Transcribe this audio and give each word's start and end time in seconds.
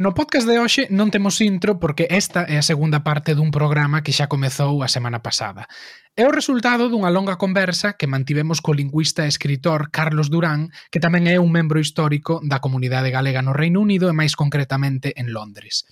No 0.00 0.14
podcast 0.14 0.46
de 0.46 0.62
hoxe 0.62 0.86
non 0.94 1.10
temos 1.10 1.42
intro 1.42 1.82
porque 1.82 2.06
esta 2.06 2.46
é 2.46 2.54
a 2.54 2.62
segunda 2.62 3.02
parte 3.02 3.34
dun 3.34 3.50
programa 3.50 4.06
que 4.06 4.14
xa 4.14 4.30
comezou 4.30 4.86
a 4.86 4.88
semana 4.94 5.26
pasada. 5.26 5.66
É 6.14 6.22
o 6.22 6.30
resultado 6.30 6.86
dunha 6.86 7.10
longa 7.10 7.34
conversa 7.34 7.98
que 7.98 8.06
mantivemos 8.06 8.62
co 8.62 8.78
lingüista 8.78 9.26
e 9.26 9.32
escritor 9.34 9.90
Carlos 9.90 10.30
Durán, 10.30 10.70
que 10.94 11.02
tamén 11.02 11.26
é 11.26 11.42
un 11.42 11.50
membro 11.50 11.82
histórico 11.82 12.38
da 12.46 12.62
comunidade 12.62 13.10
galega 13.10 13.42
no 13.42 13.50
Reino 13.50 13.82
Unido 13.82 14.06
e 14.06 14.14
máis 14.14 14.38
concretamente 14.38 15.18
en 15.18 15.34
Londres. 15.34 15.82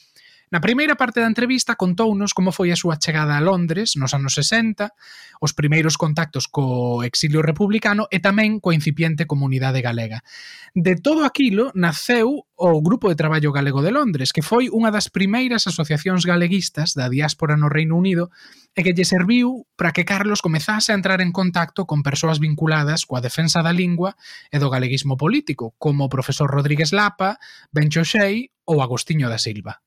Na 0.46 0.62
primeira 0.62 0.94
parte 0.94 1.18
da 1.18 1.26
entrevista 1.26 1.74
contounos 1.74 2.30
como 2.30 2.54
foi 2.54 2.70
a 2.70 2.78
súa 2.78 3.02
chegada 3.02 3.34
a 3.34 3.42
Londres 3.42 3.98
nos 3.98 4.14
anos 4.14 4.38
60, 4.38 4.94
os 5.42 5.50
primeiros 5.50 5.98
contactos 5.98 6.46
co 6.46 7.02
exilio 7.02 7.42
republicano 7.42 8.06
e 8.14 8.22
tamén 8.22 8.62
coa 8.62 8.70
incipiente 8.70 9.26
comunidade 9.26 9.82
galega. 9.82 10.22
De 10.70 10.94
todo 10.94 11.26
aquilo 11.26 11.74
naceu 11.74 12.46
o 12.54 12.78
Grupo 12.78 13.10
de 13.10 13.18
Traballo 13.18 13.50
Galego 13.50 13.82
de 13.82 13.90
Londres, 13.90 14.30
que 14.30 14.38
foi 14.38 14.70
unha 14.70 14.94
das 14.94 15.10
primeiras 15.10 15.66
asociacións 15.66 16.22
galeguistas 16.22 16.94
da 16.94 17.10
diáspora 17.10 17.58
no 17.58 17.66
Reino 17.66 17.98
Unido 17.98 18.30
e 18.78 18.86
que 18.86 18.94
lle 18.94 19.02
serviu 19.02 19.66
para 19.74 19.90
que 19.90 20.06
Carlos 20.06 20.46
comezase 20.46 20.94
a 20.94 20.98
entrar 20.98 21.18
en 21.26 21.34
contacto 21.34 21.90
con 21.90 22.06
persoas 22.06 22.38
vinculadas 22.38 23.02
coa 23.02 23.18
defensa 23.18 23.66
da 23.66 23.74
lingua 23.74 24.14
e 24.54 24.62
do 24.62 24.70
galeguismo 24.70 25.18
político, 25.18 25.74
como 25.74 26.06
o 26.06 26.12
profesor 26.12 26.46
Rodríguez 26.46 26.94
Lapa, 26.94 27.34
Bencho 27.74 28.06
Xei 28.06 28.54
ou 28.62 28.78
Agostinho 28.78 29.26
da 29.26 29.42
Silva. 29.42 29.82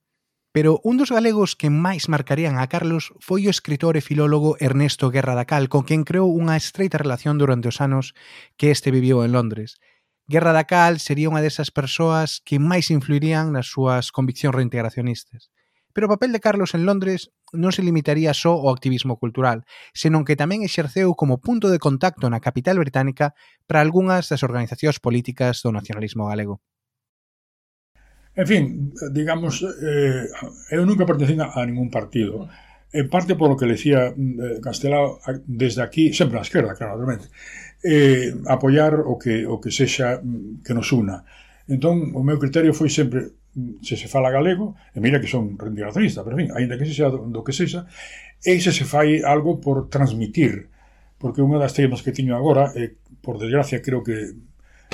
Pero 0.52 0.82
un 0.84 0.98
dos 0.98 1.14
galegos 1.14 1.54
que 1.54 1.70
máis 1.70 2.10
marcarían 2.10 2.58
a 2.58 2.66
Carlos 2.66 3.14
foi 3.22 3.46
o 3.46 3.54
escritor 3.54 3.94
e 3.98 4.02
filólogo 4.02 4.58
Ernesto 4.58 5.14
Guerra 5.14 5.38
da 5.38 5.46
Cal, 5.46 5.70
con 5.70 5.86
quen 5.86 6.02
creou 6.02 6.34
unha 6.34 6.58
estreita 6.58 6.98
relación 6.98 7.38
durante 7.38 7.70
os 7.70 7.78
anos 7.86 8.18
que 8.58 8.74
este 8.74 8.90
viviu 8.90 9.22
en 9.22 9.30
Londres. 9.30 9.78
Guerra 10.26 10.50
da 10.50 10.66
Cal 10.66 10.98
sería 10.98 11.30
unha 11.30 11.46
desas 11.46 11.70
persoas 11.70 12.42
que 12.42 12.58
máis 12.58 12.90
influirían 12.90 13.54
nas 13.54 13.70
súas 13.70 14.10
conviccións 14.10 14.58
reintegracionistas. 14.58 15.54
Pero 15.94 16.10
o 16.10 16.14
papel 16.18 16.34
de 16.34 16.42
Carlos 16.42 16.74
en 16.74 16.86
Londres 16.90 17.30
non 17.54 17.70
se 17.70 17.86
limitaría 17.86 18.34
só 18.34 18.58
ao 18.58 18.74
activismo 18.74 19.22
cultural, 19.22 19.70
senón 19.94 20.26
que 20.26 20.38
tamén 20.38 20.66
exerceu 20.66 21.14
como 21.14 21.42
punto 21.46 21.70
de 21.70 21.78
contacto 21.78 22.26
na 22.26 22.42
capital 22.42 22.82
británica 22.82 23.38
para 23.70 23.86
algunhas 23.86 24.34
das 24.34 24.42
organizacións 24.42 24.98
políticas 24.98 25.62
do 25.62 25.70
nacionalismo 25.70 26.26
galego. 26.26 26.58
En 28.40 28.48
fin, 28.48 28.94
digamos, 29.12 29.68
eh, 29.84 30.24
eu 30.72 30.88
nunca 30.88 31.04
pertencín 31.04 31.44
a, 31.44 31.60
ningún 31.68 31.92
partido. 31.92 32.48
En 32.88 33.12
parte 33.12 33.36
por 33.36 33.52
lo 33.52 33.60
que 33.60 33.68
le 33.68 33.76
decía 33.76 34.16
eh, 34.16 34.64
Castelao, 34.64 35.20
desde 35.44 35.84
aquí, 35.84 36.16
sempre 36.16 36.40
a 36.40 36.48
esquerda, 36.48 36.72
claro, 36.72 36.96
realmente, 36.96 37.28
eh, 37.84 38.32
apoyar 38.48 38.96
o 38.96 39.20
que, 39.20 39.44
o 39.44 39.60
que 39.60 39.76
sexa 39.76 40.24
mm, 40.24 40.64
que 40.64 40.72
nos 40.72 40.88
una. 40.96 41.28
Entón, 41.68 42.16
o 42.16 42.24
meu 42.24 42.40
criterio 42.40 42.72
foi 42.72 42.88
sempre 42.88 43.36
mm, 43.60 43.84
se 43.84 44.00
se 44.00 44.08
fala 44.08 44.32
galego, 44.32 44.72
e 44.96 45.04
mira 45.04 45.20
que 45.20 45.28
son 45.28 45.60
rendigacionista, 45.60 46.24
pero 46.24 46.40
en 46.40 46.48
fin, 46.48 46.50
ainda 46.56 46.80
que 46.80 46.88
sexa 46.88 47.12
do, 47.12 47.28
do 47.28 47.44
que 47.44 47.52
sexa, 47.52 47.92
e 48.40 48.56
se 48.64 48.72
se 48.72 48.88
fai 48.88 49.20
algo 49.20 49.60
por 49.60 49.92
transmitir, 49.92 50.72
porque 51.20 51.44
unha 51.44 51.60
das 51.60 51.76
temas 51.76 52.00
que 52.00 52.16
tiño 52.16 52.40
agora, 52.40 52.72
e 52.72 52.96
por 53.20 53.36
desgracia 53.36 53.84
creo 53.84 54.00
que 54.00 54.32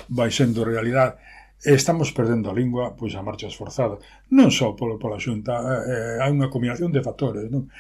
vai 0.10 0.34
sendo 0.34 0.66
realidade, 0.66 1.22
E 1.64 1.72
estamos 1.74 2.12
perdendo 2.12 2.52
a 2.52 2.58
lingua 2.58 2.94
pois 3.00 3.16
a 3.16 3.24
marchas 3.24 3.56
forzadas, 3.56 4.04
non 4.30 4.52
só 4.52 4.76
polo, 4.76 5.00
pola 5.00 5.22
xunta, 5.22 5.54
eh, 5.56 6.20
eh, 6.20 6.24
hai 6.24 6.32
unha 6.34 6.52
combinación 6.52 6.92
de 6.92 7.06
factores, 7.06 7.48
non? 7.48 7.72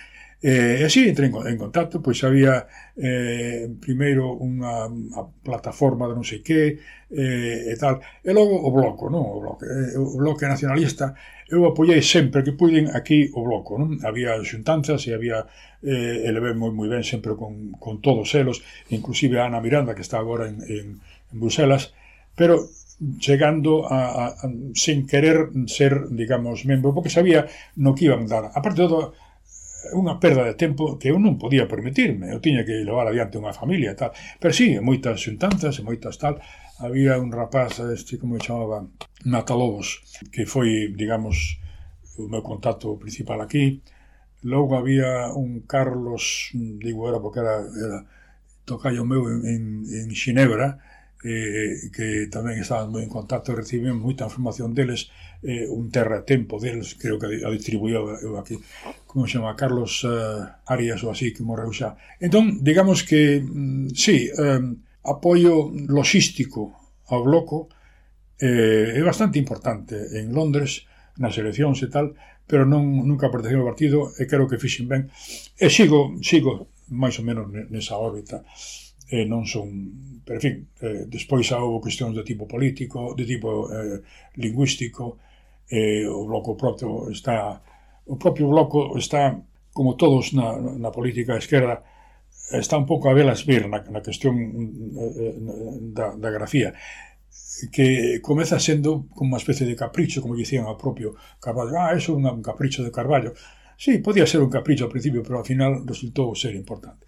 Eh, 0.45 0.78
e 0.80 0.84
así 0.86 1.09
entrei 1.09 1.31
en 1.31 1.58
contacto, 1.58 2.03
pois 2.06 2.22
había 2.22 2.68
eh, 2.94 3.66
primeiro 3.81 4.36
unha, 4.36 4.86
unha 4.86 5.22
plataforma 5.42 6.06
de 6.06 6.14
non 6.14 6.28
sei 6.28 6.46
que 6.46 6.78
eh, 7.09 7.72
e 7.72 7.76
tal, 7.81 7.98
e 8.22 8.30
logo 8.30 8.53
o 8.53 8.70
bloco, 8.70 9.09
non? 9.09 9.26
O 9.26 9.42
bloque, 9.42 9.66
eh, 9.66 9.98
o 9.98 10.18
bloque 10.22 10.46
nacionalista, 10.46 11.18
eu 11.50 11.66
apoiei 11.66 12.02
sempre 12.06 12.46
que 12.46 12.53
puiden 12.53 12.94
aquí 12.94 13.31
o 13.34 13.42
bloco, 13.42 13.80
non? 13.81 13.98
Había 14.06 14.38
xuntanzas 14.46 15.02
e 15.09 15.18
había 15.18 15.50
eh, 15.81 16.30
eleve 16.30 16.53
moi, 16.53 16.70
moi 16.70 16.90
ben 16.94 17.02
sempre 17.02 17.34
con, 17.34 17.73
con 17.81 18.03
todos 18.06 18.30
elos, 18.38 18.62
inclusive 18.94 19.41
a 19.41 19.50
Ana 19.50 19.64
Miranda 19.66 19.97
que 19.97 20.06
está 20.06 20.22
agora 20.22 20.46
en, 20.46 20.62
en, 20.69 20.85
en 21.02 21.38
Bruselas, 21.41 21.96
pero 22.38 22.69
chegando 23.19 23.91
a, 23.91 24.00
a, 24.07 24.25
a 24.28 24.45
sin 24.73 25.07
querer 25.07 25.51
ser, 25.67 26.09
digamos, 26.09 26.66
membro, 26.66 26.94
porque 26.94 27.09
sabía 27.09 27.47
no 27.75 27.95
que 27.95 28.06
iban 28.06 28.28
dar. 28.28 28.51
A 28.56 28.59
parte 28.61 28.83
de 28.83 28.88
todo, 28.88 29.13
unha 29.94 30.17
perda 30.17 30.47
de 30.47 30.57
tempo 30.57 30.97
que 30.97 31.11
eu 31.13 31.22
non 31.22 31.38
podía 31.38 31.69
permitirme. 31.69 32.31
Eu 32.31 32.41
tiña 32.41 32.66
que 32.66 32.81
levar 32.81 33.05
adiante 33.05 33.38
unha 33.38 33.53
familia 33.53 33.94
e 33.94 33.97
tal. 34.00 34.11
Pero 34.41 34.53
sí, 34.55 34.79
moitas 34.81 35.22
xuntanzas 35.22 35.78
e 35.78 35.85
moitas 35.85 36.17
tal. 36.17 36.41
Había 36.81 37.19
un 37.22 37.29
rapaz, 37.31 37.79
este 37.79 38.17
como 38.17 38.41
chamaba, 38.41 38.88
Natalobos, 39.23 40.01
que 40.34 40.50
foi, 40.50 40.91
digamos, 40.95 41.59
o 42.17 42.25
meu 42.31 42.41
contacto 42.41 42.95
principal 42.97 43.44
aquí. 43.44 43.84
Logo 44.41 44.78
había 44.78 45.34
un 45.34 45.66
Carlos, 45.66 46.51
digo 46.53 47.09
era 47.09 47.19
porque 47.19 47.41
era, 47.41 47.61
era 47.61 48.00
tocaio 48.66 49.05
meu 49.05 49.29
en, 49.29 49.39
en, 49.45 49.63
en 49.85 50.07
Xinebra, 50.13 50.81
eh, 51.25 51.90
que 51.90 52.30
tamén 52.30 52.62
estaban 52.62 52.94
moi 52.94 53.02
en 53.02 53.09
contacto, 53.09 53.50
e 53.50 53.58
reciben 53.58 53.97
moita 53.97 54.30
información 54.30 54.78
deles, 54.78 55.09
eh, 55.41 55.66
un 55.66 55.90
terratempo 55.90 56.62
deles, 56.62 56.94
creo 56.94 57.18
que 57.18 57.41
a 57.41 57.50
distribuíu 57.50 58.06
eu 58.22 58.38
aquí, 58.38 58.62
como 59.09 59.25
se 59.25 59.41
chama, 59.41 59.58
Carlos 59.58 60.06
eh, 60.06 60.46
Arias 60.69 61.02
ou 61.02 61.09
así, 61.09 61.34
que 61.34 61.41
morreu 61.41 61.74
xa. 61.74 61.97
Entón, 62.22 62.62
digamos 62.62 63.02
que, 63.02 63.41
mm, 63.41 63.97
sí, 63.97 64.30
eh, 64.30 64.62
apoio 65.02 65.74
logístico 65.90 66.78
ao 67.09 67.25
bloco 67.25 67.74
eh, 68.38 68.94
é 68.94 69.02
bastante 69.02 69.41
importante 69.41 69.97
en 70.22 70.30
Londres, 70.30 70.85
nas 71.18 71.38
eleccións 71.40 71.80
e 71.81 71.88
tal, 71.88 72.14
pero 72.46 72.68
non 72.68 72.85
nunca 73.08 73.31
pertenceu 73.34 73.64
ao 73.64 73.69
partido 73.72 74.14
e 74.19 74.30
creo 74.30 74.46
que 74.46 74.62
fixen 74.62 74.85
ben. 74.85 75.09
E 75.58 75.72
sigo, 75.74 76.14
sigo 76.22 76.69
máis 76.91 77.18
ou 77.18 77.25
menos 77.25 77.50
nesa 77.72 77.97
órbita 77.97 78.44
eh, 79.09 79.25
non 79.25 79.45
son, 79.45 80.21
pero 80.25 80.38
en 80.39 80.43
fin, 80.43 80.55
eh, 80.81 81.05
despois 81.05 81.45
xa 81.45 81.61
houve 81.61 81.83
cuestións 81.85 82.13
de 82.17 82.23
tipo 82.25 82.49
político, 82.49 83.13
de 83.13 83.25
tipo 83.25 83.69
eh, 83.69 84.01
lingüístico, 84.41 85.17
eh, 85.69 86.05
o 86.05 86.25
bloco 86.25 86.57
propio 86.57 87.09
está, 87.09 87.61
o 88.05 88.16
propio 88.17 88.49
bloco 88.49 88.97
está, 88.97 89.38
como 89.73 89.97
todos 89.97 90.33
na, 90.33 90.57
na 90.57 90.89
política 90.89 91.38
esquerda, 91.38 91.81
está 92.51 92.77
un 92.77 92.85
pouco 92.85 93.09
a 93.09 93.13
velas 93.13 93.45
vir 93.45 93.66
na, 93.69 93.81
na 93.89 94.01
cuestión 94.01 94.35
eh, 94.38 95.33
da, 95.93 96.13
da 96.17 96.29
grafía 96.29 96.73
que 97.72 98.19
comeza 98.22 98.59
sendo 98.59 99.07
como 99.16 99.35
unha 99.35 99.41
especie 99.41 99.63
de 99.63 99.79
capricho, 99.79 100.19
como 100.19 100.35
dicían 100.35 100.67
ao 100.67 100.75
propio 100.75 101.16
Carballo. 101.39 101.73
Ah, 101.79 101.95
eso 101.95 102.11
é 102.11 102.31
un 102.31 102.43
capricho 102.43 102.83
de 102.83 102.91
Carballo. 102.91 103.31
Sí, 103.79 103.99
podía 103.99 104.27
ser 104.27 104.43
un 104.43 104.51
capricho 104.51 104.83
ao 104.85 104.91
principio, 104.91 105.23
pero 105.23 105.39
ao 105.39 105.47
final 105.47 105.83
resultou 105.87 106.35
ser 106.35 106.55
importante. 106.55 107.07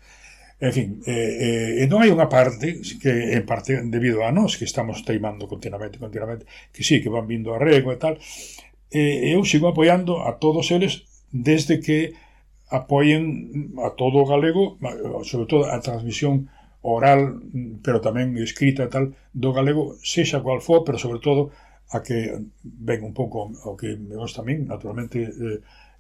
En 0.59 0.73
fin, 0.73 1.01
eh, 1.05 1.83
eh, 1.83 1.85
non 1.85 2.01
hai 2.01 2.09
unha 2.09 2.25
parte 2.33 2.81
que 2.97 3.37
en 3.37 3.45
parte 3.45 3.77
debido 3.93 4.25
a 4.25 4.33
nós 4.33 4.57
que 4.57 4.65
estamos 4.65 5.05
teimando 5.05 5.45
continuamente, 5.45 6.01
continuamente, 6.01 6.49
que 6.73 6.81
sí, 6.81 6.97
que 6.97 7.13
van 7.13 7.29
vindo 7.29 7.53
a 7.53 7.61
rego 7.61 7.93
e 7.93 8.01
tal, 8.01 8.17
eh, 8.89 9.37
eu 9.37 9.45
sigo 9.45 9.69
apoiando 9.69 10.25
a 10.25 10.41
todos 10.41 10.73
eles 10.73 11.05
desde 11.29 11.77
que 11.77 12.17
apoien 12.73 13.77
a 13.85 13.93
todo 13.93 14.25
o 14.25 14.25
galego, 14.25 14.81
sobre 15.23 15.45
todo 15.45 15.69
a 15.69 15.77
transmisión 15.79 16.49
oral, 16.81 17.37
pero 17.85 18.01
tamén 18.01 18.33
escrita 18.41 18.87
e 18.87 18.91
tal, 18.91 19.13
do 19.37 19.53
galego, 19.53 19.93
sexa 20.01 20.41
cual 20.41 20.65
for, 20.65 20.81
pero 20.81 20.97
sobre 20.97 21.21
todo 21.21 21.53
a 21.93 22.01
que 22.01 22.33
ven 22.63 23.05
un 23.05 23.13
pouco 23.13 23.53
o 23.53 23.77
que 23.77 23.93
me 23.95 24.17
gusta 24.17 24.41
a 24.41 24.47
min, 24.47 24.67
naturalmente, 24.67 25.21
eh, 25.21 25.59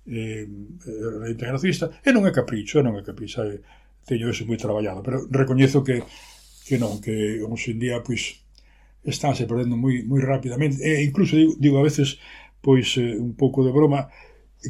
eh, 0.09 0.49
eh 0.49 1.13
reintegracista, 1.23 1.93
e 2.03 2.09
non 2.09 2.25
é 2.27 2.31
capricho, 2.33 2.81
non 2.83 2.97
é 2.99 3.03
capricho, 3.03 3.45
é, 3.45 3.61
teño 4.07 4.31
eso 4.31 4.47
moi 4.47 4.55
traballado, 4.55 5.03
pero 5.03 5.27
recoñezo 5.27 5.83
que 5.83 6.01
que 6.67 6.79
non, 6.79 6.99
que 7.03 7.43
hoxe 7.43 7.75
en 7.75 7.79
día 7.83 8.03
pois 8.03 8.43
estánse 9.03 9.47
perdendo 9.47 9.75
moi 9.75 10.03
moi 10.07 10.23
rapidamente 10.23 10.79
e 10.83 11.03
incluso 11.03 11.35
digo, 11.35 11.53
digo 11.59 11.75
a 11.79 11.87
veces 11.87 12.19
pois 12.63 12.95
eh, 12.97 13.19
un 13.19 13.35
pouco 13.35 13.63
de 13.63 13.75
broma 13.75 14.07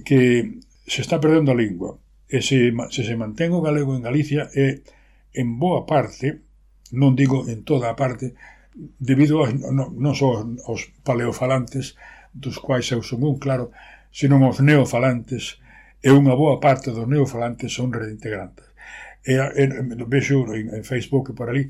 que 0.06 0.58
se 0.86 1.02
está 1.02 1.22
perdendo 1.22 1.54
a 1.54 1.60
lingua 1.60 1.98
e 2.28 2.42
se, 2.42 2.74
se 2.90 3.02
se 3.06 3.16
mantén 3.16 3.54
o 3.54 3.64
galego 3.64 3.96
en 3.96 4.06
Galicia 4.06 4.50
é 4.54 4.84
en 5.34 5.48
boa 5.62 5.86
parte 5.86 6.44
non 6.92 7.16
digo 7.16 7.46
en 7.48 7.64
toda 7.64 7.90
a 7.90 7.96
parte 7.98 8.36
debido 9.00 9.44
a, 9.44 9.50
non, 9.50 9.98
non 9.98 10.14
só 10.14 10.46
aos 10.70 10.82
paleofalantes 11.02 11.98
dos 12.34 12.62
quais 12.62 12.86
eu 12.94 13.02
son 13.02 13.26
un 13.26 13.42
claro, 13.42 13.74
senón 14.14 14.46
aos 14.46 14.62
neofalantes 14.62 15.58
e 16.06 16.14
unha 16.14 16.38
boa 16.38 16.62
parte 16.62 16.94
dos 16.94 17.10
neofalantes 17.10 17.74
son 17.74 17.90
reintegrantes 17.90 18.67
en, 19.28 19.92
en 19.92 20.10
vexo 20.10 20.48
en, 20.56 20.72
en 20.72 20.84
Facebook 20.88 21.32
e 21.32 21.34
por 21.36 21.52
ali 21.52 21.68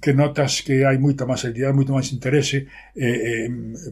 que 0.00 0.14
notas 0.14 0.64
que 0.64 0.88
hai 0.88 0.96
moita 0.96 1.28
máis 1.28 1.44
actividade, 1.44 1.76
moito 1.76 1.92
máis 1.92 2.08
interese 2.08 2.64
eh, 2.96 3.44
eh, 3.44 3.48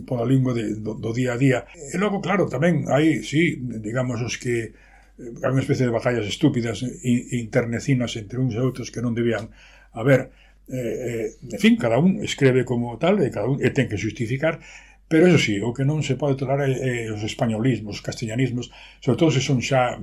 pola 0.08 0.24
lingua 0.24 0.56
de, 0.56 0.80
do, 0.80 0.96
do 0.96 1.10
día 1.12 1.36
a 1.36 1.38
día. 1.38 1.68
E 1.76 1.96
logo, 2.00 2.24
claro, 2.24 2.48
tamén 2.48 2.88
hai, 2.88 3.20
sí, 3.20 3.60
digamos, 3.60 4.24
os 4.24 4.40
que 4.40 4.72
eh, 4.72 5.44
hai 5.44 5.50
unha 5.52 5.60
especie 5.60 5.84
de 5.84 5.92
batallas 5.92 6.24
estúpidas 6.24 6.80
eh, 6.80 7.04
e 7.04 7.36
internecinas 7.36 8.16
entre 8.16 8.40
uns 8.40 8.56
e 8.56 8.60
outros 8.64 8.88
que 8.88 9.04
non 9.04 9.12
debían 9.12 9.52
haber. 9.92 10.32
Eh, 10.72 11.36
eh, 11.36 11.52
en 11.52 11.60
fin, 11.60 11.76
cada 11.76 12.00
un 12.00 12.24
escreve 12.24 12.64
como 12.64 12.96
tal 12.96 13.20
e 13.20 13.28
cada 13.28 13.44
un 13.52 13.60
e 13.60 13.68
ten 13.68 13.84
que 13.84 14.00
justificar 14.00 14.64
Pero 15.08 15.26
eso 15.28 15.38
sí, 15.38 15.60
o 15.60 15.72
que 15.76 15.84
non 15.84 16.00
se 16.00 16.16
pode 16.16 16.40
tolerar 16.40 16.64
é, 16.64 16.72
é 16.72 17.12
os 17.12 17.20
españolismos, 17.20 18.00
os 18.00 18.04
castellanismos, 18.04 18.72
sobre 19.04 19.20
todo 19.20 19.30
se 19.30 19.44
son 19.44 19.60
xa 19.60 20.00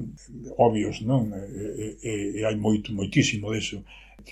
obvios, 0.62 1.02
non? 1.02 1.34
E, 1.34 1.98
e, 2.02 2.14
e 2.38 2.40
hai 2.46 2.54
moito, 2.56 2.94
moitísimo 2.94 3.50
deso. 3.50 3.82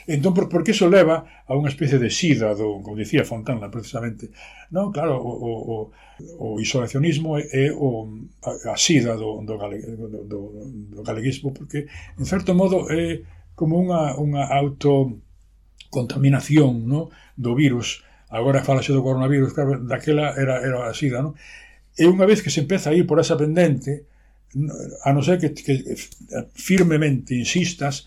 Entón, 0.06 0.34
por, 0.34 0.50
por 0.50 0.64
que 0.64 0.72
iso 0.72 0.90
leva 0.90 1.26
a 1.50 1.58
unha 1.58 1.70
especie 1.74 1.98
de 1.98 2.12
sida 2.14 2.54
do, 2.54 2.78
como 2.86 3.02
dicía 3.02 3.26
Fontana 3.26 3.74
precisamente, 3.74 4.30
non? 4.70 4.94
Claro, 4.94 5.18
o, 5.18 5.34
o, 5.34 5.50
o, 5.74 5.90
o 6.38 6.62
isolacionismo 6.62 7.42
é, 7.42 7.50
é 7.50 7.74
o, 7.74 8.06
a, 8.46 8.74
a 8.74 8.78
sida 8.78 9.18
do, 9.18 9.42
do, 9.42 9.58
gale, 9.58 9.82
do, 9.82 10.06
do, 10.30 10.54
do 10.94 11.02
galeguismo, 11.02 11.50
porque, 11.50 11.90
en 12.18 12.26
certo 12.30 12.54
modo, 12.54 12.86
é 12.94 13.26
como 13.58 13.82
unha, 13.82 14.14
unha 14.22 14.46
autocontaminación 14.48 16.86
non? 16.86 17.10
do 17.36 17.56
virus, 17.58 18.06
Agora 18.30 18.62
falase 18.62 18.94
do 18.94 19.02
coronavirus, 19.02 19.58
claro, 19.58 19.82
daquela 19.82 20.38
era, 20.38 20.62
era 20.62 20.86
a 20.86 20.94
sida, 20.94 21.26
non? 21.26 21.34
E 21.98 22.06
unha 22.06 22.30
vez 22.30 22.46
que 22.46 22.54
se 22.54 22.62
empeza 22.62 22.94
a 22.94 22.96
ir 22.96 23.10
por 23.10 23.18
esa 23.18 23.36
pendente, 23.36 24.06
a 25.06 25.10
non 25.14 25.26
ser 25.26 25.42
que, 25.42 25.54
que 25.54 25.98
firmemente 26.54 27.34
insistas, 27.34 28.06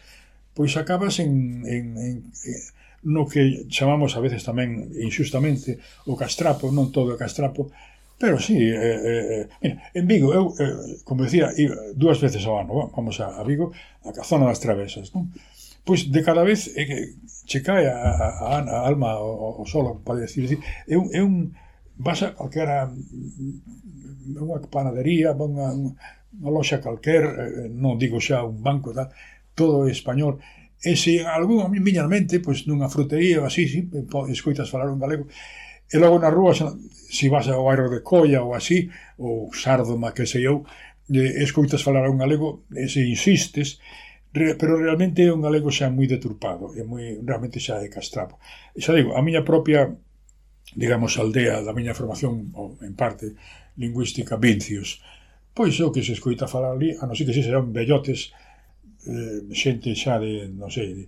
pois 0.55 0.75
acabas 0.79 1.19
en, 1.19 1.67
en, 1.67 1.85
en, 1.99 2.15
no 3.03 3.27
que 3.27 3.67
chamamos 3.67 4.15
a 4.15 4.23
veces 4.23 4.47
tamén 4.47 4.95
injustamente 4.95 5.83
o 6.07 6.15
castrapo, 6.15 6.71
non 6.71 6.95
todo 6.95 7.15
o 7.15 7.21
castrapo, 7.21 7.75
pero 8.23 8.39
sí, 8.39 8.55
eh, 8.55 8.79
eh, 8.79 9.27
eh, 9.43 9.45
mira, 9.59 9.83
en 9.95 10.07
Vigo, 10.07 10.31
eu, 10.31 10.55
eh, 10.55 11.03
como 11.03 11.27
decía, 11.27 11.51
dúas 11.99 12.23
veces 12.23 12.47
ao 12.47 12.63
ano, 12.63 12.95
vamos 12.95 13.19
a, 13.19 13.35
a 13.35 13.43
Vigo, 13.43 13.75
a 14.07 14.23
zona 14.23 14.47
das 14.47 14.63
travesas, 14.63 15.11
non? 15.11 15.35
Pois 15.85 16.11
de 16.15 16.21
cada 16.23 16.47
vez 16.47 16.71
é 16.79 16.85
que 16.87 16.99
che 17.47 17.61
cae 17.61 17.87
a, 17.91 17.99
a, 17.99 18.59
a 18.63 18.87
alma 18.87 19.19
o, 19.19 19.63
o 19.63 19.65
solo, 19.67 20.01
para 20.05 20.21
decir, 20.21 20.43
decir 20.47 20.61
é 20.87 20.97
un, 20.97 21.11
é 21.11 21.21
un 21.23 21.53
vas 21.99 22.23
a 22.23 22.35
calquera 22.35 22.87
mm, 22.87 24.39
unha 24.39 24.63
panadería, 24.71 25.35
unha, 25.35 25.75
unha 25.75 26.51
loxa 26.51 26.79
calquer, 26.79 27.23
eh, 27.27 27.69
non 27.69 27.99
digo 27.99 28.23
xa 28.23 28.47
un 28.47 28.63
banco 28.63 28.95
tal, 28.95 29.11
todo 29.59 29.87
é 29.87 29.93
español, 29.93 30.39
e 30.83 30.97
se 30.97 31.23
algún 31.27 31.67
miña 31.71 32.07
mente, 32.07 32.39
pois 32.39 32.67
nunha 32.67 32.91
frutería 32.91 33.43
ou 33.43 33.47
así, 33.47 33.67
si, 33.69 33.87
escoitas 34.31 34.71
falar 34.71 34.89
un 34.91 35.03
galego, 35.03 35.27
e 35.93 35.97
logo 35.99 36.17
na 36.19 36.31
rúa, 36.33 36.55
se 36.55 37.27
vas 37.29 37.47
ao 37.51 37.69
aero 37.69 37.91
de 37.93 38.01
Colla 38.01 38.41
ou 38.43 38.55
así, 38.55 38.89
ou 39.19 39.53
Sárdoma, 39.53 40.15
que 40.15 40.25
sei 40.27 40.47
eu, 40.47 40.65
eh, 41.13 41.43
escoitas 41.43 41.85
falar 41.85 42.09
un 42.09 42.19
galego, 42.23 42.65
e 42.73 42.89
se 42.89 43.05
insistes, 43.05 43.83
re, 44.33 44.57
pero 44.57 44.81
realmente 44.81 45.23
é 45.23 45.31
un 45.33 45.45
galego 45.45 45.69
xa 45.69 45.93
moi 45.93 46.09
deturpado, 46.09 46.73
é 46.73 46.83
moi, 46.83 47.21
realmente 47.21 47.61
xa 47.61 47.85
é 47.85 47.89
castrapo. 47.93 48.41
E 48.73 48.81
xa 48.81 48.97
digo, 48.97 49.13
a 49.13 49.21
miña 49.21 49.45
propia, 49.45 49.93
digamos, 50.73 51.21
aldea 51.21 51.61
da 51.61 51.77
miña 51.77 51.93
formación, 51.93 52.51
ou 52.57 52.81
en 52.81 52.97
parte, 52.97 53.37
lingüística, 53.77 54.37
Vincios, 54.37 55.01
pois 55.55 55.77
o 55.81 55.93
que 55.93 56.03
se 56.03 56.17
escoita 56.17 56.49
falar 56.49 56.73
ali, 56.73 56.97
a 56.97 57.05
non 57.05 57.17
ser 57.17 57.29
que 57.29 57.37
se 57.37 57.45
serán 57.45 57.77
bellotes, 57.77 58.33
eh, 59.05 59.45
xente 59.53 59.93
xa 59.93 60.17
de, 60.17 60.49
non 60.49 60.73
sei, 60.73 60.89
de, 60.97 61.05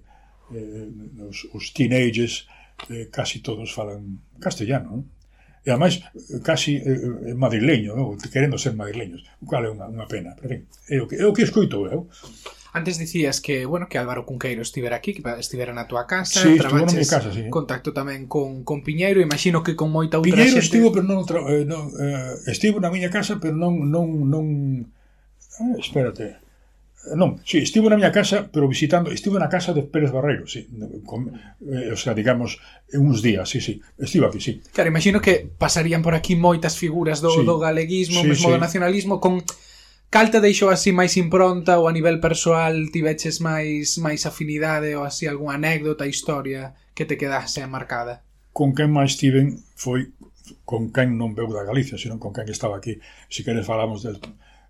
eh, 0.52 1.24
os, 1.24 1.48
os 1.56 1.64
teenagers, 1.72 2.44
eh, 2.92 3.08
casi 3.08 3.40
todos 3.40 3.72
falan 3.72 4.20
castellano, 4.36 5.00
non? 5.00 5.02
E 5.64 5.72
ademais, 5.72 6.04
casi 6.44 6.76
eh, 6.76 7.32
eh 7.32 7.34
madrileño, 7.34 7.96
non? 7.96 8.20
querendo 8.28 8.60
ser 8.60 8.76
madrileños, 8.76 9.24
o 9.40 9.48
cal 9.48 9.64
é 9.64 9.72
unha, 9.72 9.88
unha 9.88 10.04
pena, 10.04 10.36
pero, 10.36 10.52
en 10.52 10.52
fin, 10.52 10.62
é 10.92 11.00
o 11.00 11.08
que, 11.08 11.16
é 11.16 11.24
o 11.24 11.32
que 11.32 11.48
escoito 11.48 11.88
eu. 11.88 12.04
Antes 12.74 12.98
dicías 12.98 13.38
que, 13.38 13.70
bueno, 13.70 13.86
que 13.86 14.02
Álvaro 14.02 14.26
Cunqueiro 14.26 14.58
estivera 14.58 14.98
aquí, 14.98 15.14
que 15.14 15.22
estivera 15.38 15.70
na 15.70 15.86
tua 15.86 16.10
casa, 16.10 16.42
sí, 16.42 16.58
trabaches 16.58 16.98
en 16.98 17.06
casa, 17.06 17.30
sí. 17.30 17.46
contacto 17.46 17.94
tamén 17.94 18.26
con, 18.26 18.66
con 18.66 18.82
Piñeiro, 18.82 19.22
imagino 19.22 19.62
que 19.62 19.78
con 19.78 19.94
moita 19.94 20.18
outra 20.18 20.34
Piñeiro 20.34 20.58
xente... 20.58 20.66
estivo, 20.66 20.90
pero 20.90 21.06
non, 21.06 21.22
tra... 21.22 21.38
eh, 21.46 21.62
non 21.62 21.94
eh, 21.94 22.50
estivo 22.50 22.82
na 22.82 22.90
miña 22.90 23.14
casa, 23.14 23.38
pero 23.38 23.54
non 23.54 23.78
non 23.94 24.26
non 24.26 24.46
eh, 24.90 25.78
espérate. 25.78 26.42
Eh, 27.06 27.14
non, 27.14 27.38
sí, 27.46 27.62
estivo 27.62 27.86
na 27.86 27.94
miña 27.94 28.10
casa, 28.10 28.50
pero 28.50 28.66
visitando, 28.66 29.14
estivo 29.14 29.38
na 29.38 29.46
casa 29.46 29.70
de 29.70 29.86
Pérez 29.86 30.10
Barreiro, 30.10 30.50
sí, 30.50 30.66
con, 31.06 31.30
eh, 31.62 31.94
o 31.94 31.98
sea, 32.00 32.10
digamos, 32.10 32.58
uns 32.90 33.22
días, 33.22 33.46
sí, 33.46 33.62
sí, 33.62 33.78
estivo 34.02 34.26
aquí, 34.26 34.42
sí. 34.42 34.58
Claro, 34.74 34.90
imagino 34.90 35.22
que 35.22 35.46
pasarían 35.46 36.02
por 36.02 36.18
aquí 36.18 36.34
moitas 36.34 36.74
figuras 36.74 37.22
do, 37.22 37.30
sí, 37.30 37.46
do 37.46 37.62
galeguismo, 37.62 38.18
sí, 38.18 38.34
mesmo 38.34 38.50
sí. 38.50 38.52
do 38.52 38.58
nacionalismo, 38.58 39.22
con 39.22 39.46
Calta 40.14 40.38
deixou 40.38 40.70
así 40.70 40.94
máis 40.94 41.18
impronta 41.18 41.74
ou 41.74 41.90
a 41.90 41.92
nivel 41.92 42.22
persoal 42.22 42.86
tiveches 42.94 43.42
máis 43.42 43.98
máis 43.98 44.22
afinidade 44.22 44.94
ou 44.94 45.02
así 45.02 45.26
algunha 45.26 45.58
anécdota, 45.58 46.06
historia 46.06 46.70
que 46.94 47.02
te 47.02 47.18
quedase 47.18 47.66
marcada? 47.66 48.22
Con 48.54 48.78
quen 48.78 48.94
máis 48.94 49.18
tiven 49.18 49.58
foi 49.74 50.14
con 50.62 50.94
quen 50.94 51.18
non 51.18 51.34
veu 51.34 51.50
da 51.50 51.66
Galicia, 51.66 51.98
senón 51.98 52.22
con 52.22 52.30
quen 52.30 52.46
estaba 52.46 52.78
aquí. 52.78 53.02
Se 53.26 53.42
si 53.42 53.44
queres 53.44 53.66
falamos 53.66 54.06
del 54.06 54.22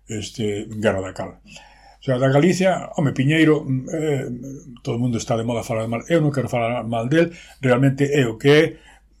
este, 0.09 0.65
Guerra 0.81 1.05
da 1.05 1.13
Cal. 1.13 1.37
O 1.37 2.01
sea, 2.01 2.17
da 2.17 2.33
Galicia, 2.33 2.89
home, 2.97 3.13
Piñeiro, 3.13 3.61
mm, 3.61 3.85
eh, 3.93 4.25
todo 4.81 4.97
o 4.97 5.01
mundo 5.05 5.21
está 5.21 5.37
de 5.37 5.45
moda 5.45 5.61
falar 5.61 5.85
mal, 5.85 6.01
eu 6.09 6.25
non 6.25 6.33
quero 6.33 6.49
falar 6.49 6.81
mal 6.89 7.05
del, 7.05 7.29
realmente 7.61 8.09
é 8.17 8.25
o 8.25 8.41
que 8.41 8.49
é, 8.49 8.63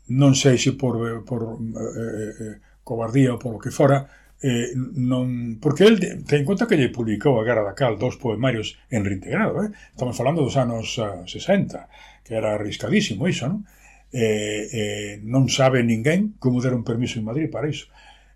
non 0.09 0.33
sei 0.33 0.57
se 0.57 0.73
por, 0.73 0.97
eh, 1.05 1.21
por 1.21 1.61
mm, 1.61 1.77
eh, 1.77 1.85
eh, 1.85 2.33
eh, 2.33 2.55
cobardía 2.81 3.29
ou 3.29 3.37
por 3.37 3.53
o 3.53 3.61
que 3.61 3.69
fora, 3.69 4.09
eh, 4.45 4.77
non, 4.77 5.57
porque 5.57 5.89
el 5.89 5.97
ten 5.97 6.45
en 6.45 6.45
conta 6.45 6.69
que 6.69 6.77
lle 6.77 6.93
publicou 6.93 7.41
a 7.41 7.45
Guerra 7.47 7.65
da 7.65 7.73
Cal 7.73 7.97
dous 7.97 8.13
poemarios 8.21 8.77
en 8.93 9.01
reintegrado, 9.01 9.65
eh? 9.65 9.73
estamos 9.89 10.13
falando 10.13 10.45
dos 10.45 10.53
anos 10.53 11.01
ah, 11.01 11.25
uh, 11.25 11.27
60, 11.27 11.89
que 12.21 12.37
era 12.37 12.53
arriscadísimo 12.53 13.25
iso, 13.25 13.49
non? 13.49 13.65
Eh, 14.13 14.69
eh, 14.69 15.11
non 15.25 15.49
sabe 15.49 15.81
ninguén 15.81 16.37
como 16.37 16.61
deron 16.61 16.85
permiso 16.85 17.17
en 17.17 17.25
Madrid 17.25 17.49
para 17.49 17.65
iso. 17.65 17.89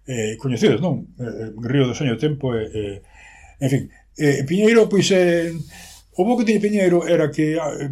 Eh, 0.10 0.34
coñecidos, 0.42 0.82
non? 0.82 1.14
Eh, 1.22 1.54
eh, 1.54 1.54
Río 1.62 1.86
do 1.86 1.94
Soño 1.94 2.18
Tempo, 2.18 2.58
eh, 2.58 2.66
eh, 2.74 2.98
en 3.62 3.70
fin, 3.70 3.84
eh, 4.18 4.42
Piñeiro, 4.50 4.90
pois, 4.90 5.06
eh, 5.14 5.54
o 6.18 6.26
bo 6.26 6.42
que 6.42 6.46
tiña 6.50 6.58
Piñeiro 6.58 7.06
era 7.06 7.30
que 7.30 7.54
eh, 7.54 7.90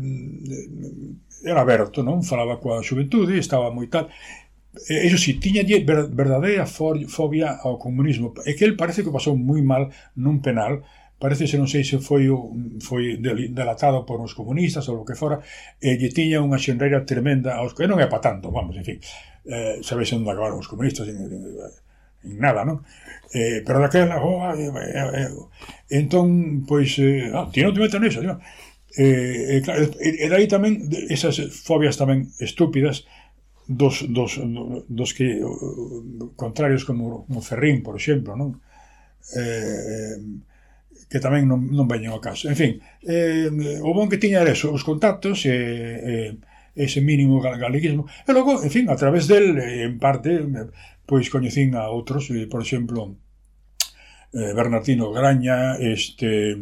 era 1.46 1.62
aberto, 1.62 2.02
non? 2.02 2.26
Falaba 2.26 2.58
coa 2.58 2.82
xuventude, 2.82 3.38
estaba 3.38 3.70
moi 3.70 3.86
tal, 3.94 4.10
Eh, 4.90 5.08
eso 5.08 5.18
sí, 5.18 5.40
tiña 5.40 5.64
verdadeira 6.12 6.66
fobia 6.68 7.58
ao 7.58 7.78
comunismo. 7.82 8.34
É 8.46 8.54
que 8.54 8.66
el 8.66 8.78
parece 8.78 9.02
que 9.04 9.14
pasou 9.14 9.34
moi 9.34 9.62
mal 9.66 9.90
nun 10.16 10.40
penal. 10.46 10.86
Parece 11.18 11.50
se 11.50 11.58
non 11.58 11.66
sei 11.66 11.82
se 11.82 11.98
foi 11.98 12.30
foi 12.78 13.18
delatado 13.18 14.06
por 14.06 14.22
uns 14.22 14.38
comunistas 14.38 14.86
ou 14.86 15.02
o 15.02 15.08
que 15.08 15.18
fora, 15.18 15.42
e 15.82 15.98
lle 15.98 16.14
tiña 16.14 16.46
unha 16.46 16.62
xenreira 16.62 17.02
tremenda 17.10 17.58
aos 17.58 17.74
que 17.74 17.90
non 17.90 17.98
é 17.98 18.06
pa 18.06 18.22
tanto, 18.22 18.54
vamos, 18.54 18.78
en 18.78 18.86
fin, 18.86 18.98
eh, 19.50 19.82
sabéis 19.82 20.14
onde 20.14 20.30
acabaron 20.30 20.62
os 20.62 20.70
comunistas, 20.70 21.10
en, 21.10 21.18
en, 21.18 21.42
en 22.22 22.34
nada, 22.38 22.62
non? 22.62 22.86
Eh, 23.34 23.66
pero 23.66 23.82
daquela, 23.82 24.22
oh, 24.22 24.46
eh, 24.54 24.70
eh, 24.70 24.94
eh, 24.94 25.26
eh. 25.26 25.30
entón, 25.90 26.62
pois, 26.70 26.94
eh, 27.02 27.34
ah, 27.34 27.50
ti 27.50 27.66
non 27.66 27.74
te 27.74 27.82
metas 27.82 27.98
neso, 27.98 28.22
eh, 28.22 29.58
eh, 29.58 29.62
claro, 29.66 29.90
e, 29.98 30.10
e 30.22 30.28
dai 30.30 30.46
tamén 30.46 30.86
esas 31.10 31.42
fobias 31.66 31.98
tamén 31.98 32.30
estúpidas 32.38 33.10
dos, 33.68 34.08
dos, 34.08 34.40
dos 34.88 35.14
que 35.14 35.44
contrarios 36.36 36.88
como 36.88 37.28
o 37.28 37.42
Ferrín, 37.44 37.84
por 37.84 38.00
exemplo, 38.00 38.36
non? 38.36 38.64
Eh, 39.36 40.18
que 41.08 41.20
tamén 41.24 41.48
non, 41.48 41.64
non 41.72 41.88
veñen 41.88 42.12
ao 42.12 42.24
caso. 42.24 42.52
En 42.52 42.58
fin, 42.60 42.80
eh, 43.04 43.48
o 43.84 43.92
bon 43.96 44.12
que 44.12 44.20
tiña 44.20 44.44
era 44.44 44.52
eso, 44.52 44.72
os 44.72 44.84
contactos 44.84 45.48
e 45.48 45.52
eh, 45.52 45.96
eh, 46.04 46.32
ese 46.78 47.00
mínimo 47.02 47.40
galeguismo. 47.42 48.08
E 48.28 48.32
logo, 48.32 48.60
en 48.64 48.72
fin, 48.72 48.86
a 48.92 48.96
través 48.96 49.28
del, 49.28 49.58
eh, 49.58 49.88
en 49.88 50.00
parte, 50.00 50.44
pois 51.08 51.32
coñecín 51.32 51.76
a 51.76 51.88
outros, 51.92 52.28
eh, 52.32 52.48
por 52.48 52.60
exemplo, 52.64 53.16
eh, 54.36 54.52
Bernardino 54.52 55.12
Graña, 55.12 55.80
este, 55.80 56.56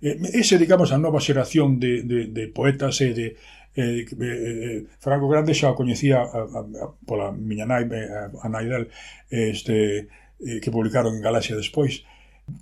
eh, 0.00 0.16
ese, 0.34 0.58
digamos, 0.58 0.94
a 0.94 0.98
nova 0.98 1.18
xeración 1.22 1.82
de, 1.82 2.02
de, 2.06 2.30
de 2.30 2.44
poetas 2.48 3.02
e 3.02 3.10
de, 3.14 3.26
Eh, 3.74 4.04
eh, 4.04 4.16
eh, 4.20 4.86
Franco 4.98 5.28
Grande 5.28 5.54
xa 5.54 5.70
o 5.70 5.78
coñecía 5.78 6.18
a, 6.18 6.26
a, 6.26 6.60
a, 6.66 6.86
pola 7.06 7.30
miña 7.30 7.66
nai, 7.68 7.86
eh, 7.86 8.08
a, 8.10 8.22
a 8.32 8.48
nai 8.50 8.66
del, 8.66 8.90
este, 9.30 10.08
eh, 10.40 10.58
que 10.62 10.74
publicaron 10.74 11.14
en 11.14 11.22
Galaxia 11.22 11.54
despois, 11.54 12.02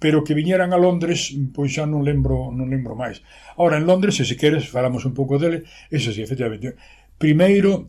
pero 0.01 0.25
que 0.25 0.35
viñeran 0.35 0.75
a 0.75 0.79
Londres, 0.79 1.33
pois 1.55 1.73
xa 1.73 1.87
non 1.87 2.05
lembro, 2.05 2.53
non 2.53 2.69
lembro 2.69 2.99
máis. 2.99 3.23
Ahora, 3.57 3.79
en 3.81 3.87
Londres, 3.87 4.19
se 4.19 4.25
se 4.27 4.37
queres, 4.37 4.69
falamos 4.69 5.07
un 5.09 5.15
pouco 5.15 5.39
dele, 5.39 5.65
eso 5.89 6.13
sí, 6.13 6.21
efectivamente. 6.21 6.77
Primeiro, 7.17 7.89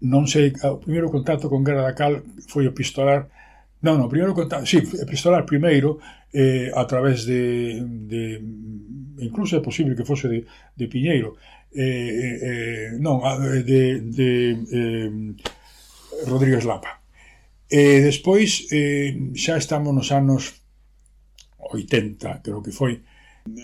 non 0.00 0.26
sei, 0.26 0.54
o 0.64 0.78
primeiro 0.82 1.10
contacto 1.10 1.46
con 1.50 1.62
Guerra 1.62 1.86
da 1.86 1.94
Cal 1.94 2.24
foi 2.50 2.66
o 2.66 2.74
pistolar 2.74 3.30
Non, 3.78 3.94
non, 3.94 4.10
primeiro 4.10 4.34
contacto, 4.34 4.66
sí, 4.66 4.82
pistolar 5.06 5.46
primeiro 5.46 6.02
eh, 6.34 6.66
a 6.74 6.82
través 6.90 7.22
de, 7.22 7.78
de 8.10 8.42
incluso 9.22 9.54
é 9.54 9.62
posible 9.62 9.94
que 9.94 10.02
fose 10.02 10.26
de, 10.26 10.42
de 10.74 10.90
Piñeiro 10.90 11.38
Eh, 11.70 11.84
eh, 11.84 12.38
eh, 12.42 12.88
non, 12.98 13.20
de, 13.64 14.00
de 14.00 14.30
eh, 14.72 15.10
Rodríguez 16.26 16.64
Lapa. 16.64 17.04
E 17.68 18.00
despois 18.00 18.64
eh, 18.72 19.12
xa 19.36 19.60
estamos 19.60 19.92
nos 19.92 20.08
anos 20.08 20.64
80, 21.60 22.40
creo 22.40 22.64
que 22.64 22.72
foi, 22.72 23.04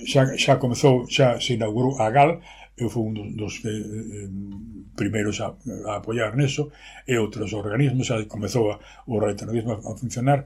xa, 0.05 0.37
xa 0.37 0.61
comezou, 0.61 1.09
xa 1.09 1.41
se 1.41 1.57
inaugurou 1.57 1.97
a 1.97 2.13
GAL, 2.13 2.45
eu 2.77 2.93
fui 2.93 3.09
un 3.09 3.15
dos, 3.17 3.33
dos 3.33 3.55
eh, 3.65 4.29
primeiros 4.93 5.41
a, 5.41 5.57
a 5.89 6.05
apoiar 6.05 6.37
neso, 6.37 6.69
e 7.09 7.17
outros 7.17 7.57
organismos, 7.57 8.13
xa 8.13 8.21
comezou 8.29 8.69
a, 8.69 8.77
o 9.09 9.17
retornismo 9.17 9.73
a, 9.73 9.77
a 9.81 9.97
funcionar, 9.97 10.45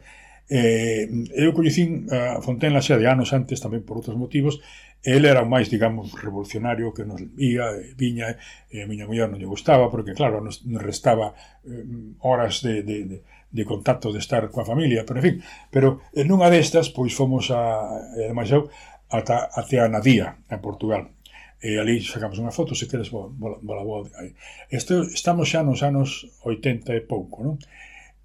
Eh, 0.49 1.05
eu 1.37 1.53
coñecín 1.53 2.09
a 2.09 2.41
Fontenla 2.41 2.81
xa 2.81 2.97
de 2.97 3.05
anos 3.05 3.37
antes, 3.37 3.61
tamén 3.61 3.85
por 3.85 4.01
outros 4.01 4.17
motivos, 4.17 4.65
el 5.05 5.29
era 5.29 5.45
o 5.45 5.49
máis, 5.49 5.69
digamos, 5.69 6.17
revolucionario 6.17 6.97
que 6.97 7.05
nos 7.05 7.21
ia, 7.37 7.69
viña, 7.95 8.41
e 8.73 8.81
a 8.81 8.89
miña 8.89 9.05
muller 9.05 9.29
non 9.29 9.37
lle 9.37 9.47
gustaba, 9.47 9.93
porque, 9.93 10.17
claro, 10.17 10.41
nos, 10.41 10.65
nos 10.65 10.81
restaba 10.81 11.37
eh, 11.69 11.85
horas 12.25 12.65
de, 12.65 12.81
de, 12.81 12.97
de, 13.05 13.17
de 13.29 13.65
contacto, 13.69 14.09
de 14.09 14.25
estar 14.25 14.49
coa 14.49 14.65
familia, 14.65 15.05
pero, 15.05 15.21
en 15.21 15.25
fin, 15.29 15.37
pero 15.69 16.01
en 16.17 16.27
nunha 16.33 16.49
destas, 16.49 16.89
pois 16.89 17.13
fomos 17.13 17.53
a, 17.53 18.09
ademais 18.17 18.49
eu, 18.49 18.73
ata, 19.13 19.53
até 19.53 19.85
a 19.85 19.93
Nadía 19.93 20.41
a 20.49 20.57
Portugal, 20.65 21.13
e 21.61 21.77
ali 21.77 22.01
sacamos 22.01 22.41
unha 22.41 22.55
foto, 22.55 22.73
se 22.73 22.89
queres 22.89 23.11
bola 23.11 23.85
boa 23.85 24.07
aí. 24.17 24.33
Este, 24.71 24.97
estamos 25.13 25.51
xa 25.51 25.61
nos 25.61 25.85
anos 25.85 26.25
80 26.41 26.95
e 26.95 27.03
pouco, 27.03 27.43
non? 27.43 27.55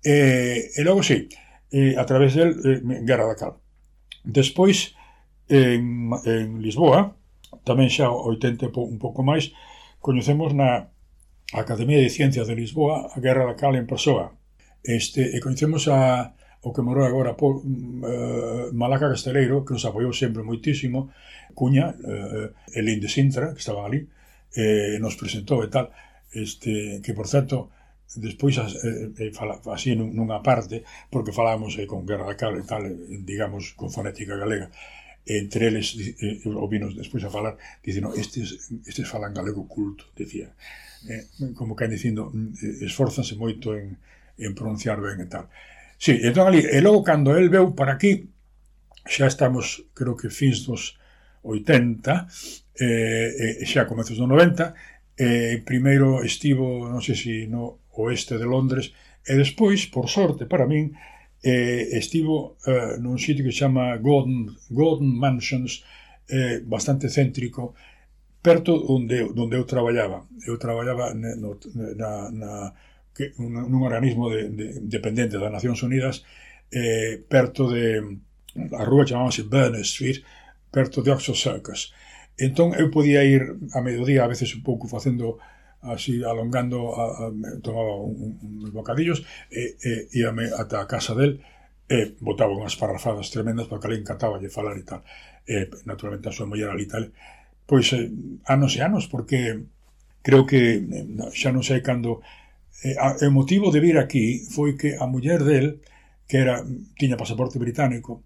E, 0.05 0.71
e 0.71 0.81
logo, 0.85 1.01
sí, 1.01 1.27
eh, 1.73 1.97
a 1.97 2.05
través 2.05 2.37
del 2.37 2.53
eh, 2.61 2.81
Guerra 3.01 3.25
da 3.25 3.35
Cal. 3.35 3.53
Despois, 4.23 4.93
en, 5.49 6.13
en 6.23 6.61
Lisboa, 6.61 7.17
tamén 7.65 7.89
xa 7.89 8.13
80 8.13 8.69
un 8.77 9.01
pouco 9.01 9.25
máis, 9.25 9.51
coñecemos 9.99 10.53
na 10.53 10.93
Academia 11.53 11.97
de 11.97 12.13
Ciencias 12.13 12.47
de 12.47 12.55
Lisboa 12.55 13.09
a 13.09 13.17
Guerra 13.19 13.49
da 13.49 13.57
Cal 13.57 13.75
en 13.75 13.89
persoa. 13.89 14.37
Este, 14.85 15.33
e 15.33 15.41
coñecemos 15.41 15.89
a, 15.89 16.33
o 16.63 16.69
que 16.71 16.85
morou 16.85 17.03
agora 17.03 17.35
por 17.35 17.59
uh, 17.59 17.65
eh, 17.65 18.65
Malaca 18.71 19.11
Casteleiro, 19.11 19.65
que 19.65 19.73
nos 19.73 19.85
apoiou 19.85 20.13
sempre 20.13 20.45
moitísimo, 20.45 21.11
Cuña, 21.53 21.93
eh, 21.93 22.49
uh, 22.49 22.77
Elín 22.79 22.99
de 23.01 23.09
Sintra, 23.09 23.53
que 23.53 23.61
estaba 23.61 23.85
ali, 23.85 24.07
eh, 24.55 24.97
nos 25.01 25.15
presentou 25.19 25.61
e 25.63 25.69
tal, 25.69 25.91
este, 26.33 27.01
que, 27.03 27.13
por 27.13 27.27
certo, 27.27 27.69
despois 28.15 28.57
eh, 28.57 29.11
eh, 29.17 29.31
fala, 29.31 29.59
así 29.73 29.95
nunha 29.95 30.41
parte, 30.43 30.83
porque 31.09 31.33
falamos 31.33 31.77
eh, 31.77 31.87
con 31.87 32.05
Guerra 32.05 32.29
da 32.29 32.37
Cal 32.37 32.57
e 32.59 32.65
tal, 32.65 32.83
eh, 32.85 32.95
digamos, 33.21 33.73
con 33.73 33.89
fonética 33.89 34.37
galega, 34.37 34.69
entre 35.25 35.67
eles 35.67 35.95
eh, 35.97 36.43
o 36.45 36.67
despois 36.67 37.23
a 37.23 37.31
falar, 37.31 37.57
dicen, 37.81 38.05
estes, 38.15 38.69
estes 38.85 39.07
falan 39.07 39.33
galego 39.33 39.67
culto, 39.67 40.05
decía. 40.15 40.51
Eh, 41.09 41.53
como 41.55 41.75
que 41.75 41.87
dicindo, 41.87 42.29
mm, 42.31 42.53
eh, 42.61 42.85
esforzanse 42.87 43.35
moito 43.35 43.75
en, 43.75 43.97
en 44.37 44.51
pronunciar 44.55 44.99
ben 44.99 45.19
e 45.23 45.27
tal. 45.27 45.47
Sí, 45.97 46.19
entón 46.19 46.47
ali, 46.47 46.59
e 46.59 46.79
logo 46.83 47.03
cando 47.03 47.35
el 47.35 47.47
veu 47.47 47.71
para 47.75 47.95
aquí, 47.95 48.29
xa 49.07 49.27
estamos, 49.27 49.87
creo 49.95 50.15
que 50.15 50.29
fins 50.29 50.67
dos 50.67 50.99
80, 51.43 52.27
eh, 52.79 53.63
e 53.63 53.65
xa 53.67 53.87
comezos 53.87 54.19
do 54.19 54.27
90, 54.27 54.75
eh, 55.17 55.61
primeiro 55.63 56.23
estivo, 56.23 56.87
non 56.87 56.99
sei 57.03 57.15
se 57.15 57.33
no 57.47 57.82
oeste 57.97 58.37
de 58.37 58.45
Londres, 58.45 58.93
e 59.27 59.33
despois, 59.35 59.87
por 59.87 60.09
sorte 60.09 60.45
para 60.45 60.67
min, 60.67 60.93
eh, 61.43 61.95
estivo 61.95 62.57
eh, 62.67 62.99
nun 62.99 63.19
sitio 63.19 63.43
que 63.43 63.51
se 63.51 63.67
chama 63.67 63.97
Gordon, 63.97 64.51
Gordon 64.71 65.11
Mansions, 65.11 65.83
eh, 66.27 66.63
bastante 66.63 67.09
céntrico, 67.09 67.75
perto 68.41 68.75
onde, 68.91 69.23
onde 69.23 69.55
eu 69.55 69.63
traballaba. 69.63 70.27
Eu 70.47 70.57
traballaba 70.57 71.13
ne, 71.13 71.35
no, 71.35 71.55
na, 71.95 72.31
na, 72.31 72.51
que, 73.15 73.31
un, 73.39 73.55
nun 73.55 73.81
organismo 73.83 74.27
de, 74.29 74.49
de, 74.49 74.65
dependente 74.83 75.39
das 75.39 75.51
Nacións 75.51 75.83
Unidas, 75.83 76.23
eh, 76.71 77.23
perto 77.27 77.71
de... 77.71 78.19
A 78.53 78.85
rúa 78.85 79.01
chamábase 79.01 79.49
Burnett 79.49 79.81
Street, 79.81 80.21
perto 80.69 81.01
de 81.01 81.09
Oxford 81.09 81.37
Circus. 81.37 81.89
Entón, 82.37 82.73
eu 82.77 82.89
podía 82.89 83.23
ir 83.23 83.57
a 83.73 83.81
mediodía, 83.81 84.25
a 84.25 84.29
veces 84.29 84.53
un 84.53 84.61
pouco 84.61 84.87
facendo 84.87 85.37
así 85.83 86.23
alongando, 86.23 86.95
a, 86.95 87.27
a, 87.27 87.31
tomaba 87.61 87.99
un, 87.99 88.39
uns 88.41 88.71
bocadillos 88.71 89.25
e, 89.51 89.75
e 89.83 89.91
íame 90.15 90.49
ata 90.51 90.81
a 90.81 90.87
casa 90.87 91.13
del 91.15 91.43
e 91.89 92.15
botaba 92.19 92.55
unhas 92.55 92.79
parrafadas 92.79 93.29
tremendas 93.29 93.67
porque 93.67 93.87
ali 93.87 93.99
encantaba 93.99 94.39
lle 94.39 94.49
falar 94.49 94.79
e 94.79 94.85
tal. 94.87 95.03
E, 95.43 95.67
naturalmente 95.85 96.31
a 96.31 96.35
súa 96.35 96.47
muller 96.47 96.71
ali 96.71 96.87
tal. 96.87 97.11
Pois 97.67 97.91
eh, 97.93 98.07
anos 98.47 98.75
e 98.75 98.81
anos, 98.81 99.11
porque 99.11 99.67
creo 100.23 100.47
que 100.47 100.79
eh, 100.79 101.05
xa 101.35 101.51
non 101.51 101.63
sei 101.63 101.83
cando... 101.83 102.23
Eh, 102.83 102.95
a, 102.97 103.19
o 103.19 103.31
motivo 103.31 103.71
de 103.71 103.83
vir 103.83 103.99
aquí 103.99 104.43
foi 104.47 104.79
que 104.79 104.95
a 104.95 105.05
muller 105.05 105.43
del, 105.43 105.83
que 106.27 106.39
era 106.39 106.63
tiña 106.95 107.19
pasaporte 107.19 107.59
británico, 107.59 108.23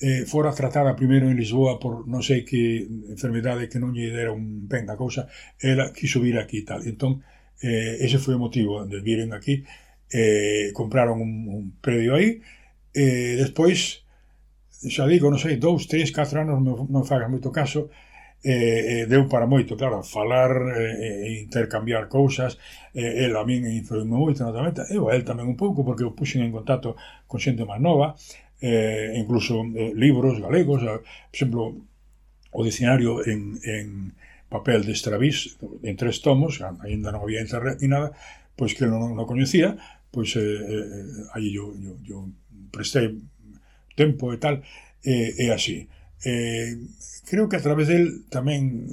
eh, 0.00 0.24
fora 0.26 0.52
tratada 0.52 0.94
primeiro 0.94 1.26
en 1.28 1.36
Lisboa 1.36 1.78
por 1.82 2.06
non 2.06 2.22
sei 2.22 2.46
que 2.46 2.86
enfermedade 3.10 3.66
que 3.66 3.82
non 3.82 3.90
lle 3.90 4.14
dera 4.14 4.30
un 4.30 4.66
ben 4.70 4.86
da 4.86 4.94
cousa, 4.94 5.26
ela 5.58 5.90
quiso 5.90 6.22
vir 6.22 6.38
aquí 6.38 6.62
e 6.62 6.66
tal. 6.66 6.80
Entón, 6.86 7.22
eh, 7.62 7.98
ese 8.00 8.22
foi 8.22 8.38
o 8.38 8.42
motivo 8.42 8.86
de 8.86 9.02
viren 9.02 9.34
aquí, 9.34 9.66
eh, 10.10 10.70
compraron 10.72 11.18
un, 11.18 11.32
un 11.50 11.64
predio 11.82 12.14
aí, 12.14 12.38
e 12.94 13.34
eh, 13.34 13.34
despois, 13.42 14.06
xa 14.86 15.04
digo, 15.10 15.26
non 15.30 15.42
sei, 15.42 15.58
dous, 15.58 15.90
tres, 15.90 16.14
catro 16.14 16.46
anos 16.46 16.62
non, 16.62 16.86
non 16.86 17.02
fagas 17.02 17.26
moito 17.26 17.50
caso, 17.50 17.90
eh, 18.46 19.02
eh, 19.02 19.04
deu 19.10 19.26
para 19.26 19.50
moito, 19.50 19.74
claro, 19.74 20.06
falar, 20.06 20.54
eh, 20.78 21.42
intercambiar 21.42 22.06
cousas, 22.06 22.54
eh, 22.94 23.26
el 23.26 23.34
a 23.34 23.42
min 23.42 23.66
influiu 23.66 24.06
moito, 24.06 24.46
naturalmente, 24.46 24.86
eu 24.94 25.10
a 25.10 25.18
el 25.18 25.26
tamén 25.26 25.50
un 25.50 25.58
pouco, 25.58 25.82
porque 25.82 26.06
o 26.06 26.14
puxen 26.14 26.46
en 26.46 26.54
contacto 26.54 26.94
con 27.26 27.42
xente 27.42 27.66
máis 27.66 27.82
nova, 27.82 28.14
eh, 28.60 29.14
incluso 29.16 29.62
eh, 29.74 29.92
libros 29.94 30.40
galegos, 30.40 30.82
a, 30.82 30.98
por 30.98 31.34
exemplo, 31.34 31.62
o 32.50 32.64
dicionario 32.64 33.26
en, 33.26 33.58
en 33.64 34.12
papel 34.48 34.84
de 34.84 34.92
Estravís, 34.92 35.58
en 35.82 35.96
tres 35.96 36.22
tomos, 36.22 36.60
ainda 36.80 37.12
non 37.12 37.20
había 37.20 37.44
internet 37.44 37.78
ni 37.84 37.88
nada, 37.92 38.16
pois 38.56 38.72
que 38.72 38.88
non, 38.88 39.12
non 39.12 39.28
coñecía, 39.28 39.76
pois 40.10 40.32
eh, 40.34 40.42
eh, 40.42 41.36
aí 41.36 41.54
eu, 41.54 41.76
eu, 41.76 41.94
yo 42.00 42.18
prestei 42.72 43.12
tempo 43.94 44.32
e 44.32 44.38
tal, 44.40 44.64
e, 45.04 45.36
e 45.36 45.46
así. 45.52 45.86
Eh, 46.24 46.74
creo 47.28 47.46
que 47.46 47.60
a 47.60 47.64
través 47.64 47.92
del 47.92 48.24
tamén 48.32 48.88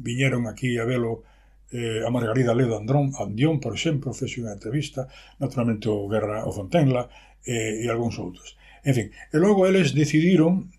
viñeron 0.00 0.46
aquí 0.46 0.78
a 0.78 0.86
velo 0.86 1.26
eh, 1.74 2.06
a 2.06 2.10
Margarida 2.10 2.54
Ledo 2.54 2.78
Andrón, 2.78 3.12
Andión, 3.18 3.58
por 3.58 3.74
exemplo, 3.74 4.14
fez 4.14 4.38
unha 4.38 4.54
entrevista, 4.54 5.10
naturalmente 5.42 5.90
o 5.90 6.06
Guerra 6.06 6.46
o 6.46 6.54
Fontenla 6.54 7.10
eh, 7.42 7.82
e 7.82 7.86
algúns 7.90 8.18
outros. 8.22 8.54
En 8.84 8.94
fin, 8.94 9.06
e 9.32 9.36
logo 9.36 9.68
eles 9.68 9.92
decidiron 9.92 10.72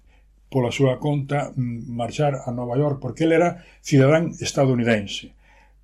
pola 0.51 0.74
súa 0.74 1.00
conta 1.00 1.55
marchar 1.55 2.43
a 2.43 2.51
Nova 2.51 2.75
York 2.75 3.00
porque 3.00 3.24
ele 3.24 3.39
era 3.39 3.63
cidadán 3.79 4.36
estadounidense. 4.43 5.31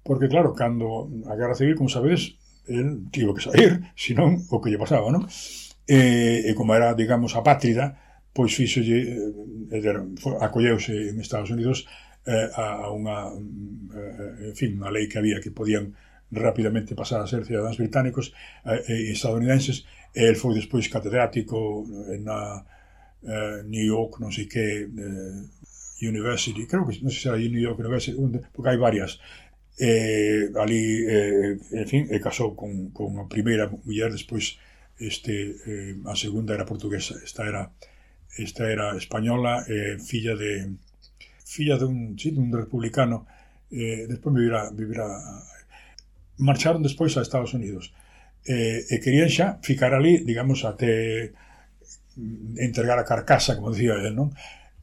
Porque 0.03 0.27
claro, 0.27 0.51
cando 0.53 1.07
a 1.27 1.33
Guerra 1.39 1.55
Civil, 1.55 1.75
como 1.75 1.89
sabedes, 1.89 2.35
el 2.67 3.07
tivo 3.11 3.33
que 3.33 3.45
sair, 3.47 3.79
senón 3.95 4.43
o 4.51 4.59
que 4.59 4.69
lle 4.69 4.81
pasaba, 4.81 5.07
non? 5.07 5.23
E, 5.87 6.43
e 6.43 6.51
como 6.51 6.75
era, 6.75 6.91
digamos, 6.91 7.39
apátrida, 7.39 7.95
pois 8.35 8.51
fixolle, 8.51 8.99
eh, 9.71 9.81
acolleuse 10.43 11.15
en 11.15 11.23
Estados 11.23 11.49
Unidos 11.49 11.87
eh, 12.27 12.51
a 12.51 12.91
unha, 12.91 13.31
eh, 13.31 14.51
en 14.51 14.55
fin, 14.59 14.75
unha 14.75 14.91
lei 14.91 15.07
que 15.07 15.15
había 15.15 15.39
que 15.39 15.55
podían 15.55 15.95
rapidamente 16.31 16.95
pasar 16.95 17.21
a 17.21 17.27
ser 17.27 17.45
cidadáns 17.45 17.77
británicos 17.77 18.33
eh, 18.65 18.83
eh, 18.87 19.09
e 19.09 19.11
estadounidenses, 19.15 19.85
e 20.13 20.27
el 20.27 20.35
foi 20.35 20.55
despois 20.55 20.87
catedrático 20.91 21.85
na 22.23 22.65
eh, 23.23 23.63
New 23.65 23.85
York, 23.85 24.19
non 24.19 24.31
sei 24.31 24.45
que, 24.47 24.87
eh, 24.87 25.41
University, 26.01 26.67
creo 26.67 26.85
que 26.85 26.99
non 27.01 27.09
sei 27.09 27.21
se 27.21 27.27
era 27.29 27.37
New 27.37 27.63
York 27.63 27.79
University, 27.79 28.13
onde, 28.17 28.43
porque 28.53 28.69
hai 28.69 28.77
varias, 28.77 29.17
eh, 29.79 30.49
ali, 30.57 31.05
eh, 31.05 31.57
en 31.71 31.87
fin, 31.87 32.03
e 32.09 32.19
casou 32.19 32.53
con, 32.53 32.91
con 32.91 33.17
a 33.17 33.25
primeira 33.25 33.69
muller, 33.85 34.11
despois 34.11 34.57
este, 34.99 35.57
eh, 35.65 35.93
a 36.05 36.15
segunda 36.15 36.53
era 36.53 36.65
portuguesa, 36.65 37.15
esta 37.23 37.45
era 37.45 37.71
esta 38.37 38.69
era 38.69 38.95
española, 38.97 39.65
eh, 39.67 39.97
filla 39.97 40.35
de 40.35 40.77
filla 41.45 41.77
dun, 41.77 42.17
sí, 42.19 42.31
dun 42.31 42.53
republicano, 42.53 43.25
eh, 43.71 44.05
despois 44.05 44.35
vivirá, 44.35 44.69
vivirá 44.69 45.07
marcharon 46.37 46.85
despois 46.85 47.17
a 47.17 47.25
Estados 47.25 47.53
Unidos 47.53 47.93
eh, 48.47 48.85
e 48.87 48.95
querían 49.03 49.29
xa 49.29 49.59
ficar 49.61 49.91
ali, 49.93 50.23
digamos, 50.23 50.63
até 50.63 51.33
entregar 52.57 52.97
a 52.97 53.05
carcasa, 53.05 53.55
como 53.55 53.71
dicía 53.71 53.99
ele, 53.99 54.15
non? 54.15 54.33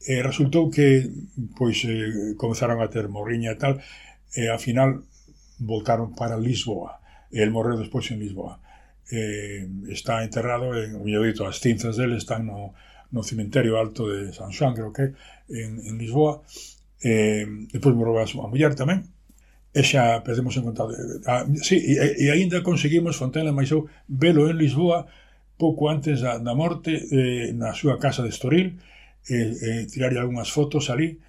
E 0.05 0.21
resultou 0.21 0.69
que 0.69 1.09
pois 1.57 1.81
eh, 1.83 2.37
comezaron 2.37 2.79
a 2.79 2.87
ter 2.87 3.09
morriña 3.09 3.55
e 3.55 3.59
tal, 3.59 3.81
e 4.37 4.47
ao 4.47 4.61
final 4.61 5.01
voltaron 5.59 6.13
para 6.13 6.37
Lisboa. 6.37 7.01
E 7.33 7.41
el 7.41 7.49
morreu 7.49 7.79
despois 7.79 8.05
en 8.13 8.21
Lisboa. 8.21 8.61
Eh, 9.09 9.65
está 9.89 10.21
enterrado, 10.21 10.77
en, 10.77 11.01
o 11.01 11.03
dito, 11.05 11.43
as 11.49 11.57
cinzas 11.57 11.97
dele 11.97 12.21
están 12.21 12.45
no, 12.45 12.77
no 13.09 13.21
cementerio 13.25 13.81
alto 13.81 14.05
de 14.07 14.29
San 14.29 14.53
Xoan, 14.53 14.77
creo 14.77 14.93
que, 14.93 15.17
en, 15.49 15.81
en 15.81 15.95
Lisboa. 15.97 16.45
Eh, 17.01 17.45
depois 17.73 17.97
morreu 17.97 18.21
a 18.21 18.29
súa 18.29 18.45
muller 18.45 18.77
tamén, 18.77 19.09
e 19.75 19.81
xa 19.83 20.23
perdemos 20.23 20.55
en 20.55 20.63
conta. 20.63 20.87
Ah, 21.27 21.43
sí, 21.59 21.75
e, 21.83 22.15
e 22.23 22.25
aínda 22.31 22.63
conseguimos 22.63 23.19
Fontela 23.19 23.51
máis 23.51 23.69
eu 23.75 23.91
velo 24.07 24.47
en 24.47 24.55
Lisboa 24.55 25.03
pouco 25.59 25.91
antes 25.91 26.23
da, 26.23 26.39
da 26.39 26.55
morte 26.55 26.95
eh, 26.95 27.51
na 27.51 27.75
súa 27.75 27.99
casa 27.99 28.23
de 28.23 28.31
Estoril 28.31 28.79
eh, 29.27 29.51
eh, 29.67 29.81
tirarlle 29.91 30.23
algunhas 30.23 30.47
fotos 30.47 30.87
ali 30.87 31.19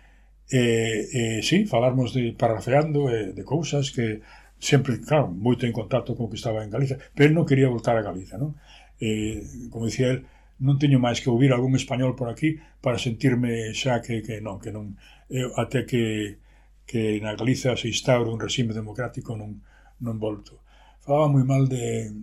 e, 0.47 0.63
eh, 0.63 1.03
eh, 1.19 1.41
sí, 1.43 1.67
falarmos 1.67 2.15
de 2.15 2.31
parrafeando 2.39 3.11
eh, 3.11 3.35
de 3.35 3.43
cousas 3.43 3.91
que 3.91 4.23
sempre, 4.59 5.03
claro, 5.03 5.27
moito 5.29 5.67
en 5.67 5.75
contacto 5.75 6.15
con 6.15 6.27
o 6.27 6.31
que 6.31 6.39
estaba 6.39 6.63
en 6.63 6.71
Galicia, 6.71 6.97
pero 7.19 7.35
non 7.35 7.45
quería 7.45 7.67
voltar 7.67 7.99
a 7.99 8.07
Galicia 8.07 8.39
non? 8.39 8.55
Eh, 9.03 9.43
como 9.75 9.91
dicía 9.91 10.15
el, 10.15 10.23
non 10.63 10.79
teño 10.81 11.03
máis 11.03 11.21
que 11.21 11.29
ouvir 11.29 11.53
algún 11.53 11.75
español 11.77 12.17
por 12.17 12.31
aquí 12.31 12.63
para 12.81 12.97
sentirme 12.97 13.75
xa 13.75 14.01
que, 14.01 14.23
que 14.23 14.41
non, 14.41 14.63
que 14.63 14.71
non, 14.73 14.97
eh, 15.29 15.51
até 15.59 15.85
que 15.85 16.39
que 16.87 17.21
na 17.21 17.35
Galiza 17.35 17.77
se 17.77 17.89
instaure 17.91 18.31
un 18.31 18.41
regime 18.41 18.73
democrático 18.73 19.35
non, 19.37 19.61
non 20.01 20.17
volto. 20.19 20.63
Falaba 21.03 21.29
moi 21.29 21.45
mal 21.45 21.67
de, 21.67 22.15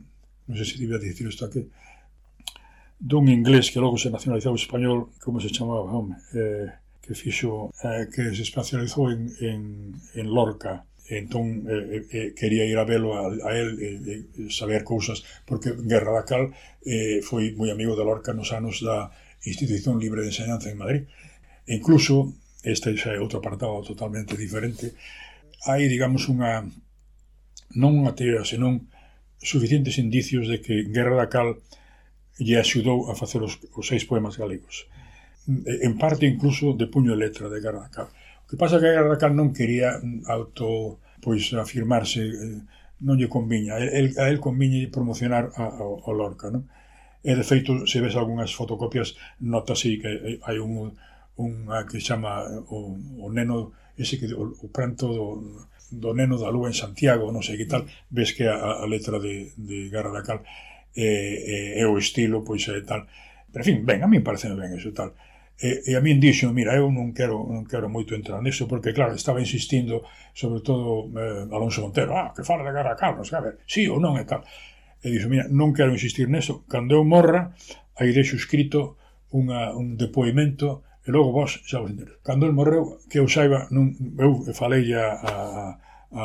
non 0.47 0.55
sei 0.57 0.65
se 0.65 0.79
debía 0.79 0.97
dicir 0.97 1.27
isto 1.27 1.45
aquí, 1.45 1.67
dun 2.97 3.27
inglés 3.27 3.69
que 3.71 3.83
logo 3.83 3.99
se 3.99 4.09
nacionalizou 4.09 4.55
español, 4.55 5.11
como 5.19 5.43
se 5.43 5.51
chamaba, 5.51 5.83
home, 5.83 6.15
eh, 6.33 6.67
que 7.03 7.13
fixo, 7.13 7.69
eh, 7.83 8.07
que 8.07 8.31
se 8.31 8.43
especializou 8.47 9.11
en, 9.11 9.27
en, 9.43 9.61
en 10.15 10.25
Lorca, 10.31 10.87
entón 11.11 11.67
eh, 11.67 11.99
eh, 11.99 12.03
eh, 12.11 12.29
quería 12.31 12.63
ir 12.63 12.77
a 12.79 12.87
velo 12.87 13.19
a, 13.19 13.27
a 13.27 13.51
él 13.59 13.75
e 13.75 13.89
eh, 13.91 14.23
eh, 14.23 14.47
saber 14.47 14.87
cousas, 14.87 15.19
porque 15.43 15.75
Guerra 15.75 16.15
da 16.15 16.23
Cal 16.23 16.55
eh, 16.87 17.19
foi 17.19 17.51
moi 17.59 17.67
amigo 17.75 17.99
de 17.99 18.07
Lorca 18.07 18.31
nos 18.31 18.55
anos 18.55 18.79
da 18.79 19.11
Institución 19.43 19.99
Libre 19.99 20.23
de 20.23 20.31
Enseñanza 20.31 20.71
en 20.71 20.79
Madrid. 20.79 21.03
E 21.67 21.75
incluso 21.75 22.31
este 22.63 22.95
xa 22.95 23.11
é 23.13 23.19
outro 23.19 23.39
apartado 23.43 23.83
totalmente 23.83 24.33
diferente, 24.39 24.95
hai, 25.67 25.87
digamos, 25.91 26.27
unha 26.31 26.63
non 27.75 27.91
unha 27.99 28.15
teoría, 28.15 28.47
senón 28.47 28.87
suficientes 29.43 29.99
indicios 29.99 30.47
de 30.47 30.63
que 30.63 30.87
Guerra 30.87 31.19
da 31.19 31.27
Cal 31.27 31.59
lle 32.39 32.57
axudou 32.57 33.11
a 33.11 33.13
facer 33.13 33.41
os, 33.43 33.59
os 33.75 33.85
seis 33.85 34.07
poemas 34.07 34.39
galegos. 34.39 34.87
En 35.47 35.99
parte, 35.99 36.23
incluso, 36.25 36.71
de 36.73 36.87
puño 36.87 37.11
e 37.13 37.19
letra 37.19 37.51
de 37.51 37.59
Guerra 37.59 37.85
da 37.85 37.91
Cal. 37.91 38.09
O 38.09 38.47
que 38.47 38.57
pasa 38.57 38.77
é 38.77 38.81
que 38.81 38.93
Guerra 38.95 39.11
da 39.11 39.21
Cal 39.21 39.33
non 39.35 39.51
quería 39.51 39.99
mm, 39.99 40.29
auto 40.31 40.99
pois 41.19 41.51
afirmarse 41.55 42.23
eh, 42.23 42.59
non 43.03 43.19
lle 43.19 43.27
conviña. 43.27 43.79
El, 43.79 44.15
a 44.15 44.31
el 44.31 44.39
conviña 44.39 44.87
promocionar 44.87 45.51
a, 45.55 45.65
a, 45.67 45.83
a 45.83 46.11
Lorca, 46.15 46.47
non? 46.47 46.67
E, 47.23 47.31
de 47.35 47.43
feito, 47.43 47.87
se 47.87 48.03
ves 48.03 48.15
algunhas 48.19 48.51
fotocopias, 48.51 49.15
notase 49.39 49.95
que 49.99 50.39
hai 50.43 50.57
un 50.59 50.95
unha 51.37 51.85
que 51.89 51.97
chama 51.97 52.45
o, 52.69 52.97
o 53.21 53.27
neno 53.33 53.73
ese 53.97 54.17
que 54.17 54.29
o, 54.33 54.53
o 54.53 54.67
pranto 54.69 55.09
do, 55.09 55.27
do 55.89 56.13
neno 56.13 56.37
da 56.37 56.49
lúa 56.49 56.69
en 56.69 56.77
Santiago, 56.77 57.29
non 57.29 57.45
sei 57.45 57.57
que 57.57 57.69
tal, 57.69 57.85
ves 58.09 58.33
que 58.33 58.45
a, 58.49 58.81
a 58.81 58.85
letra 58.89 59.21
de, 59.21 59.53
de 59.57 59.89
Garra 59.89 60.13
da 60.13 60.25
Cal 60.25 60.41
é, 60.95 61.77
é, 61.77 61.81
é 61.81 61.85
o 61.85 61.97
estilo, 61.97 62.41
pois 62.41 62.65
é 62.69 62.81
tal. 62.81 63.05
Pero, 63.53 63.61
en 63.61 63.65
fin, 63.65 63.77
ben, 63.85 64.01
a 64.01 64.09
mí 64.09 64.21
parece 64.21 64.49
ben 64.53 64.73
eso 64.73 64.93
tal. 64.93 65.13
E, 65.61 65.85
e 65.85 65.91
a 65.93 66.01
min 66.01 66.17
dixo, 66.17 66.49
mira, 66.49 66.73
eu 66.73 66.89
non 66.89 67.13
quero, 67.13 67.45
non 67.45 67.65
quero 67.69 67.85
moito 67.85 68.17
entrar 68.17 68.41
nisso, 68.41 68.65
porque, 68.65 68.93
claro, 68.93 69.13
estaba 69.13 69.37
insistindo, 69.37 70.01
sobre 70.33 70.65
todo, 70.65 71.05
eh, 71.13 71.45
Alonso 71.53 71.85
Montero, 71.85 72.17
ah, 72.17 72.33
que 72.33 72.41
fala 72.41 72.65
da 72.65 72.73
Garra 72.73 72.97
Carlos, 72.97 73.29
a 73.33 73.41
ver, 73.41 73.61
sí 73.69 73.85
ou 73.85 74.01
non 74.01 74.17
e 74.17 74.25
tal. 74.25 74.41
E 75.05 75.13
dixo, 75.13 75.29
mira, 75.29 75.45
non 75.49 75.69
quero 75.69 75.93
insistir 75.93 76.25
neso, 76.25 76.65
cando 76.65 76.97
eu 76.97 77.05
morra, 77.05 77.53
aí 78.01 78.09
deixo 78.09 78.33
escrito 78.33 78.97
unha, 79.29 79.77
un 79.77 79.93
depoimento 79.93 80.81
e 81.03 81.11
logo 81.11 81.35
vos 81.35 81.59
xa 81.67 81.83
o 81.83 81.87
entendedes. 81.87 82.23
Cando 82.23 82.47
el 82.47 82.55
morreu, 82.55 82.99
que 83.11 83.19
eu 83.19 83.27
saiba, 83.27 83.67
non, 83.75 83.91
eu 84.15 84.47
falei 84.55 84.87
a, 84.95 85.05
a, 85.19 85.33
a, 86.15 86.23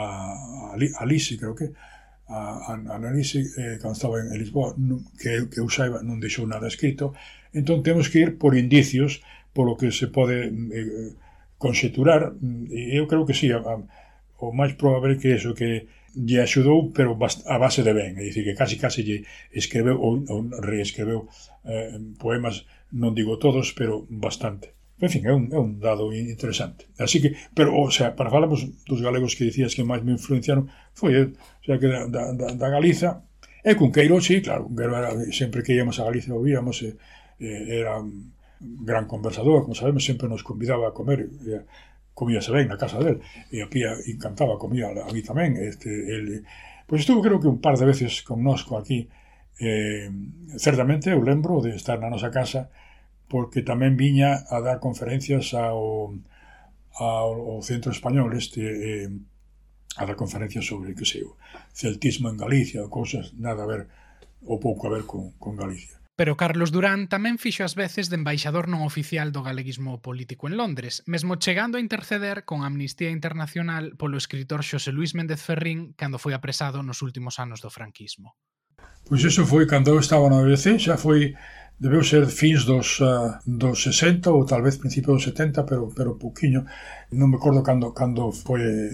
a 0.78 1.04
Lisi, 1.04 1.35
creo 1.35 1.54
que, 1.58 1.75
a, 2.28 2.70
a, 2.70 2.94
a 2.94 2.97
Nanisi, 2.99 3.42
eh, 3.58 3.78
cando 3.82 3.99
estaba 3.99 4.23
en 4.23 4.30
Lisboa, 4.38 4.78
non, 4.78 5.02
que, 5.18 5.50
que 5.50 5.58
eu 5.58 5.66
saiba, 5.66 5.99
non 6.06 6.23
deixou 6.23 6.47
nada 6.47 6.70
escrito, 6.70 7.11
entón 7.50 7.82
temos 7.82 8.06
que 8.06 8.23
ir 8.23 8.30
por 8.38 8.54
indicios, 8.54 9.25
polo 9.50 9.75
que 9.75 9.90
se 9.90 10.06
pode 10.06 10.47
eh, 10.47 11.11
conxeturar, 11.58 12.38
e 12.70 12.94
eu 12.94 13.11
creo 13.11 13.26
que 13.26 13.35
sí, 13.35 13.50
a, 13.50 13.58
a, 13.58 13.82
o 14.38 14.54
máis 14.54 14.78
probable 14.78 15.18
que 15.18 15.35
eso 15.35 15.58
que 15.58 15.90
lle 16.14 16.38
axudou, 16.38 16.94
pero 16.94 17.18
a 17.18 17.56
base 17.58 17.82
de 17.82 17.92
ben, 17.92 18.14
é 18.14 18.23
dicir, 18.23 18.47
que 18.47 18.54
casi 18.54 18.78
casi 18.78 19.02
lle 19.02 19.18
escreveu 19.50 19.99
ou, 19.99 20.23
ou 20.30 20.40
reescreveu 20.62 21.26
eh, 21.66 21.99
poemas 22.23 22.62
non 22.92 23.12
digo 23.12 23.37
todos, 23.37 23.76
pero 23.76 24.07
bastante. 24.09 24.78
En 24.99 25.11
fin, 25.11 25.23
é 25.26 25.33
un, 25.33 25.47
é 25.54 25.59
un 25.59 25.78
dado 25.78 26.11
interesante. 26.11 26.91
Así 26.99 27.23
que, 27.23 27.36
pero, 27.54 27.71
o 27.78 27.91
sea, 27.91 28.17
para 28.19 28.34
falamos 28.34 28.67
dos 28.82 28.99
galegos 28.99 29.39
que 29.39 29.47
dicías 29.47 29.75
que 29.76 29.86
máis 29.86 30.02
me 30.02 30.10
influenciaron, 30.17 30.67
foi, 30.91 31.15
o 31.30 31.65
sea, 31.65 31.78
que 31.78 31.86
da, 31.86 32.10
da, 32.10 32.50
da 32.58 32.69
Galiza, 32.69 33.23
e 33.62 33.78
Cunqueiro, 33.78 34.19
sí, 34.19 34.43
claro, 34.43 34.67
era, 34.75 35.15
sempre 35.30 35.62
que 35.62 35.78
íamos 35.78 36.02
a 36.02 36.06
Galiza 36.08 36.34
o 36.34 36.43
víamos, 36.43 36.82
e, 36.82 36.99
e, 37.39 37.78
era 37.78 38.02
un 38.02 38.34
gran 38.82 39.06
conversador, 39.06 39.62
como 39.62 39.78
sabemos, 39.78 40.02
sempre 40.02 40.26
nos 40.26 40.43
convidaba 40.43 40.91
a 40.91 40.97
comer, 40.97 41.30
e, 41.47 41.62
comíase 42.19 42.50
ben 42.50 42.67
na 42.67 42.75
casa 42.75 42.99
del, 42.99 43.23
e 43.54 43.62
a 43.62 43.71
pía 43.71 43.95
encantaba, 44.10 44.58
comía 44.58 44.91
a 44.91 45.10
mí 45.15 45.23
tamén, 45.23 45.54
este, 45.62 45.86
el, 45.86 46.43
pois 46.91 47.06
estuvo 47.06 47.23
creo 47.23 47.39
que 47.39 47.47
un 47.47 47.62
par 47.62 47.78
de 47.78 47.86
veces 47.86 48.26
connosco 48.26 48.75
aquí, 48.75 49.06
eh, 49.62 50.10
certamente 50.58 51.15
eu 51.15 51.23
lembro 51.23 51.62
de 51.62 51.78
estar 51.78 52.02
na 52.02 52.10
nosa 52.10 52.34
casa, 52.34 52.75
porque 53.28 53.62
tamén 53.62 53.95
viña 53.95 54.45
a 54.49 54.58
dar 54.64 54.80
conferencias 54.80 55.52
ao, 55.52 56.17
ao, 56.97 57.30
ao 57.54 57.60
Centro 57.62 57.93
Español 57.93 58.32
este 58.34 58.64
eh, 58.64 59.08
a 59.97 60.06
dar 60.06 60.17
conferencias 60.17 60.64
sobre, 60.64 60.95
que 60.95 61.04
sei, 61.04 61.25
celtismo 61.73 62.32
en 62.32 62.36
Galicia, 62.41 62.88
cousas 62.88 63.36
nada 63.36 63.64
a 63.64 63.71
ver 63.71 63.82
ou 64.47 64.56
pouco 64.58 64.86
a 64.88 64.93
ver 64.95 65.04
con, 65.04 65.36
con 65.36 65.58
Galicia. 65.58 65.99
Pero 66.19 66.34
Carlos 66.34 66.75
Durán 66.75 67.06
tamén 67.06 67.38
fixo 67.38 67.62
as 67.62 67.78
veces 67.78 68.10
de 68.10 68.19
embaixador 68.19 68.67
non 68.67 68.82
oficial 68.82 69.30
do 69.30 69.47
galeguismo 69.47 70.02
político 70.02 70.50
en 70.50 70.58
Londres, 70.58 71.06
mesmo 71.06 71.38
chegando 71.38 71.78
a 71.78 71.84
interceder 71.84 72.43
con 72.43 72.67
Amnistía 72.67 73.14
Internacional 73.14 73.95
polo 73.95 74.19
escritor 74.19 74.67
Xosé 74.67 74.91
Luis 74.91 75.14
Méndez 75.14 75.38
Ferrín 75.38 75.95
cando 75.95 76.19
foi 76.19 76.34
apresado 76.34 76.82
nos 76.82 77.06
últimos 77.06 77.38
anos 77.38 77.62
do 77.62 77.71
franquismo. 77.71 78.34
Pois 79.06 79.23
iso 79.23 79.47
foi 79.47 79.62
cando 79.71 79.95
eu 79.95 80.02
estaba 80.02 80.26
na 80.26 80.43
BBC, 80.43 80.82
xa 80.82 80.99
foi 80.99 81.38
debeu 81.78 82.02
ser 82.02 82.26
fins 82.26 82.64
dos, 82.64 83.00
uh, 83.00 83.38
dos 83.47 83.82
60 83.82 84.30
ou 84.30 84.45
talvez 84.45 84.76
principio 84.76 85.14
dos 85.14 85.23
70, 85.23 85.64
pero, 85.64 85.93
pero 85.95 86.19
pouquiño. 86.19 86.67
Non 87.14 87.30
me 87.30 87.38
acordo 87.38 87.62
cando, 87.62 87.95
cando 87.95 88.34
foi 88.34 88.60
eh, 88.67 88.91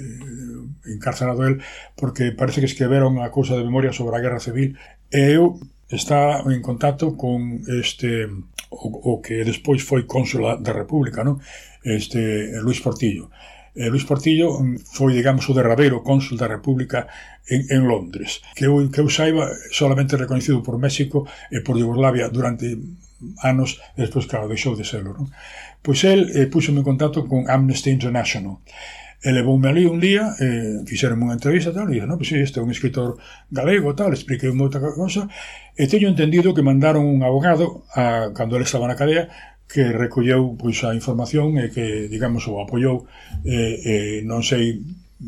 encarcerado 0.92 1.42
el, 1.48 1.64
porque 1.96 2.36
parece 2.36 2.60
que 2.60 2.68
escriberon 2.68 3.18
a 3.24 3.32
cousa 3.32 3.56
de 3.56 3.64
memoria 3.64 3.96
sobre 3.96 4.14
a 4.16 4.22
guerra 4.22 4.38
civil. 4.38 4.76
E 5.08 5.32
eu 5.32 5.56
está 5.88 6.44
en 6.44 6.60
contacto 6.60 7.16
con 7.16 7.64
este 7.66 8.28
o, 8.68 9.16
o 9.16 9.22
que 9.24 9.44
despois 9.48 9.80
foi 9.80 10.04
cónsula 10.04 10.60
da 10.60 10.76
República, 10.76 11.24
non? 11.24 11.40
Este 11.80 12.52
Luis 12.60 12.84
Portillo. 12.84 13.32
Eh, 13.74 13.90
Luis 13.90 14.06
Portillo 14.06 14.54
mm, 14.62 14.86
foi, 14.86 15.12
digamos, 15.12 15.50
o 15.50 15.56
derradeiro 15.56 16.06
cónsul 16.06 16.38
da 16.38 16.46
República 16.46 17.10
en, 17.50 17.66
en 17.74 17.82
Londres, 17.90 18.40
que 18.54 18.70
eu, 18.70 18.78
que 18.88 19.02
eu 19.02 19.10
saiba 19.10 19.50
solamente 19.74 20.14
reconhecido 20.14 20.62
por 20.62 20.78
México 20.78 21.26
e 21.50 21.60
por 21.60 21.74
Yugoslavia 21.74 22.30
durante 22.30 22.78
anos 23.42 23.82
despois, 23.98 24.26
claro, 24.30 24.46
deixou 24.46 24.78
de 24.78 24.86
serlo. 24.86 25.18
Non? 25.18 25.28
Pois 25.82 26.06
el 26.06 26.30
eh, 26.32 26.46
púxome 26.46 26.80
en 26.80 26.86
contacto 26.86 27.26
con 27.26 27.50
Amnesty 27.50 27.90
International 27.90 28.62
e 29.24 29.32
levoume 29.32 29.72
ali 29.72 29.88
un 29.88 29.98
día, 29.98 30.36
eh, 30.36 30.84
fixeron 30.84 31.16
unha 31.24 31.32
entrevista 31.32 31.72
tal, 31.72 31.88
e 31.88 31.96
dixo, 31.96 32.04
no, 32.04 32.20
pois 32.20 32.28
pues, 32.28 32.44
este 32.44 32.60
é 32.60 32.62
un 32.62 32.68
escritor 32.68 33.16
galego, 33.48 33.96
tal, 33.96 34.12
expliquei 34.12 34.52
moita 34.52 34.76
cousa, 34.84 35.24
e 35.72 35.88
teño 35.88 36.12
entendido 36.12 36.52
que 36.52 36.60
mandaron 36.60 37.08
un 37.08 37.24
abogado, 37.24 37.88
a, 37.96 38.36
cando 38.36 38.60
ele 38.60 38.68
estaba 38.68 38.84
na 38.84 39.00
cadea, 39.00 39.32
que 39.68 39.92
recolleu 39.92 40.54
pois 40.60 40.82
a 40.84 40.94
información 40.94 41.58
e 41.58 41.70
que, 41.72 42.06
digamos, 42.08 42.46
o 42.46 42.60
apoiou 42.60 43.06
eh, 43.44 43.76
eh, 43.82 44.18
non 44.22 44.44
sei 44.44 44.82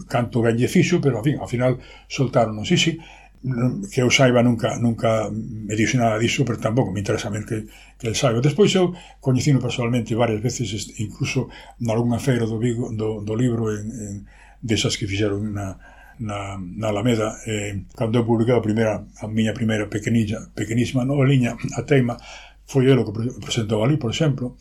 canto 0.09 0.44
ben 0.44 0.57
lle 0.59 0.68
fixo, 0.68 1.01
pero, 1.01 1.18
en 1.20 1.25
fin, 1.25 1.37
ao 1.40 1.49
final 1.49 1.81
soltaron, 2.07 2.53
non 2.53 2.68
sei, 2.68 2.79
sí, 2.79 2.92
que 3.92 4.03
eu 4.03 4.11
saiba 4.11 4.42
nunca 4.42 4.77
nunca 4.79 5.31
me 5.31 5.75
dixo 5.77 5.96
nada 5.99 6.18
disso, 6.18 6.44
pero 6.44 6.59
tampouco 6.59 6.90
me 6.90 7.01
interesa 7.01 7.31
men 7.31 7.46
que, 7.46 7.66
que 7.99 8.07
el 8.11 8.16
saiba. 8.16 8.40
Despois 8.42 8.75
eu 8.75 8.92
coñecino 9.20 9.61
personalmente 9.61 10.18
varias 10.18 10.42
veces, 10.42 10.66
incluso 10.99 11.49
nalgúna 11.79 12.18
feira 12.18 12.46
do, 12.46 12.59
Vigo, 12.59 12.90
do, 12.90 13.22
do 13.22 13.35
libro 13.37 13.70
en, 13.70 13.87
en, 13.92 14.14
desas 14.62 14.99
que 14.99 15.07
fixeron 15.07 15.55
na, 15.55 15.79
na, 16.18 16.59
na 16.59 16.88
Alameda, 16.88 17.38
eh, 17.46 17.87
cando 17.94 18.18
eu 18.18 18.25
publiquei 18.27 18.57
a, 18.57 18.61
primeira, 18.61 19.05
a 19.22 19.27
miña 19.29 19.55
primeira 19.55 19.87
pequenilla, 19.87 20.51
pequenísima 20.55 21.05
noveliña, 21.05 21.55
a 21.77 21.83
teima, 21.87 22.16
foi 22.66 22.90
ele 22.90 23.00
o 23.00 23.07
que 23.07 23.14
presentou 23.40 23.83
ali, 23.83 23.96
por 23.96 24.11
exemplo, 24.11 24.59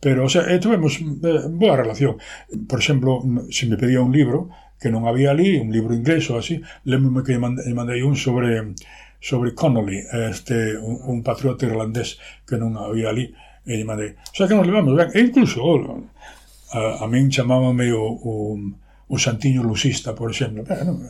pero 0.00 0.24
o 0.24 0.30
sea, 0.30 0.44
eh, 0.52 0.60
tuvemos 0.60 1.00
eh, 1.00 1.48
boa 1.48 1.76
relación. 1.76 2.20
Por 2.68 2.78
exemplo, 2.78 3.24
se 3.50 3.66
me 3.66 3.80
pedía 3.80 4.04
un 4.04 4.12
libro, 4.12 4.52
que 4.76 4.92
non 4.92 5.08
había 5.08 5.32
ali, 5.32 5.56
un 5.56 5.72
libro 5.72 5.96
inglés 5.96 6.28
ou 6.28 6.36
así, 6.36 6.60
lembro 6.84 7.24
que 7.24 7.32
lle 7.32 7.40
mandei 7.40 8.04
un 8.04 8.14
sobre 8.14 8.76
sobre 9.16 9.56
Connolly, 9.56 10.04
este, 10.30 10.76
un, 10.76 11.00
un 11.00 11.18
patriota 11.24 11.64
irlandés 11.64 12.20
que 12.44 12.60
non 12.60 12.76
había 12.76 13.08
ali, 13.08 13.32
e 13.64 13.72
lle 13.72 13.88
mandei. 13.88 14.12
O 14.12 14.36
sea, 14.36 14.44
que 14.44 14.54
nos 14.54 14.68
levamos 14.68 14.92
ben. 14.92 15.08
E 15.16 15.24
incluso, 15.24 15.64
a, 16.76 17.02
a 17.02 17.06
min 17.08 17.32
chamábame 17.32 17.88
o, 17.96 18.04
o, 18.04 18.60
o 19.08 19.16
Santiño 19.16 19.64
Lusista, 19.64 20.12
por 20.12 20.28
exemplo. 20.28 20.68
Bueno, 20.68 21.08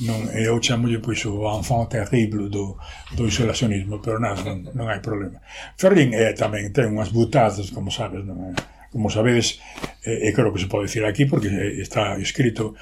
non, 0.00 0.26
eu 0.34 0.58
chamolle 0.58 0.98
pois 0.98 1.22
o 1.26 1.46
enfant 1.46 1.86
terrible 1.86 2.50
do, 2.50 2.74
do 3.14 3.28
isolacionismo, 3.30 4.02
pero 4.02 4.18
nada, 4.18 4.42
non, 4.42 4.66
non 4.74 4.86
hai 4.90 4.98
problema. 4.98 5.38
Ferrín 5.78 6.10
é 6.10 6.30
eh, 6.30 6.34
tamén 6.34 6.74
ten 6.74 6.90
unhas 6.90 7.14
butadas, 7.14 7.70
como 7.70 7.94
sabes, 7.94 8.26
non 8.26 8.50
é? 8.50 8.52
Como 8.90 9.06
sabedes, 9.10 9.62
e, 10.02 10.26
e 10.26 10.34
creo 10.34 10.50
que 10.50 10.58
se 10.58 10.70
pode 10.70 10.90
decir 10.90 11.06
aquí 11.06 11.30
porque 11.30 11.50
está 11.78 12.18
escrito 12.18 12.74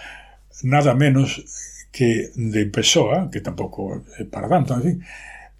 nada 0.64 0.96
menos 0.96 1.44
que 1.92 2.32
de 2.32 2.64
Pessoa, 2.72 3.28
que 3.28 3.44
tampouco 3.44 4.08
é 4.16 4.24
para 4.24 4.48
tanto, 4.48 4.72
en 4.72 4.82
fin, 4.82 4.96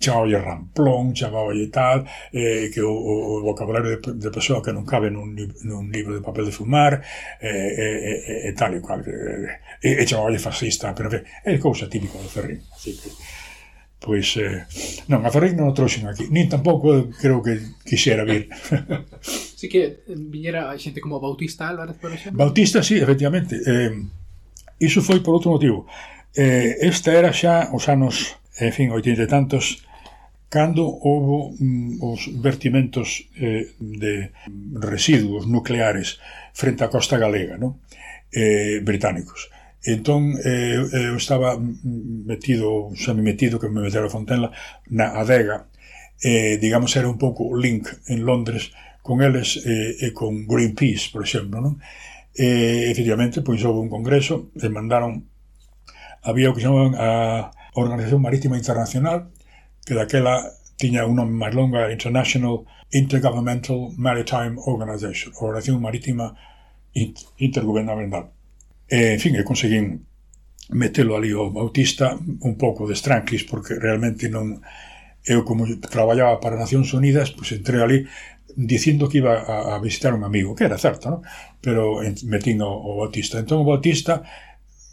chamaballe 0.02 0.42
ramplón, 0.42 1.14
chamaballe 1.14 1.70
tal, 1.70 2.02
eh, 2.34 2.66
que 2.74 2.82
o, 2.82 2.90
o 2.90 3.40
vocabulario 3.46 3.94
de, 3.94 3.98
de 4.18 4.30
persoa 4.34 4.58
que 4.58 4.74
non 4.74 4.82
cabe 4.82 5.14
nun, 5.14 5.38
nun 5.38 5.84
libro 5.94 6.18
de 6.18 6.26
papel 6.26 6.50
de 6.50 6.54
fumar, 6.58 6.98
e 7.38 7.46
eh, 7.46 7.70
eh, 7.78 8.18
eh, 8.26 8.48
eh 8.50 8.54
tal 8.58 8.74
e 8.74 8.82
cual, 8.82 9.06
eh, 9.06 9.62
e, 9.78 9.86
eh, 9.86 10.02
eh, 10.02 10.06
chamaballe 10.06 10.42
fascista, 10.42 10.90
pero 10.90 11.06
en 11.06 11.22
fin, 11.22 11.24
é 11.46 11.62
cousa 11.62 11.86
típica 11.86 12.18
do 12.18 12.26
Ferrín, 12.26 12.58
así 12.74 12.98
que 12.98 13.08
pois 14.02 14.34
eh, 14.36 14.66
non, 15.06 15.22
a 15.22 15.30
Ferrín 15.30 15.54
non 15.54 15.70
o 15.70 15.76
trouxen 15.78 16.10
aquí, 16.10 16.26
nin 16.26 16.50
tampouco 16.50 17.06
creo 17.14 17.38
que 17.38 17.62
quixera 17.86 18.26
vir. 18.26 18.50
Así 19.22 19.70
que 19.70 20.02
eh, 20.02 20.18
viñera 20.18 20.74
xente 20.74 20.98
como 20.98 21.22
Bautista 21.22 21.70
Álvarez, 21.70 21.94
por 22.02 22.10
exemplo? 22.10 22.34
Bautista, 22.34 22.82
sí, 22.82 22.98
efectivamente. 22.98 23.62
Eh, 23.62 23.94
iso 24.82 24.98
foi 25.06 25.22
por 25.22 25.38
outro 25.38 25.54
motivo. 25.54 25.86
Eh, 26.34 26.82
esta 26.82 27.14
era 27.14 27.30
xa 27.30 27.70
os 27.70 27.86
anos, 27.86 28.42
en 28.58 28.74
fin, 28.74 28.90
oitenta 28.90 29.22
e 29.22 29.30
tantos, 29.30 29.86
Cando 30.52 30.84
houve 30.84 31.56
mm, 31.64 32.04
os 32.04 32.28
vertimentos 32.36 33.24
eh, 33.40 33.72
de 33.80 34.36
residuos 34.76 35.48
nucleares 35.48 36.20
frente 36.52 36.84
á 36.84 36.92
costa 36.92 37.16
galega, 37.16 37.56
no? 37.56 37.80
eh, 38.28 38.84
británicos. 38.84 39.48
Entón, 39.80 40.36
eh, 40.44 40.76
eu 41.08 41.16
estaba 41.16 41.56
mm, 41.56 41.64
mm, 41.64 42.28
metido, 42.28 42.92
xa 42.92 43.16
me 43.16 43.24
metido, 43.24 43.56
que 43.56 43.72
me 43.72 43.80
metera 43.80 44.04
a 44.04 44.12
Fontenla, 44.12 44.52
na 44.92 45.16
adega, 45.16 45.72
eh, 46.20 46.60
digamos, 46.60 46.92
era 47.00 47.08
un 47.08 47.16
pouco 47.16 47.56
link 47.56 47.88
en 48.12 48.20
Londres 48.28 48.76
con 49.00 49.24
eles 49.24 49.56
eh, 49.64 50.04
e 50.04 50.12
con 50.12 50.44
Greenpeace, 50.44 51.08
por 51.08 51.24
exemplo, 51.24 51.64
non? 51.64 51.80
E, 52.36 52.92
efectivamente, 52.92 53.40
pois 53.40 53.64
houve 53.64 53.80
un 53.80 53.88
congreso 53.88 54.52
e 54.52 54.68
mandaron 54.68 55.32
había 56.28 56.52
o 56.52 56.54
que 56.54 56.60
chamaban 56.60 56.92
a 57.00 57.48
Organización 57.72 58.20
Marítima 58.20 58.60
Internacional 58.60 59.32
que 59.84 59.94
daquela 59.94 60.54
tiña 60.76 61.06
un 61.06 61.16
nome 61.18 61.34
máis 61.34 61.54
longa, 61.54 61.90
International 61.90 62.66
Intergovernmental 62.90 63.94
Maritime 63.96 64.58
Organization, 64.66 65.32
Organización 65.38 65.80
Marítima 65.80 66.34
Intergubernamental. 67.38 68.30
E, 68.88 69.16
en 69.16 69.20
fin, 69.20 69.32
e 69.38 69.46
conseguín 69.46 70.04
metelo 70.70 71.16
ali 71.16 71.32
ao 71.32 71.50
Bautista 71.50 72.14
un 72.18 72.54
pouco 72.58 72.86
de 72.86 72.94
estranquis, 72.94 73.44
porque 73.44 73.78
realmente 73.78 74.28
non... 74.28 74.60
Eu, 75.22 75.46
como 75.46 75.70
traballaba 75.78 76.42
para 76.42 76.58
Nacións 76.58 76.90
Unidas, 76.98 77.30
pois 77.30 77.54
entré 77.54 77.78
ali 77.78 78.10
dicindo 78.58 79.06
que 79.06 79.22
iba 79.22 79.38
a, 79.38 79.74
a 79.74 79.78
visitar 79.78 80.12
un 80.14 80.26
amigo, 80.26 80.54
que 80.58 80.66
era 80.66 80.82
certo, 80.82 81.14
non? 81.14 81.22
pero 81.62 82.02
metín 82.26 82.58
o, 82.60 82.74
o 82.74 82.98
Bautista. 83.06 83.38
Entón 83.38 83.62
o 83.62 83.68
Bautista 83.68 84.26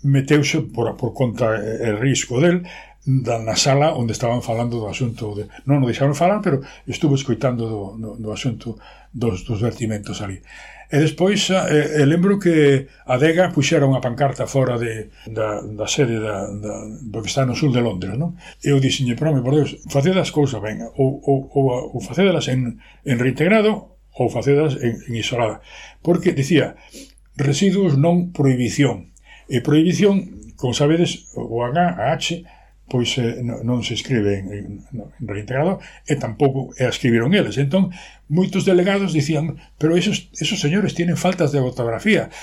meteuse 0.06 0.62
por, 0.70 0.96
por 0.96 1.12
conta 1.18 1.58
e, 1.58 1.90
e 1.90 1.98
risco 1.98 2.40
del 2.40 2.64
na 3.10 3.58
sala 3.58 3.98
onde 3.98 4.14
estaban 4.14 4.46
falando 4.46 4.78
do 4.78 4.86
asunto 4.86 5.34
de, 5.34 5.50
non 5.66 5.82
o 5.82 5.90
deixaron 5.90 6.14
falar, 6.14 6.46
pero 6.46 6.62
estuvo 6.86 7.18
escoitando 7.18 7.66
do, 7.66 7.82
do, 7.98 8.10
do 8.22 8.30
asunto 8.30 8.78
dos, 9.10 9.42
dos 9.42 9.60
vertimentos 9.66 10.22
ali. 10.22 10.46
E 10.90 10.98
despois 10.98 11.50
eh, 11.54 12.02
eh, 12.02 12.06
lembro 12.06 12.42
que 12.42 12.90
a 13.06 13.18
Dega 13.22 13.54
puxera 13.54 13.86
unha 13.86 14.02
pancarta 14.02 14.50
fora 14.50 14.78
de, 14.78 15.14
da, 15.30 15.62
da 15.62 15.86
sede 15.86 16.18
da, 16.18 16.50
da, 16.50 16.74
porque 17.14 17.30
está 17.30 17.46
no 17.46 17.54
sul 17.54 17.70
de 17.74 17.82
Londres, 17.82 18.18
non? 18.18 18.38
E 18.62 18.74
eu 18.74 18.82
dixiñe, 18.82 19.14
pero 19.14 19.34
por 19.42 19.54
Deus, 19.54 19.78
faced 19.90 20.18
as 20.18 20.34
cousas 20.34 20.58
ben, 20.62 20.82
ou, 20.98 21.22
ou, 21.22 21.46
ou, 21.54 21.66
ou 21.94 22.00
facedas 22.02 22.50
en, 22.50 22.82
en 23.06 23.16
reintegrado 23.22 24.02
ou 24.18 24.34
facedas 24.34 24.82
en, 24.82 24.98
en 25.10 25.14
isolada. 25.14 25.62
Porque, 26.02 26.34
dicía, 26.34 26.74
residuos 27.38 27.94
non 27.94 28.34
prohibición. 28.34 29.14
E 29.46 29.62
prohibición, 29.62 30.42
como 30.58 30.74
sabedes, 30.74 31.30
o 31.38 31.62
H, 31.66 31.78
a 31.78 32.18
H, 32.18 32.42
pois 32.90 33.16
eh, 33.22 33.40
non 33.46 33.86
se 33.86 33.94
escribe 33.94 34.42
eh, 34.42 34.66
en, 34.66 34.84
en, 34.92 35.06
en 35.08 35.26
reintegrado 35.30 35.80
e 36.04 36.18
tampouco 36.18 36.74
e 36.76 36.90
escribiron 36.90 37.32
eles. 37.38 37.56
Entón, 37.62 37.94
moitos 38.28 38.66
delegados 38.66 39.14
dicían, 39.14 39.62
pero 39.78 39.96
esos, 39.96 40.34
esos 40.36 40.60
señores 40.60 40.98
tienen 40.98 41.16
faltas 41.16 41.54
de 41.54 41.62
ortografía. 41.62 42.34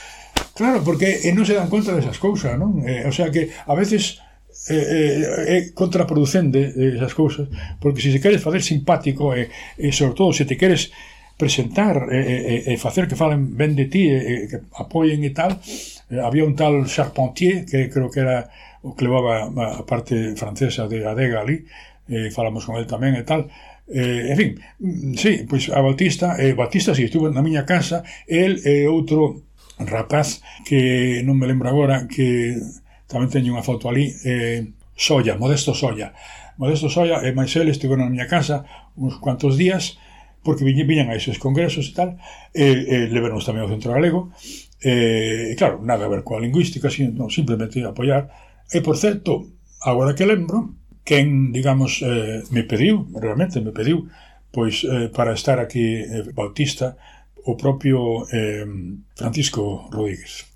Claro, 0.54 0.80
porque 0.86 1.26
eh, 1.26 1.34
non 1.34 1.44
se 1.44 1.58
dan 1.58 1.68
conta 1.68 1.92
desas 1.92 2.16
cousas, 2.16 2.54
non? 2.56 2.80
Eh, 2.86 3.04
o 3.04 3.12
sea 3.12 3.28
que 3.28 3.52
a 3.52 3.74
veces 3.76 4.24
é 4.68 4.74
eh, 4.74 5.58
eh, 5.58 5.62
contraproducente 5.74 6.72
eh, 6.72 6.96
esas 6.96 7.12
cousas, 7.12 7.48
porque 7.78 8.00
se 8.00 8.10
se 8.10 8.20
queres 8.20 8.40
facer 8.40 8.62
simpático 8.62 9.36
e, 9.36 9.52
eh, 9.78 9.90
eh, 9.90 9.92
sobre 9.92 10.16
todo 10.16 10.32
se 10.32 10.48
te 10.48 10.56
queres 10.56 10.90
presentar 11.36 12.08
e, 12.08 12.64
e, 12.64 12.72
eh, 12.72 12.76
facer 12.80 13.06
que 13.06 13.14
falen 13.14 13.52
ben 13.52 13.76
de 13.76 13.86
ti 13.86 14.08
e, 14.08 14.16
eh, 14.16 14.44
que 14.48 14.58
apoien 14.80 15.20
e 15.22 15.30
tal. 15.36 15.60
Eh, 16.08 16.20
había 16.20 16.48
un 16.48 16.56
tal 16.56 16.88
Charpentier 16.88 17.68
que 17.68 17.92
creo 17.92 18.08
que 18.08 18.20
era 18.24 18.48
o 18.86 18.94
que 18.94 19.02
levaba 19.02 19.50
a 19.50 19.82
parte 19.82 20.38
francesa 20.38 20.86
de 20.86 21.02
Adega 21.02 21.42
ali, 21.42 21.66
eh, 22.06 22.30
falamos 22.30 22.62
con 22.62 22.78
el 22.78 22.86
tamén 22.86 23.18
e 23.18 23.26
tal, 23.26 23.50
Eh, 23.86 24.34
en 24.34 24.36
fin, 24.36 24.50
mm, 24.80 25.14
sí, 25.14 25.46
pois 25.48 25.70
a 25.70 25.80
Batista, 25.80 26.34
eh, 26.42 26.54
Batista 26.54 26.90
si 26.90 27.02
sí, 27.02 27.04
estuvo 27.06 27.30
na 27.30 27.38
miña 27.38 27.62
casa, 27.62 28.02
el 28.26 28.58
e 28.66 28.82
eh, 28.82 28.90
outro 28.90 29.46
rapaz 29.78 30.42
que 30.66 31.22
non 31.22 31.38
me 31.38 31.46
lembro 31.46 31.70
agora 31.70 32.10
que 32.10 32.58
tamén 33.06 33.30
teño 33.30 33.54
unha 33.54 33.62
foto 33.62 33.86
ali, 33.86 34.10
eh, 34.26 34.74
Soya, 34.98 35.38
Modesto 35.38 35.70
Soya. 35.70 36.10
Modesto 36.58 36.90
Soya 36.90 37.22
e 37.22 37.30
máis 37.30 37.54
el 37.54 37.70
estiveron 37.70 38.10
na 38.10 38.10
miña 38.10 38.26
casa 38.26 38.66
uns 38.98 39.22
cuantos 39.22 39.54
días 39.54 40.02
porque 40.42 40.66
viñan 40.66 41.06
a 41.06 41.14
esos 41.14 41.38
congresos 41.38 41.86
e 41.86 41.94
tal, 41.94 42.18
e, 42.58 42.66
e 42.90 42.96
levernos 43.06 43.46
tamén 43.46 43.62
ao 43.62 43.70
Centro 43.70 43.94
Galego, 43.94 44.34
Eh, 44.82 45.54
claro, 45.56 45.80
nada 45.82 46.04
a 46.04 46.08
ver 46.08 46.22
coa 46.22 46.38
lingüística, 46.38 46.90
sino, 46.92 47.32
simplemente 47.32 47.80
apoiar 47.82 48.28
E, 48.70 48.82
por 48.82 48.96
certo, 48.96 49.46
agora 49.82 50.14
que 50.14 50.26
lembro, 50.26 50.74
quen, 51.06 51.52
digamos, 51.52 52.02
eh, 52.02 52.42
me 52.50 52.66
pediu, 52.66 53.06
realmente 53.14 53.62
me 53.62 53.70
pediu, 53.70 54.10
pois 54.50 54.82
eh, 54.82 55.08
para 55.08 55.34
estar 55.38 55.62
aquí 55.62 56.02
eh, 56.02 56.26
Bautista, 56.34 56.98
o 57.46 57.54
propio 57.54 58.26
eh, 58.34 58.66
Francisco 59.14 59.86
Rodríguez. 59.90 60.50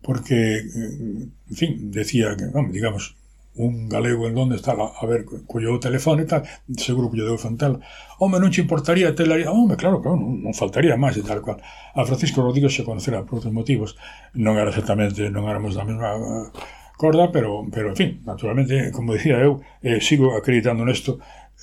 Porque, 0.00 0.64
eh, 0.64 1.28
en 1.28 1.56
fin, 1.56 1.90
decía, 1.92 2.32
que, 2.36 2.48
vamos, 2.48 2.72
digamos, 2.72 3.16
un 3.56 3.88
galego 3.88 4.26
en 4.26 4.34
Londres 4.34 4.62
tal, 4.62 4.80
a 4.80 5.06
ver, 5.06 5.26
colleu 5.46 5.76
o 5.76 5.82
teléfono 5.82 6.22
e 6.22 6.26
tal, 6.26 6.46
seguro 6.80 7.10
que 7.10 7.20
lle 7.20 7.28
deu 7.28 7.36
frontal. 7.36 7.84
Home, 8.16 8.40
non 8.40 8.48
che 8.48 8.64
importaría 8.64 9.12
tela. 9.12 9.36
Home, 9.50 9.76
claro, 9.76 10.00
claro, 10.00 10.16
non, 10.16 10.40
non 10.40 10.56
faltaría 10.56 10.96
máis 10.96 11.18
e 11.20 11.26
tal 11.26 11.44
cual. 11.44 11.60
A 11.92 12.06
Francisco 12.08 12.40
Rodríguez 12.40 12.72
se 12.72 12.86
conocerá 12.88 13.20
por 13.26 13.42
outros 13.42 13.52
motivos. 13.52 14.00
Non 14.32 14.56
era 14.56 14.72
exactamente, 14.72 15.28
non 15.28 15.44
éramos 15.50 15.76
da 15.76 15.84
mesma 15.84 16.48
corda, 17.00 17.32
pero, 17.32 17.64
pero 17.72 17.88
en 17.88 17.96
fin, 17.96 18.10
naturalmente, 18.28 18.92
como 18.92 19.16
dicía 19.16 19.40
eu, 19.40 19.64
eh, 19.80 20.04
sigo 20.04 20.36
acreditando 20.36 20.84
nesto, 20.84 21.16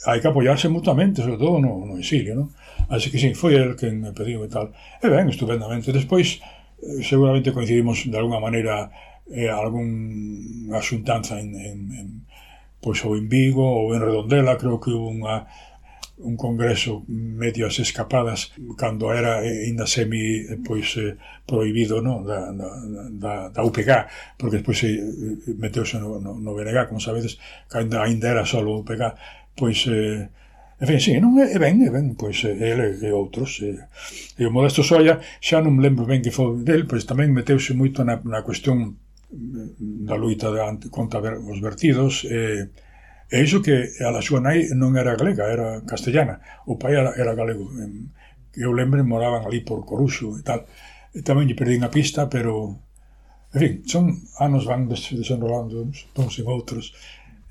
hai 0.10 0.18
que 0.18 0.30
apoiarse 0.30 0.66
mutuamente, 0.66 1.22
sobre 1.22 1.38
todo 1.38 1.62
no, 1.62 1.86
no 1.86 2.02
exilio, 2.02 2.34
non? 2.34 2.50
Así 2.90 3.14
que 3.14 3.22
sí, 3.22 3.38
foi 3.38 3.54
el 3.54 3.78
que 3.78 3.94
me 3.94 4.18
pediu 4.18 4.42
e 4.42 4.50
tal. 4.50 4.74
E 4.98 5.06
ben, 5.06 5.30
estupendamente. 5.30 5.94
Despois, 5.94 6.42
eh, 6.82 7.06
seguramente 7.06 7.54
coincidimos 7.54 8.10
de 8.10 8.18
alguna 8.18 8.42
maneira 8.42 8.90
eh, 9.30 9.46
algún 9.46 10.74
asuntanza 10.74 11.38
en, 11.38 11.54
en, 11.54 11.80
en 11.94 12.08
pois 12.82 12.98
ou 13.06 13.14
en 13.14 13.30
Vigo 13.30 13.62
ou 13.62 13.94
en 13.94 14.02
Redondela, 14.02 14.58
creo 14.58 14.82
que 14.82 14.90
hubo 14.90 15.14
unha 15.14 15.46
un 16.18 16.36
congreso 16.36 17.06
medio 17.08 17.68
as 17.68 17.78
escapadas 17.80 18.52
cando 18.78 19.14
era 19.14 19.46
eh, 19.46 19.70
aínda 19.70 19.86
semi 19.86 20.50
eh, 20.50 20.58
pois 20.58 20.98
eh, 20.98 21.14
prohibido 21.46 22.02
no 22.02 22.26
da, 22.26 22.50
da, 23.14 23.34
da 23.54 23.62
UPG 23.62 23.90
porque 24.38 24.58
despois 24.58 24.78
se 24.82 24.90
meteuse 25.62 26.02
no, 26.02 26.18
no, 26.18 26.34
no 26.42 26.56
BNG 26.58 26.90
como 26.90 27.00
sabedes 27.00 27.38
que 27.70 27.78
ainda, 27.78 28.02
ainda 28.02 28.34
era 28.34 28.46
só 28.46 28.66
o 28.66 28.82
UPG 28.82 29.02
pois 29.54 29.86
eh, 29.88 30.30
En 30.80 30.86
fin, 30.86 31.00
sí, 31.02 31.18
non 31.18 31.34
é, 31.42 31.58
ben, 31.58 31.82
é 31.82 31.90
ben, 31.90 32.14
pois 32.14 32.38
ele 32.46 33.02
e 33.02 33.10
outros. 33.10 33.66
E, 33.66 33.82
e 34.38 34.46
o 34.46 34.54
Modesto 34.54 34.86
Solla, 34.86 35.18
xa 35.42 35.58
non 35.58 35.74
me 35.74 35.82
lembro 35.82 36.06
ben 36.06 36.22
que 36.22 36.30
foi 36.30 36.62
del, 36.62 36.86
pois 36.86 37.02
tamén 37.10 37.34
meteuse 37.34 37.74
moito 37.74 38.06
na, 38.06 38.22
na 38.22 38.46
cuestión 38.46 38.94
mm, 38.94 40.06
da 40.06 40.14
luita 40.14 40.54
de, 40.54 40.62
contra 40.94 41.18
os 41.34 41.58
vertidos, 41.66 42.30
e, 42.30 42.70
eh, 42.70 42.87
E 43.28 43.44
iso 43.44 43.60
que 43.60 43.92
a 44.00 44.22
súa 44.24 44.40
nai 44.40 44.72
non 44.72 44.96
era 44.96 45.20
galega, 45.20 45.52
era 45.52 45.84
castellana. 45.84 46.40
O 46.64 46.80
pai 46.80 46.96
era, 46.96 47.12
era 47.20 47.36
galego. 47.36 47.68
Que 48.52 48.64
eu 48.64 48.72
lembro, 48.72 49.04
moraban 49.04 49.44
ali 49.44 49.62
por 49.68 49.84
Coruxo 49.84 50.40
e 50.40 50.44
tal. 50.48 50.64
E 51.12 51.20
tamén 51.28 51.48
lle 51.48 51.60
perdín 51.60 51.84
a 51.84 51.92
pista, 51.92 52.32
pero... 52.32 52.80
En 53.52 53.60
fin, 53.60 53.74
son 53.88 54.06
anos 54.40 54.64
van 54.68 54.88
des, 54.88 55.12
desenrolando 55.12 55.84
uns, 55.84 56.08
en 56.40 56.48
outros. 56.48 56.96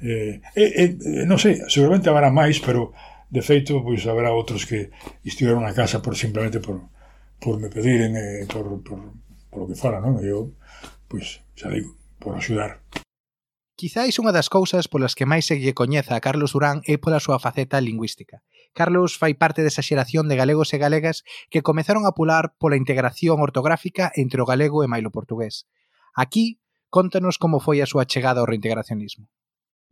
Eh, 0.01 0.41
e, 0.57 0.65
e, 0.65 0.85
non 1.29 1.41
sei, 1.41 1.61
seguramente 1.69 2.09
haberá 2.09 2.29
máis, 2.33 2.61
pero 2.61 2.97
de 3.29 3.43
feito, 3.45 3.81
pois 3.85 4.05
haberá 4.09 4.33
outros 4.33 4.65
que 4.65 4.93
estiveron 5.25 5.65
na 5.65 5.77
casa 5.77 6.01
por 6.01 6.17
simplemente 6.17 6.61
por, 6.61 6.89
por 7.41 7.61
me 7.61 7.69
pediren, 7.69 8.17
eh, 8.17 8.45
por, 8.49 8.81
por, 8.81 9.01
por 9.53 9.61
o 9.65 9.69
que 9.69 9.77
fora, 9.77 10.01
non? 10.01 10.21
E 10.21 10.29
eu, 10.29 10.53
pois, 11.09 11.45
xa 11.57 11.69
digo, 11.73 11.97
por 12.21 12.37
axudar. 12.37 12.81
Quizáis 13.77 14.17
unha 14.17 14.33
das 14.33 14.49
cousas 14.49 14.89
polas 14.89 15.13
que 15.13 15.29
máis 15.29 15.45
se 15.45 15.61
lle 15.61 15.77
coñeza 15.77 16.17
a 16.17 16.25
Carlos 16.25 16.57
Durán 16.57 16.81
é 16.89 16.97
pola 16.97 17.21
súa 17.21 17.37
faceta 17.37 17.77
lingüística. 17.77 18.41
Carlos 18.73 19.21
fai 19.21 19.37
parte 19.37 19.61
desa 19.61 19.85
xeración 19.85 20.33
de 20.33 20.39
galegos 20.41 20.73
e 20.73 20.81
galegas 20.81 21.29
que 21.53 21.61
comezaron 21.61 22.09
a 22.09 22.17
pular 22.17 22.57
pola 22.57 22.81
integración 22.81 23.37
ortográfica 23.37 24.09
entre 24.17 24.41
o 24.41 24.49
galego 24.49 24.81
e 24.81 24.89
mailo 24.89 25.13
portugués. 25.13 25.69
Aquí, 26.17 26.57
contanos 26.89 27.37
como 27.37 27.61
foi 27.61 27.85
a 27.85 27.91
súa 27.93 28.09
chegada 28.09 28.41
ao 28.41 28.49
reintegracionismo. 28.49 29.29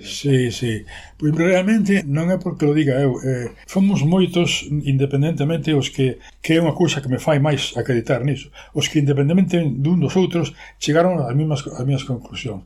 Sí, 0.01 0.49
sí. 0.49 0.89
Pois 1.21 1.37
realmente 1.37 2.09
non 2.09 2.33
é 2.33 2.41
porque 2.41 2.65
lo 2.65 2.73
diga 2.73 2.97
eu. 3.05 3.21
Eh, 3.21 3.53
fomos 3.69 4.01
moitos, 4.01 4.65
independentemente, 4.65 5.77
os 5.77 5.93
que, 5.93 6.25
que 6.41 6.57
é 6.57 6.63
unha 6.65 6.73
cousa 6.73 7.05
que 7.05 7.13
me 7.13 7.21
fai 7.21 7.37
máis 7.37 7.77
acreditar 7.77 8.25
niso, 8.25 8.49
os 8.73 8.89
que 8.89 9.05
independentemente 9.05 9.61
dun 9.61 10.01
dos 10.01 10.17
outros 10.17 10.57
chegaron 10.81 11.21
ás 11.21 11.37
mesmas, 11.37 11.69
ás 11.69 11.85
mesmas 11.85 12.09
conclusións. 12.09 12.65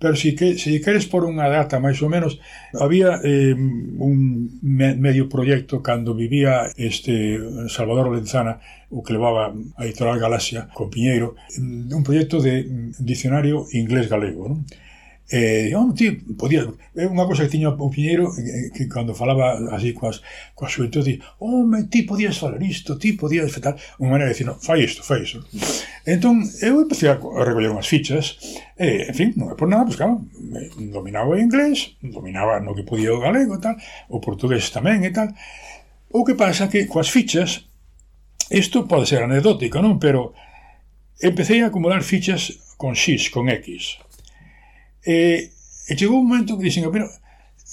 Pero 0.00 0.16
se, 0.16 0.34
que, 0.34 0.56
se 0.56 0.80
queres 0.80 1.04
por 1.04 1.28
unha 1.28 1.52
data, 1.52 1.76
máis 1.76 2.00
ou 2.00 2.08
menos, 2.08 2.40
había 2.72 3.20
eh, 3.20 3.52
un 3.52 4.48
me, 4.64 4.96
medio 4.96 5.28
proyecto 5.28 5.84
cando 5.84 6.16
vivía 6.16 6.72
este 6.74 7.36
Salvador 7.68 8.08
Lenzana, 8.08 8.64
o 8.88 9.04
que 9.04 9.12
levaba 9.12 9.52
a 9.52 9.84
Editorial 9.84 10.18
Galaxia, 10.18 10.72
con 10.72 10.88
Piñeiro, 10.88 11.36
un 11.60 12.02
proyecto 12.02 12.40
de 12.40 12.64
mm, 12.64 13.04
dicionario 13.04 13.68
inglés-galego, 13.76 14.48
non? 14.48 14.64
Eh, 15.32 15.72
oh, 15.76 15.94
tío, 15.94 16.16
podía, 16.36 16.62
eh, 16.62 17.02
é 17.02 17.06
unha 17.06 17.22
cousa 17.22 17.46
que 17.46 17.54
tiña 17.54 17.70
o 17.70 17.86
Piñeiro 17.86 18.34
eh, 18.34 18.42
eh, 18.42 18.68
que, 18.74 18.82
que 18.82 18.90
cando 18.90 19.14
falaba 19.14 19.62
así 19.70 19.94
coas, 19.94 20.26
coas 20.58 20.74
xuventudes, 20.74 21.22
home, 21.38 21.86
ti 21.86 22.02
podías 22.02 22.34
falar 22.34 22.58
isto, 22.66 22.98
ti 22.98 23.14
podías 23.14 23.46
fetar, 23.46 23.78
unha 24.02 24.10
maneira 24.10 24.26
de 24.26 24.34
dicir, 24.34 24.50
no, 24.50 24.58
fai 24.58 24.82
isto, 24.82 25.06
fai 25.06 25.22
isto. 25.22 25.46
Entón, 26.02 26.42
eu 26.58 26.82
empecé 26.82 27.14
a 27.14 27.14
recoller 27.14 27.70
unhas 27.70 27.86
fichas, 27.86 28.42
e, 28.74 29.06
en 29.06 29.14
fin, 29.14 29.30
non 29.38 29.54
é 29.54 29.54
por 29.54 29.70
nada, 29.70 29.86
pues, 29.86 29.94
claro, 29.94 30.26
dominaba 30.90 31.30
o 31.30 31.38
inglés, 31.38 31.94
dominaba 32.02 32.58
no 32.58 32.74
que 32.74 32.82
podía 32.82 33.14
o 33.14 33.22
galego 33.22 33.54
e 33.54 33.62
tal, 33.62 33.78
o 34.10 34.18
portugués 34.18 34.66
tamén 34.74 35.06
e 35.06 35.14
tal, 35.14 35.30
o 36.10 36.26
que 36.26 36.34
pasa 36.34 36.66
que 36.66 36.90
coas 36.90 37.06
fichas, 37.06 37.70
isto 38.50 38.90
pode 38.90 39.06
ser 39.06 39.22
anecdótico, 39.22 39.78
non? 39.78 40.02
Pero 40.02 40.34
empecé 41.22 41.62
a 41.62 41.70
acumular 41.70 42.02
fichas 42.02 42.74
con 42.74 42.98
X, 42.98 43.30
con 43.30 43.46
X, 43.46 44.02
E, 45.06 45.50
e 45.88 45.96
chegou 45.96 46.20
un 46.20 46.28
momento 46.28 46.56
que 46.56 46.64
dixen, 46.68 46.90
pero, 46.92 47.08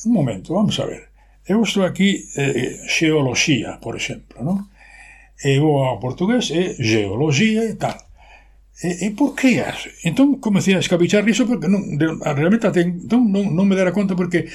un 0.05 0.13
momento, 0.13 0.53
vamos 0.53 0.79
a 0.79 0.85
ver, 0.85 1.09
eu 1.47 1.63
estou 1.63 1.83
aquí 1.83 2.27
eh, 2.35 2.79
xeoloxía, 2.87 3.79
por 3.79 3.95
exemplo, 3.95 4.43
non? 4.43 4.67
E 5.43 5.59
vou 5.59 5.83
ao 5.83 5.99
portugués 5.99 6.49
e 6.49 6.59
eh, 6.59 6.69
geoloxía 6.79 7.67
e 7.67 7.75
tal. 7.75 8.06
E, 8.77 9.09
e 9.09 9.11
por 9.17 9.33
que 9.33 9.57
as? 9.57 9.89
Entón 10.05 10.37
comecei 10.37 10.77
a 10.77 10.83
escabichar 10.85 11.25
iso 11.25 11.49
porque 11.49 11.65
non, 11.65 11.97
de, 11.97 12.13
realmente 12.37 12.69
até 12.69 12.85
entón 12.85 13.33
non, 13.33 13.49
non 13.57 13.65
me 13.65 13.73
dera 13.73 13.89
conta 13.89 14.13
porque 14.13 14.53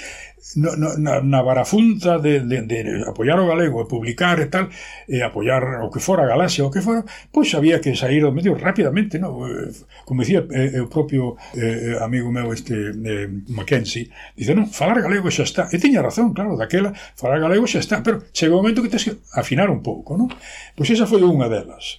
no, 0.55 0.79
no, 0.79 0.95
na, 0.95 1.19
na 1.19 1.43
barafunta 1.43 2.23
de, 2.23 2.39
de, 2.47 2.63
de 2.63 2.79
apoiar 3.03 3.43
o 3.43 3.51
galego 3.51 3.83
e 3.83 3.91
publicar 3.91 4.39
e 4.39 4.47
tal, 4.47 4.71
e 5.11 5.27
apoiar 5.27 5.83
o 5.83 5.91
que 5.91 5.99
fora 5.99 6.23
a 6.23 6.31
galaxia, 6.31 6.63
o 6.63 6.71
que 6.71 6.79
fora, 6.79 7.03
pois 7.35 7.51
había 7.59 7.83
que 7.83 7.99
sair 7.99 8.23
do 8.23 8.31
medio 8.31 8.55
rapidamente, 8.55 9.19
no? 9.19 9.43
Eh, 9.43 9.75
como 10.07 10.23
dicía 10.23 10.47
eh, 10.55 10.79
eh 10.79 10.83
o 10.83 10.87
propio 10.87 11.35
eh, 11.59 11.99
eh, 11.99 11.99
amigo 11.99 12.31
meu 12.31 12.55
este 12.55 12.95
eh, 12.95 13.27
Mackenzie, 13.51 14.07
dice, 14.39 14.55
non, 14.55 14.71
falar 14.71 15.03
galego 15.03 15.35
xa 15.35 15.43
está, 15.43 15.67
e 15.75 15.83
tiña 15.83 15.99
razón, 15.99 16.31
claro, 16.31 16.55
daquela, 16.55 16.95
falar 17.19 17.43
galego 17.43 17.67
xa 17.67 17.83
está, 17.83 18.07
pero 18.07 18.23
chega 18.31 18.55
o 18.55 18.63
momento 18.63 18.87
que 18.87 18.93
tens 18.93 19.03
que 19.03 19.19
afinar 19.35 19.67
un 19.67 19.83
pouco, 19.83 20.15
non? 20.15 20.31
Pois 20.79 20.87
esa 20.95 21.11
foi 21.11 21.27
unha 21.27 21.51
delas. 21.51 21.99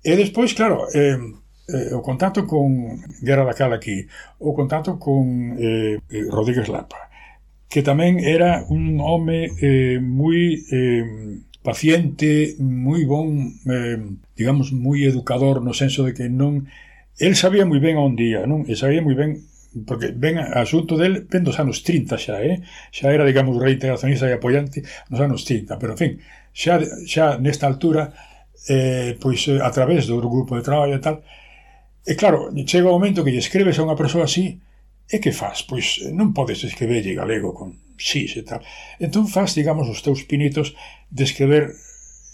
E 0.00 0.16
despois, 0.16 0.56
claro, 0.56 0.88
eh, 0.96 1.20
eh, 1.68 1.92
o 1.92 2.00
contacto 2.00 2.46
con 2.46 2.98
Guerra 3.20 3.44
da 3.44 3.54
Cal 3.54 3.72
aquí, 3.72 4.06
o 4.40 4.56
contacto 4.56 4.98
con 4.98 5.56
eh, 5.60 6.00
eh, 6.08 6.24
Rodríguez 6.32 6.68
Lapa, 6.68 7.12
que 7.68 7.84
tamén 7.84 8.24
era 8.24 8.64
un 8.72 8.96
home 9.04 9.52
eh, 9.60 10.00
moi 10.00 10.64
eh, 10.72 11.44
paciente, 11.60 12.56
moi 12.58 13.04
bon, 13.04 13.52
eh, 13.68 14.00
digamos, 14.32 14.72
moi 14.72 15.04
educador 15.04 15.60
no 15.60 15.76
senso 15.76 16.00
de 16.08 16.16
que 16.16 16.32
non 16.32 16.64
el 17.20 17.36
sabía 17.36 17.68
moi 17.68 17.82
ben 17.82 18.00
onde 18.00 18.24
día, 18.24 18.48
non? 18.48 18.64
E 18.64 18.72
sabía 18.72 19.04
moi 19.04 19.12
ben 19.12 19.44
porque 19.84 20.16
ven 20.16 20.40
asunto 20.40 20.96
del 20.96 21.28
ven 21.28 21.44
dos 21.44 21.60
anos 21.60 21.84
30 21.84 22.16
xa, 22.16 22.40
eh? 22.40 22.64
Xa 22.88 23.12
era, 23.12 23.28
digamos, 23.28 23.60
reintegracionista 23.60 24.24
e 24.24 24.40
apoiante 24.40 24.80
nos 25.12 25.20
anos 25.20 25.44
30, 25.44 25.76
pero 25.76 25.92
en 25.92 26.00
fin, 26.00 26.12
xa, 26.56 26.80
xa 27.04 27.36
nesta 27.36 27.68
altura 27.68 28.16
eh, 28.68 29.20
pois 29.20 29.44
eh, 29.52 29.60
a 29.60 29.70
través 29.70 30.08
do 30.08 30.16
grupo 30.16 30.56
de 30.56 30.64
traballo 30.64 30.96
e 30.96 31.02
tal, 31.04 31.20
E 32.06 32.14
claro, 32.14 32.50
chega 32.66 32.90
o 32.90 32.96
momento 32.96 33.24
que 33.24 33.32
lle 33.32 33.42
escrebes 33.42 33.78
a 33.78 33.84
unha 33.86 33.98
persoa 33.98 34.26
así, 34.26 34.60
e 35.08 35.16
que 35.18 35.32
faz? 35.32 35.64
Pois 35.64 36.04
eh, 36.04 36.12
non 36.12 36.36
podes 36.36 36.60
escribirlle 36.62 37.16
galego 37.16 37.56
con 37.56 37.80
xis 37.96 38.36
e 38.36 38.44
tal. 38.44 38.60
Entón 39.00 39.26
faz, 39.26 39.56
digamos, 39.56 39.88
os 39.88 40.04
teus 40.04 40.22
pinitos 40.28 40.76
de 41.08 41.24
escrever 41.24 41.72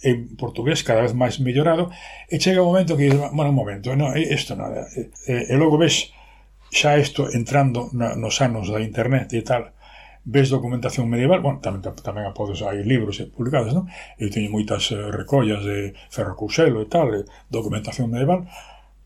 en 0.04 0.36
portugués 0.36 0.84
cada 0.84 1.00
vez 1.00 1.16
máis 1.16 1.40
mellorado 1.40 1.88
e 2.28 2.36
chega 2.36 2.60
o 2.60 2.68
momento 2.68 2.98
que, 2.98 3.08
bueno, 3.08 3.50
un 3.50 3.56
momento, 3.56 3.96
no, 3.96 4.12
isto 4.18 4.52
nada. 4.58 4.84
E, 4.92 5.08
e, 5.30 5.34
e 5.48 5.54
logo 5.56 5.80
ves 5.80 6.12
xa 6.74 6.98
isto 6.98 7.30
entrando 7.30 7.88
na, 7.94 8.18
nos 8.18 8.42
anos 8.42 8.68
da 8.68 8.82
internet 8.82 9.32
e 9.32 9.42
tal, 9.46 9.72
ves 10.26 10.50
documentación 10.50 11.08
medieval, 11.08 11.40
bueno, 11.40 11.62
tamén, 11.62 11.80
tamén 11.80 12.34
podes, 12.36 12.60
hai 12.66 12.82
libros 12.82 13.22
publicados, 13.32 13.72
non? 13.72 13.88
Eu 14.20 14.28
teño 14.28 14.50
moitas 14.52 14.90
eh, 14.92 14.98
recollas 15.14 15.62
de 15.64 15.94
Ferro 16.10 16.34
Couselo 16.34 16.82
e 16.82 16.88
tal, 16.90 17.24
documentación 17.48 18.10
medieval, 18.10 18.44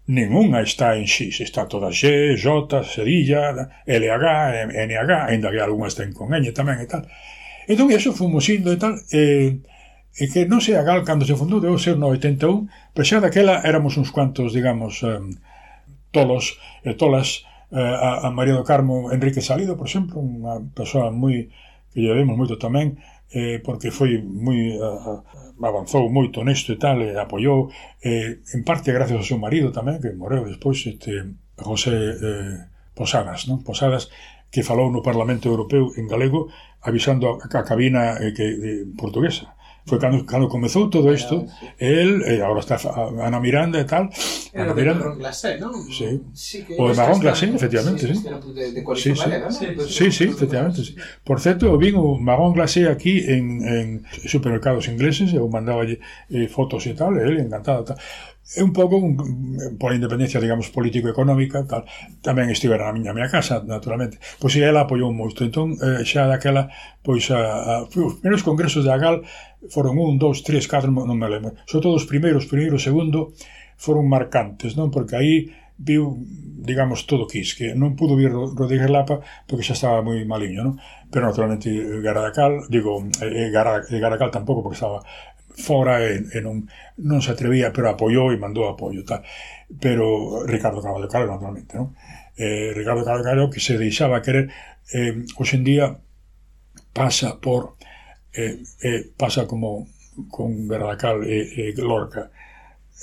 ninguna 0.09 0.63
está 0.63 0.97
en 0.97 1.05
X, 1.05 1.41
está 1.41 1.69
toda 1.69 1.93
X, 1.93 2.43
J, 2.43 2.83
Serilla, 2.83 3.53
LH, 3.87 4.73
NH, 4.73 5.13
ainda 5.29 5.51
que 5.53 5.61
algunha 5.61 5.89
estén 5.89 6.17
con 6.17 6.33
ñ 6.33 6.49
tamén 6.57 6.81
e 6.81 6.89
tal. 6.89 7.05
Entón, 7.69 7.93
eso 7.93 8.17
fomos 8.17 8.49
indo 8.49 8.73
e 8.73 8.81
tal, 8.81 8.97
e, 9.13 9.61
e 10.17 10.25
que 10.33 10.49
non 10.49 10.65
sei 10.65 10.81
a 10.81 10.83
Gal 10.83 11.05
cando 11.05 11.29
se 11.29 11.37
fundou, 11.37 11.61
deu 11.61 11.77
ser 11.77 12.01
no 12.01 12.09
81, 12.09 12.41
pero 12.97 13.05
xa 13.05 13.21
daquela 13.21 13.61
éramos 13.69 14.01
uns 14.01 14.09
cuantos, 14.09 14.57
digamos, 14.57 15.05
um, 15.05 15.29
tolos 16.09 16.57
e 16.89 16.97
tolas, 16.97 17.45
uh, 17.69 17.77
a, 17.77 18.11
a 18.27 18.29
María 18.33 18.57
do 18.57 18.65
Carmo 18.65 19.13
Enrique 19.13 19.45
Salido, 19.45 19.77
por 19.77 19.93
exemplo, 19.93 20.25
unha 20.25 20.57
persoa 20.73 21.13
moi 21.13 21.53
que 21.93 22.01
lle 22.01 22.17
vemos 22.17 22.41
moito 22.41 22.57
tamén, 22.57 22.97
eh, 23.29 23.61
porque 23.61 23.93
foi 23.93 24.25
moi 24.25 24.73
uh, 24.81 25.21
avanzou 25.63 26.07
moito 26.11 26.45
nesto 26.47 26.73
e 26.73 26.79
tal, 26.79 27.03
e 27.03 27.19
apoiou, 27.19 27.71
eh, 28.05 28.39
en 28.55 28.63
parte 28.63 28.95
gracias 28.95 29.19
ao 29.19 29.27
seu 29.27 29.39
marido 29.39 29.75
tamén, 29.75 29.99
que 29.99 30.15
morreu 30.15 30.47
despois, 30.47 30.79
este, 30.87 31.35
José 31.59 31.95
eh, 31.95 32.59
Posadas, 32.95 33.47
non? 33.51 33.63
Posadas, 33.67 34.11
que 34.51 34.63
falou 34.63 34.89
no 34.89 35.05
Parlamento 35.05 35.51
Europeo 35.51 35.93
en 35.99 36.07
galego, 36.07 36.49
avisando 36.81 37.29
a, 37.29 37.43
a 37.43 37.63
cabina 37.67 38.17
eh, 38.23 38.33
que, 38.33 38.47
de, 38.57 38.73
portuguesa. 38.95 39.58
Foi 39.89 39.99
cando, 39.99 40.25
cando 40.29 40.49
comezou 40.49 40.91
todo 40.93 41.09
isto, 41.13 41.49
el, 41.81 42.21
e 42.29 42.45
agora 42.45 42.61
está 42.61 42.77
Ana 43.25 43.41
Miranda 43.41 43.81
e 43.81 43.87
tal. 43.89 44.13
Era 44.53 44.69
Ana 44.69 44.75
Miranda. 44.77 45.01
Marrón 45.01 45.19
Glacé, 45.19 45.57
non? 45.57 45.73
Sí. 45.89 46.21
sí 46.37 46.69
que 46.69 46.77
o 46.77 46.93
de 46.93 46.95
Marrón 46.95 47.25
Glacé, 47.25 47.49
efectivamente, 47.49 48.05
sí. 48.05 48.21
De, 48.53 48.73
de 48.77 48.85
sí, 49.01 49.17
sí. 49.17 49.21
Valera, 49.25 49.49
sí, 49.51 49.67
sí, 49.89 50.07
sí, 50.13 50.25
efectivamente. 50.29 50.85
Sí. 50.85 50.93
Por 51.25 51.41
certo, 51.41 51.65
eu 51.67 51.81
vin 51.81 51.97
o 51.97 52.21
Marrón 52.21 52.53
Glacé 52.53 52.85
aquí 52.85 53.25
en, 53.25 53.65
en 53.65 53.87
supermercados 54.29 54.93
ingleses, 54.93 55.33
eu 55.33 55.49
mandaba 55.49 55.89
eh, 55.89 56.49
fotos 56.53 56.85
e 56.85 56.93
tal, 56.93 57.17
e 57.17 57.25
ele 57.25 57.41
encantado. 57.41 57.89
Tal 57.89 57.97
é 58.57 58.63
un 58.65 58.73
pouco 58.73 58.97
un, 58.97 59.13
pola 59.77 59.99
independencia, 59.99 60.41
digamos, 60.41 60.73
político-económica, 60.73 61.69
tal, 61.69 61.85
tamén 62.25 62.49
estivera 62.49 62.89
na 62.89 62.97
miña 62.97 63.13
miña 63.13 63.29
casa, 63.29 63.61
naturalmente. 63.61 64.17
Pois 64.41 64.57
ela 64.57 64.89
apoiou 64.89 65.13
moito. 65.13 65.45
Entón, 65.45 65.77
eh, 65.77 66.01
xa 66.09 66.25
daquela, 66.25 66.73
pois, 67.05 67.29
a, 67.29 67.37
a, 67.37 67.73
os 67.85 68.17
primeiros 68.25 68.41
congresos 68.41 68.89
da 68.89 68.97
GAL 68.97 69.21
foron 69.69 70.01
un, 70.01 70.17
dous, 70.17 70.41
tres, 70.41 70.65
catro, 70.65 70.89
non 70.89 71.21
me 71.21 71.29
lembro. 71.29 71.61
Sobre 71.69 71.85
todo 71.85 71.95
os 72.01 72.09
primeiros, 72.09 72.49
primeiro, 72.49 72.81
segundo, 72.81 73.37
foron 73.77 74.09
marcantes, 74.09 74.81
non? 74.81 74.89
Porque 74.89 75.21
aí 75.21 75.53
viu, 75.79 76.19
digamos, 76.59 77.07
todo 77.07 77.29
quis, 77.31 77.55
que 77.55 77.77
non 77.77 77.95
pudo 77.95 78.19
vir 78.19 78.35
Rodríguez 78.35 78.91
Lapa 78.91 79.23
porque 79.47 79.63
xa 79.63 79.79
estaba 79.79 80.03
moi 80.03 80.19
maliño, 80.27 80.65
non? 80.65 80.75
Pero 81.13 81.29
naturalmente 81.29 81.71
Garadacal, 82.03 82.67
digo, 82.67 83.05
eh, 83.23 83.53
Garadacal 83.53 84.35
tampouco 84.35 84.65
porque 84.67 84.81
estaba 84.81 85.07
fora 85.59 86.07
e, 86.07 86.23
e 86.31 86.39
non, 86.39 86.71
non 87.03 87.19
se 87.19 87.35
atrevía, 87.35 87.75
pero 87.75 87.91
apoiou 87.91 88.31
e 88.31 88.39
mandou 88.39 88.71
apoio. 88.71 89.03
Tal. 89.03 89.27
Pero 89.83 90.47
Ricardo 90.47 90.79
Carvalho 90.79 91.11
Caro, 91.11 91.27
naturalmente, 91.27 91.75
non? 91.75 91.99
Eh, 92.39 92.71
Ricardo 92.73 93.03
Carvalho 93.03 93.27
Caro 93.27 93.51
que 93.51 93.59
se 93.59 93.75
deixaba 93.75 94.23
querer, 94.23 94.49
eh, 94.95 95.27
hoxendía 95.37 95.99
pasa 96.93 97.41
por 97.41 97.77
eh, 98.33 98.63
eh, 98.83 99.11
pasa 99.17 99.47
como 99.47 99.87
con 100.31 100.67
Verdacal 100.67 101.25
e, 101.25 101.71
e 101.71 101.75
Lorca 101.79 102.31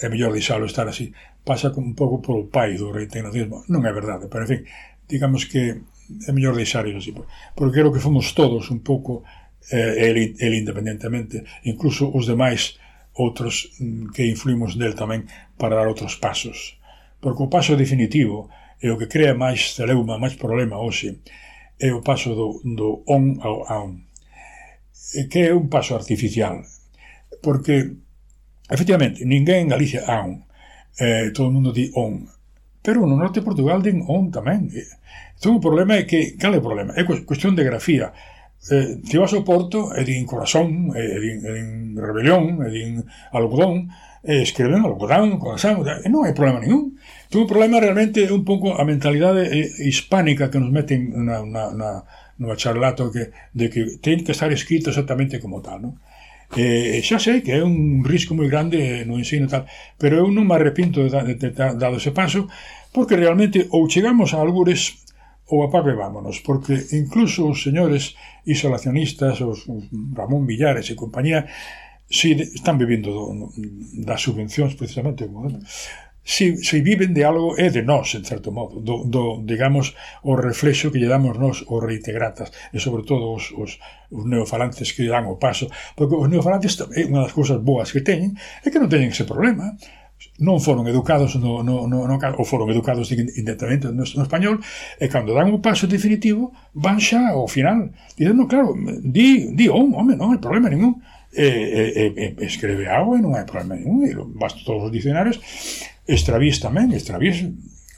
é 0.01 0.09
mellor 0.09 0.35
deixalo 0.35 0.65
estar 0.67 0.87
así 0.87 1.13
pasa 1.47 1.71
un 1.75 1.95
pouco 1.95 2.19
polo 2.19 2.51
pai 2.51 2.75
do 2.75 2.91
reintegracionismo 2.91 3.63
non 3.71 3.87
é 3.87 3.91
verdade, 3.95 4.27
pero 4.27 4.43
en 4.43 4.49
fin 4.51 4.61
digamos 5.07 5.47
que 5.47 5.79
é 6.27 6.31
mellor 6.35 6.59
deixar 6.59 6.83
iso 6.91 6.99
así 6.99 7.11
porque 7.55 7.79
creo 7.79 7.93
que 7.93 8.03
fomos 8.03 8.35
todos 8.35 8.67
un 8.67 8.83
pouco 8.83 9.23
eh, 9.71 10.09
el 10.09 10.35
ele 10.37 10.57
independentemente, 10.57 11.43
incluso 11.63 12.11
os 12.11 12.25
demais 12.25 12.77
outros 13.15 13.71
mm, 13.79 14.11
que 14.11 14.27
influimos 14.27 14.77
del 14.77 14.93
tamén 14.93 15.25
para 15.57 15.79
dar 15.79 15.87
outros 15.87 16.19
pasos. 16.19 16.77
Porque 17.23 17.41
o 17.41 17.51
paso 17.51 17.79
definitivo 17.79 18.51
é 18.83 18.91
o 18.91 18.99
que 18.99 19.07
crea 19.07 19.33
máis 19.33 19.73
celeuma, 19.73 20.19
máis 20.19 20.35
problema 20.35 20.77
hoxe, 20.77 21.23
é 21.79 21.89
o 21.95 22.03
paso 22.03 22.35
do, 22.35 22.59
do 22.63 23.03
on 23.07 23.39
ao 23.41 23.63
on, 23.71 24.03
que 25.31 25.47
é 25.47 25.51
un 25.55 25.71
paso 25.71 25.95
artificial, 25.95 26.63
porque 27.39 27.95
efectivamente, 28.69 29.23
ninguén 29.23 29.65
en 29.65 29.71
Galicia 29.71 30.03
a 30.05 30.27
on, 30.27 30.43
eh, 30.99 31.31
todo 31.31 31.47
o 31.47 31.55
mundo 31.55 31.71
di 31.71 31.87
on, 31.95 32.27
pero 32.83 33.07
no 33.07 33.15
norte 33.15 33.39
de 33.39 33.47
Portugal 33.47 33.79
din 33.81 34.03
on 34.05 34.29
tamén. 34.29 34.69
Entón, 35.35 35.57
o 35.57 35.63
problema 35.63 35.99
é 35.99 36.03
que, 36.03 36.35
cal 36.35 36.53
é 36.53 36.59
o 36.59 36.67
problema? 36.67 36.93
É 36.99 37.03
cuestión 37.03 37.55
de 37.55 37.63
grafía, 37.63 38.11
eh, 38.71 38.97
tivas 39.05 39.33
ao 39.33 39.45
Porto 39.45 39.93
e 39.93 40.01
din 40.01 40.25
corazón, 40.25 40.93
e 40.97 41.03
din, 41.21 41.37
e 41.45 41.51
din 41.53 41.69
rebelión, 41.97 42.65
e 42.65 42.69
din 42.73 42.91
algodón, 43.31 43.89
e 44.25 44.41
escreven 44.41 44.81
algodón, 44.81 45.37
corazón, 45.37 45.85
e 45.85 46.09
non 46.09 46.25
hai 46.25 46.33
problema 46.33 46.61
ningún. 46.61 46.97
Ten 47.29 47.45
un 47.45 47.49
problema 47.49 47.77
realmente 47.77 48.25
un 48.33 48.41
pouco 48.41 48.73
a 48.73 48.81
mentalidade 48.81 49.49
eh, 49.53 49.69
hispánica 49.85 50.49
que 50.49 50.57
nos 50.57 50.73
meten 50.73 51.13
na, 51.13 51.45
na, 51.45 51.69
na, 51.73 51.89
no 52.41 52.45
bacharelato 52.49 53.13
que, 53.13 53.29
de 53.53 53.69
que 53.69 54.01
ten 54.01 54.25
que 54.25 54.33
estar 54.33 54.49
escrito 54.49 54.89
exactamente 54.89 55.37
como 55.37 55.61
tal, 55.61 55.81
non? 55.81 55.93
Eh, 56.53 57.01
xa 57.01 57.17
sei 57.17 57.41
que 57.41 57.57
é 57.57 57.61
un 57.61 58.05
risco 58.05 58.37
moi 58.37 58.49
grande 58.49 58.77
eh, 58.77 59.03
no 59.05 59.17
ensino 59.17 59.49
tal, 59.49 59.65
pero 59.97 60.21
eu 60.21 60.27
non 60.29 60.45
me 60.45 60.55
arrepinto 60.57 61.05
de, 61.05 61.09
de, 61.09 61.33
de, 61.37 61.49
de 61.53 61.77
dado 61.77 61.97
ese 61.97 62.13
paso, 62.13 62.49
porque 62.93 63.17
realmente 63.17 63.69
ou 63.73 63.85
chegamos 63.89 64.33
a 64.33 64.41
algures 64.41 65.04
ou 65.47 65.63
apabevámonos, 65.63 66.41
porque 66.41 66.73
incluso 66.93 67.45
os 67.45 67.61
señores 67.61 68.17
isolacionistas, 68.45 69.41
os 69.41 69.69
Ramón 70.13 70.49
Villares 70.49 70.89
e 70.89 70.97
compañía, 70.97 71.45
si 72.09 72.33
están 72.33 72.77
vivindo 72.77 73.09
do, 73.13 73.23
das 74.05 74.21
subvencións 74.21 74.73
precisamente, 74.73 75.25
como, 75.25 75.49
eh, 75.49 75.61
si, 76.25 76.57
si 76.57 76.81
viven 76.81 77.13
de 77.13 77.23
algo 77.23 77.53
é 77.57 77.69
de 77.69 77.85
nós, 77.85 78.17
en 78.17 78.25
certo 78.25 78.49
modo, 78.49 78.81
do, 78.81 79.05
do 79.05 79.45
digamos, 79.45 79.93
o 80.25 80.33
reflexo 80.33 80.89
que 80.89 80.97
lle 80.97 81.09
damos 81.09 81.37
nós 81.37 81.61
os 81.61 81.81
reitegratas, 81.85 82.49
e 82.73 82.81
sobre 82.81 83.05
todo 83.05 83.29
os, 83.29 83.53
os, 83.53 83.77
os 84.09 84.23
neofalantes 84.25 84.89
que 84.97 85.05
lle 85.05 85.13
dan 85.13 85.29
o 85.29 85.37
paso, 85.37 85.69
porque 85.93 86.17
os 86.17 86.25
neofalantes 86.25 86.73
é 86.97 87.05
unha 87.05 87.29
das 87.29 87.33
cousas 87.37 87.61
boas 87.61 87.93
que 87.93 88.01
teñen, 88.01 88.33
é 88.65 88.73
que 88.73 88.81
non 88.81 88.89
teñen 88.89 89.13
ese 89.13 89.29
problema, 89.29 89.77
non 90.39 90.59
foron 90.59 90.83
educados 90.91 91.39
no, 91.39 91.63
no, 91.63 91.87
no, 91.87 92.03
no 92.03 92.15
ou 92.19 92.43
foron 92.43 92.67
educados 92.67 93.07
indirectamente 93.11 93.87
no, 93.87 94.03
no 94.03 94.23
español, 94.23 94.59
e 94.99 95.07
cando 95.07 95.31
dan 95.31 95.47
o 95.55 95.63
paso 95.63 95.87
definitivo, 95.87 96.51
van 96.75 96.99
xa 96.99 97.31
ao 97.31 97.47
final. 97.47 97.95
Dicen, 98.19 98.35
claro, 98.51 98.75
di, 98.99 99.55
di, 99.55 99.71
oh, 99.71 99.87
home, 99.87 100.19
non 100.19 100.35
hai 100.35 100.39
problema 100.43 100.67
ningún. 100.67 100.99
E, 101.35 101.47
e, 101.47 102.03
e, 102.15 102.25
escreve 102.47 102.87
algo 102.87 103.15
e 103.15 103.23
non 103.23 103.35
hai 103.35 103.47
problema 103.47 103.79
ningún. 103.79 104.03
E 104.03 104.11
basta 104.35 104.59
todos 104.67 104.87
os 104.87 104.91
dicionarios. 104.91 105.39
Estravís 106.03 106.59
tamén, 106.59 106.91
Estravís, 106.91 107.47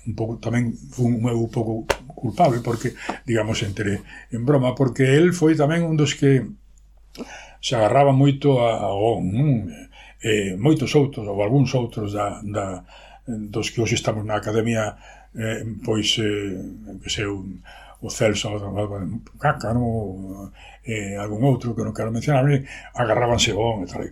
un 0.07 0.13
pouco 0.13 0.37
tamén 0.37 0.77
un, 1.01 1.25
un 1.25 1.49
pouco 1.49 1.89
culpable 2.13 2.61
porque 2.61 2.93
digamos 3.25 3.61
entre 3.61 4.01
en 4.31 4.41
broma 4.45 4.73
porque 4.73 5.17
el 5.17 5.33
foi 5.33 5.53
tamén 5.53 5.83
un 5.83 5.99
dos 5.99 6.15
que 6.15 6.47
se 7.59 7.75
agarraba 7.75 8.15
moito 8.15 8.63
a, 8.63 8.87
a 8.87 8.89
oh, 8.93 9.19
mm, 9.19 9.86
eh, 10.23 10.55
moitos 10.57 10.93
outros, 10.95 11.27
ou 11.27 11.37
algúns 11.41 11.73
outros 11.75 12.13
da, 12.13 12.41
da, 12.41 12.85
dos 13.27 13.69
que 13.69 13.81
hoxe 13.81 13.95
estamos 13.95 14.23
na 14.25 14.37
academia, 14.37 14.95
eh, 15.35 15.63
pois, 15.83 16.17
eh, 16.19 16.97
que 17.03 17.09
sei, 17.09 17.25
un, 17.25 17.61
o 18.01 18.09
Celso, 18.09 18.49
o 18.53 19.37
Cácaro, 19.39 20.51
eh, 20.85 21.17
algún 21.17 21.43
outro 21.43 21.73
que 21.73 21.83
non 21.83 21.93
quero 21.93 22.13
mencionar, 22.13 22.45
agarrábanse 22.93 23.53
bon 23.53 23.83
e 23.83 23.87
tal. 23.89 24.05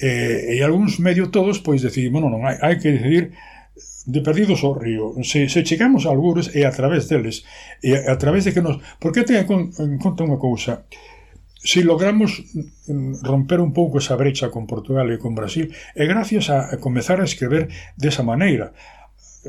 Eh, 0.00 0.58
e 0.58 0.62
algúns 0.62 0.98
medio 0.98 1.30
todos, 1.30 1.58
pois, 1.62 1.82
decidimos, 1.82 2.22
non, 2.22 2.30
non, 2.30 2.42
hai, 2.46 2.58
hai 2.62 2.74
que 2.78 2.94
decidir 2.94 3.34
de 4.06 4.20
perdidos 4.20 4.62
ao 4.62 4.74
río. 4.74 5.14
Se, 5.22 5.48
se 5.48 5.64
chegamos 5.64 6.06
a 6.06 6.10
algures 6.10 6.54
é 6.54 6.66
a 6.66 6.72
través 6.74 7.08
deles, 7.08 7.44
e 7.82 7.94
a, 7.94 8.12
a 8.12 8.16
través 8.16 8.44
de 8.44 8.52
que 8.52 8.62
nos... 8.62 8.78
Porque 9.02 9.24
ten 9.24 9.42
en 9.44 9.98
conta 9.98 10.26
unha 10.26 10.38
cousa, 10.38 10.86
eh, 10.86 11.13
se 11.64 11.82
logramos 11.82 12.44
mm, 12.54 12.92
mm, 12.92 13.24
romper 13.24 13.60
un 13.60 13.72
pouco 13.72 13.98
esa 13.98 14.14
brecha 14.14 14.52
con 14.52 14.68
Portugal 14.68 15.08
e 15.10 15.16
con 15.16 15.34
Brasil, 15.34 15.72
é 15.96 16.04
gracias 16.04 16.52
a, 16.52 16.68
a 16.68 16.76
comezar 16.76 17.18
a 17.18 17.26
escrever 17.26 17.72
desa 17.96 18.22
maneira. 18.22 18.76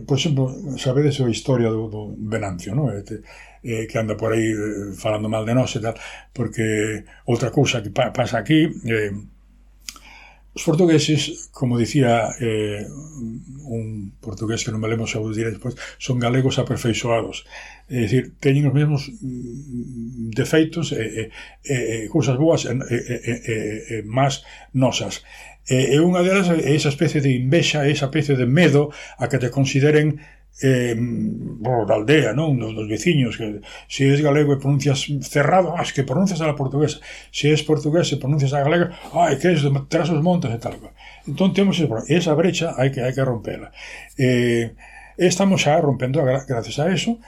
Por 0.07 0.19
exemplo, 0.19 0.51
sabedes 0.79 1.19
a 1.19 1.27
historia 1.27 1.67
do, 1.67 1.87
do 1.91 2.15
Venancio, 2.15 2.71
non? 2.75 2.91
Este, 2.95 3.19
eh, 3.63 3.83
que 3.87 3.99
anda 3.99 4.15
por 4.15 4.31
aí 4.31 4.47
eh, 4.47 4.95
falando 4.95 5.27
mal 5.27 5.43
de 5.43 5.53
nós 5.55 5.75
e 5.75 5.83
tal, 5.83 5.95
porque 6.31 7.03
outra 7.27 7.51
cousa 7.51 7.83
que 7.83 7.91
pa, 7.91 8.15
pasa 8.15 8.39
aquí... 8.39 8.71
Eh, 8.87 9.34
Os 10.55 10.63
portugueses, 10.63 11.51
como 11.51 11.77
dicía 11.77 12.31
eh, 12.39 12.87
un 13.67 14.15
portugués 14.23 14.63
que 14.63 14.71
non 14.71 14.79
me 14.79 14.87
lemos 14.87 15.11
a 15.11 15.19
vos 15.19 15.35
diré 15.35 15.51
despois, 15.51 15.75
son 15.99 16.15
galegos 16.15 16.55
aperfeiçoados. 16.55 17.43
É 17.91 18.07
dicir, 18.07 18.39
teñen 18.39 18.71
os 18.71 18.71
mesmos 18.71 19.11
mm, 19.19 20.31
defeitos 20.31 20.95
e, 20.95 21.27
e, 21.59 22.07
e 22.07 22.07
cousas 22.07 22.39
boas 22.39 22.63
e, 22.63 22.71
e, 22.71 22.95
e, 22.95 23.35
e 23.51 23.95
más 24.07 24.47
nosas. 24.71 25.27
E, 25.67 25.91
e 25.91 25.99
unha 25.99 26.23
delas 26.23 26.47
é 26.47 26.71
esa 26.71 26.87
especie 26.87 27.19
de 27.19 27.35
invexa, 27.35 27.83
esa 27.83 28.07
especie 28.07 28.39
de 28.39 28.47
medo 28.47 28.95
a 29.19 29.27
que 29.27 29.43
te 29.43 29.51
consideren 29.51 30.23
eh, 30.61 30.95
por 31.63 31.85
da 31.85 31.95
aldea, 31.99 32.31
non? 32.31 32.55
Dos, 32.55 32.71
dos 32.71 32.87
veciños 32.87 33.35
que 33.35 33.59
se 33.91 34.07
es 34.07 34.23
galego 34.23 34.55
e 34.55 34.61
pronuncias 34.61 35.03
cerrado, 35.27 35.75
as 35.75 35.91
que 35.91 36.07
pronuncias 36.07 36.39
a 36.39 36.47
la 36.47 36.55
portuguesa. 36.55 37.03
Se 37.31 37.51
es 37.51 37.59
portugués 37.67 38.07
e 38.15 38.21
pronuncias 38.21 38.55
a 38.55 38.63
galega 38.63 38.95
ai, 39.11 39.35
que 39.35 39.51
es, 39.51 39.63
tras 39.91 40.07
os 40.07 40.21
montes 40.23 40.51
e 40.55 40.59
tal. 40.59 40.79
Entón 41.27 41.51
temos 41.51 41.75
esa 42.07 42.33
brecha 42.37 42.71
hai 42.79 42.87
que, 42.87 43.03
hai 43.03 43.11
que 43.11 43.27
rompela. 43.27 43.75
Eh, 44.15 44.71
estamos 45.19 45.67
xa 45.67 45.75
rompendo 45.83 46.23
gracias 46.23 46.79
a 46.79 46.87
eso. 46.87 47.19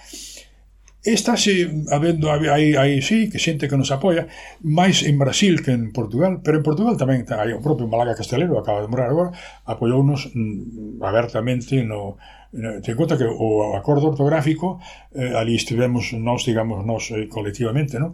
Está 1.04 1.38
se 1.38 1.72
habendo 1.92 2.32
aí, 2.32 2.76
aí 2.76 3.02
sí, 3.02 3.30
que 3.30 3.40
xente 3.40 3.70
que 3.70 3.80
nos 3.80 3.96
apoia, 3.96 4.28
máis 4.60 5.08
en 5.08 5.16
Brasil 5.16 5.64
que 5.64 5.72
en 5.72 5.96
Portugal, 5.96 6.44
pero 6.44 6.60
en 6.60 6.68
Portugal 6.68 7.00
tamén 7.00 7.24
hai 7.32 7.56
o 7.56 7.64
propio 7.64 7.88
Malaga 7.88 8.18
Castelero, 8.18 8.60
acaba 8.60 8.84
de 8.84 8.92
morar 8.92 9.08
agora, 9.08 9.32
apoiounos 9.64 10.28
mm, 10.36 11.00
abertamente 11.00 11.80
no, 11.88 12.20
Eh, 12.54 12.80
Ten 12.84 12.96
conta 12.96 13.18
que 13.20 13.28
o 13.28 13.76
acordo 13.76 14.08
ortográfico, 14.14 14.80
eh, 15.16 15.36
ali 15.36 15.56
estivemos 15.56 16.14
nós, 16.16 16.46
digamos, 16.48 16.86
nós 16.86 17.12
eh, 17.12 17.28
colectivamente, 17.28 18.00
non? 18.00 18.14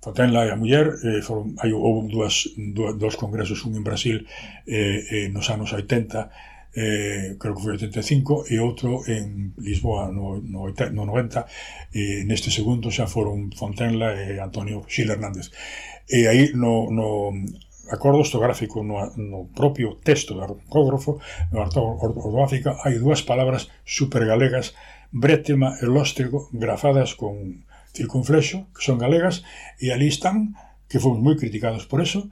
Fontenla 0.00 0.48
e 0.48 0.50
a 0.52 0.56
muller, 0.56 0.96
eh, 1.04 1.20
foron, 1.20 1.56
hai, 1.60 1.72
houve 1.72 2.08
dúas, 2.08 2.48
dúas, 2.56 2.96
dous 2.96 3.16
congresos, 3.16 3.64
un 3.68 3.76
en 3.76 3.84
Brasil 3.84 4.24
eh, 4.64 5.28
eh, 5.28 5.28
nos 5.28 5.48
anos 5.52 5.72
80, 5.72 6.28
eh, 6.74 7.36
creo 7.38 7.54
que 7.54 7.62
foi 7.62 7.72
85 7.74 8.46
e 8.46 8.62
outro 8.62 9.02
en 9.10 9.52
Lisboa 9.58 10.08
no, 10.14 10.38
no, 10.38 10.70
no 10.70 11.02
90 11.04 11.44
e 11.92 12.22
eh, 12.22 12.24
neste 12.24 12.54
segundo 12.54 12.94
xa 12.94 13.10
foron 13.10 13.50
Fontenla 13.50 14.14
e 14.14 14.38
Antonio 14.38 14.86
Xil 14.86 15.10
Hernández 15.10 15.50
e 16.06 16.30
aí 16.30 16.54
no, 16.54 16.86
no 16.94 17.34
acordo 17.90 18.22
ortográfico 18.22 18.82
no, 18.82 19.10
no 19.18 19.50
propio 19.50 19.98
texto 20.00 20.34
do 20.34 20.42
ortógrafo, 20.46 21.18
no 21.52 21.66
ortográfica, 21.66 22.78
hai 22.86 22.96
dúas 22.96 23.20
palabras 23.26 23.68
supergalegas, 23.84 24.72
brétema 25.10 25.74
e 25.82 25.86
lóstrego, 25.90 26.48
grafadas 26.54 27.18
con 27.18 27.66
circunflexo, 27.92 28.70
que 28.70 28.86
son 28.86 29.02
galegas, 29.02 29.42
e 29.82 29.90
ali 29.90 30.06
están, 30.06 30.54
que 30.86 31.02
fomos 31.02 31.18
moi 31.18 31.34
criticados 31.34 31.84
por 31.90 31.98
eso, 31.98 32.30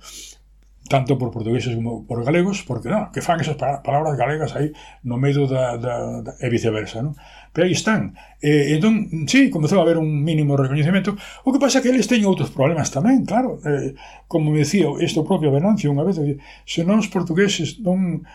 tanto 0.89 1.21
por 1.21 1.31
portugueses 1.31 1.77
como 1.77 2.09
por 2.09 2.25
galegos, 2.25 2.65
porque 2.65 2.89
non, 2.89 3.13
que 3.13 3.21
fan 3.21 3.39
esas 3.39 3.61
palabras 3.61 4.17
galegas 4.17 4.57
aí 4.57 4.73
no 5.05 5.21
medio 5.21 5.47
da, 5.47 5.77
da, 5.77 6.25
da 6.25 6.33
e 6.41 6.49
viceversa, 6.49 7.05
non? 7.05 7.15
Pero 7.53 7.69
aí 7.69 7.77
están. 7.77 8.17
E, 8.41 8.75
entón, 8.75 9.29
sí, 9.29 9.53
comezou 9.53 9.79
a 9.79 9.85
haber 9.85 10.01
un 10.01 10.09
mínimo 10.25 10.57
reconhecimento. 10.57 11.15
O 11.45 11.53
que 11.53 11.61
pasa 11.61 11.79
é 11.79 11.83
que 11.85 11.93
eles 11.93 12.09
teñen 12.09 12.27
outros 12.27 12.51
problemas 12.51 12.89
tamén, 12.89 13.29
claro. 13.29 13.61
Eh, 13.63 13.95
como 14.27 14.51
me 14.51 14.65
decía 14.65 14.89
isto 14.99 15.23
propio 15.23 15.53
Venancio 15.53 15.93
unha 15.93 16.03
vez, 16.03 16.19
se 16.19 16.81
non 16.83 16.99
os 16.99 17.13
portugueses 17.13 17.79
non 17.85 18.27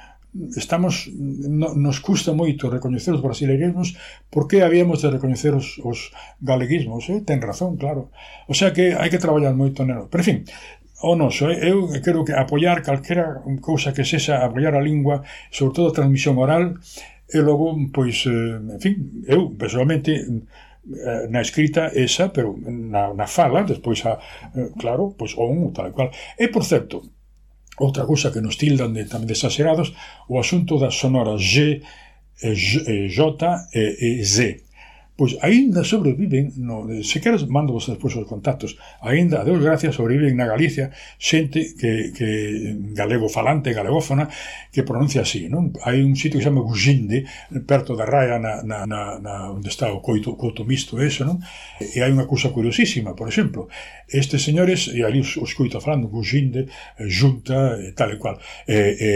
estamos 0.57 1.09
no, 1.13 1.75
nos 1.75 1.99
custa 1.99 2.33
moito 2.33 2.69
recoñecer 2.69 3.13
os 3.13 3.21
brasileirismos 3.21 3.93
porque 4.33 4.65
habíamos 4.65 5.01
de 5.01 5.13
recoñecer 5.13 5.53
os, 5.53 5.77
os 5.85 6.09
galeguismos 6.41 7.05
eh? 7.13 7.21
ten 7.21 7.37
razón, 7.37 7.77
claro 7.77 8.09
o 8.49 8.57
sea 8.57 8.73
que 8.73 8.97
hai 8.97 9.13
que 9.13 9.21
traballar 9.21 9.53
moito 9.53 9.85
nelo 9.85 10.09
pero 10.09 10.25
en 10.25 10.25
fin, 10.25 10.37
o 11.03 11.15
noso. 11.15 11.51
Eu 11.51 11.91
creo 12.01 12.23
que 12.23 12.31
apoiar 12.31 12.81
calquera 12.81 13.43
cousa 13.61 13.91
que 13.91 14.07
sexa 14.07 14.39
apoiar 14.39 14.75
a 14.75 14.81
lingua, 14.81 15.23
sobre 15.51 15.75
todo 15.75 15.87
a 15.89 15.97
transmisión 15.97 16.37
oral, 16.39 16.79
e 17.33 17.39
logo, 17.41 17.75
pois, 17.91 18.25
eh, 18.25 18.59
en 18.75 18.79
fin, 18.79 18.95
eu 19.27 19.51
personalmente 19.57 20.11
eh, 20.13 21.27
na 21.29 21.41
escrita 21.41 21.91
esa, 21.95 22.29
pero 22.29 22.55
na, 22.63 23.13
na 23.13 23.27
fala, 23.27 23.63
despois 23.63 24.05
a, 24.05 24.19
eh, 24.55 24.71
claro, 24.79 25.15
pois 25.17 25.35
on, 25.37 25.73
tal 25.73 25.91
cual. 25.91 26.11
E, 26.39 26.47
por 26.47 26.63
certo, 26.63 27.03
outra 27.79 28.05
cousa 28.05 28.31
que 28.31 28.41
nos 28.41 28.55
tildan 28.55 28.93
de, 28.93 29.03
tamén 29.09 29.27
de 29.27 29.35
exagerados, 29.35 29.91
o 30.29 30.39
asunto 30.39 30.79
das 30.79 30.95
sonoras 30.95 31.41
G, 31.41 31.81
J 32.39 33.21
e, 33.73 33.83
e 34.19 34.23
Z. 34.23 34.62
Pois 35.15 35.37
aínda 35.45 35.83
sobreviven, 35.83 36.57
no, 36.57 36.89
eh, 36.89 37.05
se 37.05 37.21
queres 37.21 37.45
mando 37.45 37.69
vos 37.69 37.85
despois 37.85 38.17
os 38.17 38.25
contactos, 38.25 38.81
aínda, 38.97 39.41
a 39.41 39.45
Deus 39.45 39.61
gracias, 39.61 39.93
sobreviven 39.93 40.33
na 40.33 40.49
Galicia 40.49 40.89
xente 41.21 41.77
que, 41.77 42.09
que 42.17 42.29
galego 42.97 43.29
falante, 43.29 43.77
galegófona, 43.77 44.25
que 44.73 44.81
pronuncia 44.81 45.21
así, 45.21 45.45
non? 45.53 45.69
Hai 45.85 46.01
un 46.01 46.17
sitio 46.17 46.41
que 46.41 46.43
se 46.43 46.49
chama 46.49 46.65
Guxinde, 46.65 47.29
perto 47.69 47.93
da 47.93 48.09
Raia, 48.09 48.41
na, 48.41 48.65
na, 48.65 48.89
na, 48.89 49.21
na 49.21 49.53
onde 49.53 49.69
está 49.69 49.93
o 49.93 50.01
coito, 50.01 50.33
coito 50.33 50.65
misto 50.65 50.97
eso, 50.97 51.21
non? 51.29 51.37
E 51.77 52.01
hai 52.01 52.09
unha 52.09 52.25
cousa 52.25 52.49
curiosísima, 52.49 53.13
por 53.13 53.29
exemplo, 53.29 53.69
estes 54.09 54.41
señores, 54.41 54.89
e 54.89 55.05
ali 55.05 55.21
os, 55.21 55.37
os 55.37 55.53
coito 55.53 55.77
falando, 55.77 56.09
Guxinde, 56.09 56.65
eh, 56.97 57.05
Junta, 57.05 57.77
e 57.85 57.93
tal 57.93 58.09
e 58.09 58.17
cual, 58.17 58.41
e, 58.65 58.81
e, 58.97 59.09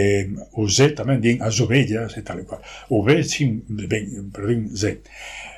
o 0.54 0.62
Z 0.70 0.94
tamén 0.94 1.18
din 1.18 1.42
as 1.42 1.58
ovellas, 1.58 2.14
e 2.14 2.22
tal 2.22 2.38
e 2.38 2.46
cual, 2.46 2.62
o 2.86 3.02
B, 3.02 3.26
sin, 3.26 3.66
ben, 3.66 4.30
perdín, 4.30 4.70
Z. 4.70 5.02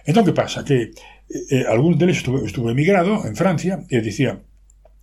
Entón, 0.05 0.24
que 0.24 0.32
pasa? 0.32 0.64
Que 0.64 0.94
eh, 1.28 1.55
eh 1.55 1.64
algún 1.68 1.98
deles 1.98 2.18
estuve, 2.18 2.46
estuve 2.46 2.72
emigrado 2.72 3.26
en 3.26 3.34
Francia 3.36 3.84
e 3.88 4.01
dicía 4.01 4.40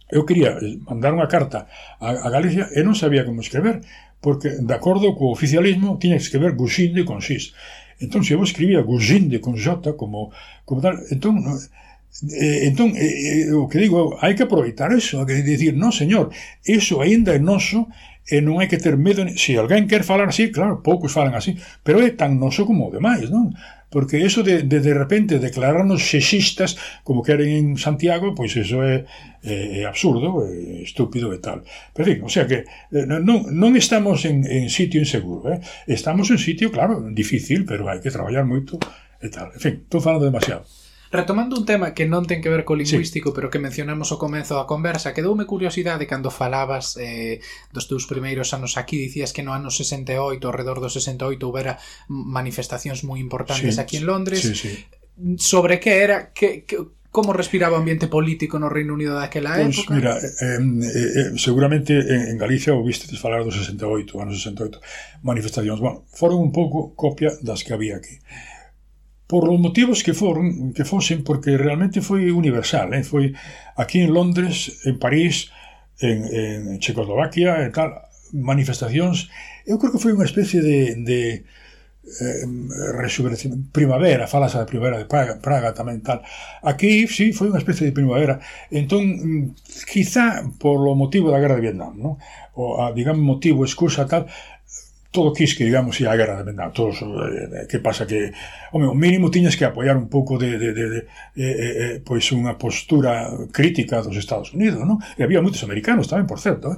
eu 0.10 0.26
quería 0.26 0.56
eh, 0.58 0.80
mandar 0.88 1.12
unha 1.12 1.28
carta 1.28 1.68
a, 2.00 2.16
a 2.16 2.28
Galicia 2.32 2.72
e 2.72 2.80
non 2.84 2.96
sabía 2.96 3.28
como 3.28 3.44
escrever 3.44 3.84
porque, 4.24 4.50
de 4.50 4.74
acordo 4.74 5.14
co 5.14 5.30
oficialismo, 5.30 6.00
tiña 6.00 6.18
que 6.18 6.26
escrever 6.26 6.58
Guxinde 6.58 7.06
con 7.06 7.22
X. 7.22 7.54
Entón, 8.00 8.24
se 8.24 8.34
eu 8.34 8.42
escribía 8.42 8.82
Guxinde 8.82 9.38
con 9.44 9.60
J 9.60 9.94
como, 9.94 10.32
como 10.66 10.80
tal, 10.82 11.04
entón, 11.12 11.44
eh, 11.44 12.66
entón 12.66 12.96
eh, 12.96 13.52
eh, 13.52 13.54
o 13.54 13.68
que 13.68 13.78
digo, 13.84 14.18
hai 14.24 14.34
que 14.34 14.48
aproveitar 14.48 14.90
eso, 14.96 15.22
hai 15.22 15.28
que 15.28 15.44
dicir, 15.44 15.76
non, 15.76 15.92
señor, 15.92 16.32
eso 16.64 17.04
aínda 17.04 17.36
é 17.36 17.42
noso 17.42 17.92
e 18.28 18.40
non 18.40 18.60
hai 18.64 18.68
que 18.72 18.80
ter 18.80 18.96
medo, 18.96 19.28
se 19.28 19.38
si 19.38 19.52
alguén 19.60 19.92
quer 19.92 20.08
falar 20.08 20.32
así, 20.32 20.50
claro, 20.56 20.82
poucos 20.82 21.12
falan 21.12 21.36
así, 21.36 21.60
pero 21.84 22.00
é 22.00 22.10
tan 22.16 22.40
noso 22.40 22.64
como 22.64 22.88
o 22.88 22.94
demais, 22.94 23.28
non? 23.28 23.54
porque 23.90 24.26
eso 24.26 24.44
de, 24.44 24.64
de 24.64 24.80
de 24.80 24.94
repente 24.94 25.40
declararnos 25.40 26.10
sexistas 26.10 26.78
como 27.04 27.24
queren 27.24 27.50
en 27.50 27.78
Santiago, 27.78 28.36
pois 28.36 28.54
pues 28.54 28.66
eso 28.68 28.84
é, 28.84 29.06
é, 29.44 29.82
é 29.82 29.86
absurdo, 29.86 30.44
é 30.44 30.84
estúpido 30.84 31.32
e 31.32 31.40
tal. 31.40 31.64
Pero, 31.96 32.04
en 32.04 32.16
fin, 32.16 32.20
o 32.24 32.30
sea 32.30 32.46
que 32.48 32.68
eh, 32.68 33.06
non, 33.08 33.48
non 33.48 33.72
estamos 33.80 34.28
en, 34.28 34.44
en 34.44 34.68
sitio 34.68 35.00
inseguro, 35.00 35.48
eh? 35.52 35.60
estamos 35.88 36.28
en 36.32 36.40
sitio, 36.40 36.72
claro, 36.72 37.00
difícil, 37.12 37.64
pero 37.64 37.88
hai 37.88 38.04
que 38.04 38.12
traballar 38.12 38.44
moito 38.44 38.76
e 39.24 39.32
tal. 39.32 39.56
En 39.56 39.62
fin, 39.62 39.76
estou 39.88 40.04
falando 40.04 40.28
demasiado. 40.28 40.68
Retomando 41.12 41.56
un 41.56 41.66
tema 41.66 41.96
que 41.96 42.04
non 42.04 42.28
ten 42.28 42.44
que 42.44 42.52
ver 42.52 42.68
co 42.68 42.76
lingüístico, 42.76 43.32
sí. 43.32 43.36
pero 43.36 43.48
que 43.48 43.64
mencionamos 43.64 44.12
ao 44.12 44.20
comenzo 44.20 44.60
da 44.60 44.68
conversa, 44.68 45.16
quedoume 45.16 45.48
curiosidade 45.48 46.04
cando 46.04 46.28
falabas 46.28 47.00
eh, 47.00 47.40
dos 47.72 47.88
teus 47.88 48.04
primeiros 48.12 48.52
anos 48.52 48.76
aquí, 48.76 49.00
dicías 49.00 49.32
que 49.32 49.44
no 49.44 49.56
ano 49.56 49.72
68, 49.72 50.44
ao 50.44 50.56
redor 50.56 50.84
do 50.84 50.92
68, 50.92 51.40
houbera 51.48 51.80
manifestacións 52.12 53.08
moi 53.08 53.24
importantes 53.24 53.76
sí. 53.76 53.82
aquí 53.82 53.96
en 53.98 54.06
Londres. 54.06 54.44
Sí, 54.44 54.56
sí. 54.56 54.74
Sobre 55.40 55.80
que 55.80 56.04
era, 56.04 56.30
que, 56.36 56.68
que, 56.68 56.78
como 57.18 57.34
respiraba 57.34 57.78
o 57.78 57.82
ambiente 57.82 58.12
político 58.12 58.60
no 58.60 58.70
Reino 58.70 58.94
Unido 58.94 59.16
daquela 59.16 59.58
época? 59.58 59.90
época? 59.90 59.96
mira, 59.96 60.14
eh, 60.20 60.60
eh, 60.60 61.32
seguramente 61.40 61.98
en, 61.98 62.36
en 62.36 62.38
Galicia 62.38 62.76
o 62.76 62.84
viste 62.84 63.10
falar 63.18 63.42
do 63.42 63.50
68, 63.50 64.12
ano 64.22 64.36
68, 64.36 64.78
manifestacións. 65.24 65.80
Bueno, 65.80 66.04
foron 66.12 66.38
un 66.38 66.52
pouco 66.52 66.94
copia 66.94 67.34
das 67.42 67.64
que 67.64 67.74
había 67.74 67.98
aquí 67.98 68.20
por 69.28 69.44
os 69.48 69.60
motivos 69.60 70.04
que 70.04 70.16
foron, 70.16 70.72
que 70.72 70.88
fosen, 70.88 71.22
porque 71.28 71.60
realmente 71.60 72.00
foi 72.00 72.32
universal, 72.32 72.96
eh? 72.96 73.04
foi 73.04 73.36
aquí 73.76 74.00
en 74.00 74.16
Londres, 74.16 74.80
en 74.88 74.96
París, 74.98 75.52
en, 76.00 76.24
en 76.32 76.80
Checoslovaquia 76.80 77.68
e 77.68 77.70
tal, 77.76 78.08
manifestacións, 78.32 79.28
eu 79.68 79.76
creo 79.76 79.92
que 79.92 80.02
foi 80.02 80.16
unha 80.16 80.24
especie 80.24 80.64
de, 80.64 80.96
de 81.04 81.44
eh, 82.08 82.48
primavera, 83.72 84.32
falasa 84.32 84.64
da 84.64 84.70
primavera 84.70 84.98
de 84.98 85.12
Praga, 85.12 85.44
Praga 85.44 85.76
tamén 85.76 86.00
tal. 86.00 86.24
Aquí, 86.64 87.08
sí, 87.12 87.36
foi 87.36 87.52
unha 87.52 87.60
especie 87.60 87.84
de 87.84 87.96
primavera. 87.96 88.40
Entón, 88.72 89.52
quizá 89.92 90.48
por 90.56 90.80
o 90.88 90.96
motivo 90.96 91.28
da 91.32 91.40
guerra 91.44 91.60
de 91.60 91.68
Vietnam, 91.68 92.00
¿no? 92.00 92.16
o, 92.56 92.80
a, 92.80 92.96
digamos, 92.96 93.24
motivo, 93.24 93.68
excusa 93.68 94.08
tal, 94.08 94.32
todo 95.18 95.34
quis 95.34 95.58
que, 95.58 95.66
digamos, 95.66 95.98
ia 95.98 96.14
a 96.14 96.20
guerra 96.20 96.38
de 96.38 96.54
Vietnam. 96.54 96.70
Todos, 96.70 97.02
eh, 97.02 97.66
eh, 97.66 97.66
que 97.66 97.82
pasa 97.82 98.06
que, 98.06 98.30
home, 98.70 98.86
o 98.86 98.94
mínimo 98.94 99.34
tiñas 99.34 99.58
que 99.58 99.66
apoiar 99.66 99.98
un 99.98 100.06
pouco 100.14 100.38
de, 100.38 100.62
de, 100.62 100.70
de, 100.78 100.86
de 100.94 101.00
eh, 101.02 101.42
eh, 101.42 101.74
eh, 101.82 101.96
pois 102.06 102.30
unha 102.30 102.54
postura 102.62 103.26
crítica 103.50 104.06
dos 104.06 104.14
Estados 104.14 104.54
Unidos, 104.54 104.86
non? 104.86 105.02
E 105.18 105.26
había 105.26 105.42
moitos 105.42 105.66
americanos 105.66 106.06
tamén, 106.06 106.30
por 106.30 106.38
certo, 106.38 106.78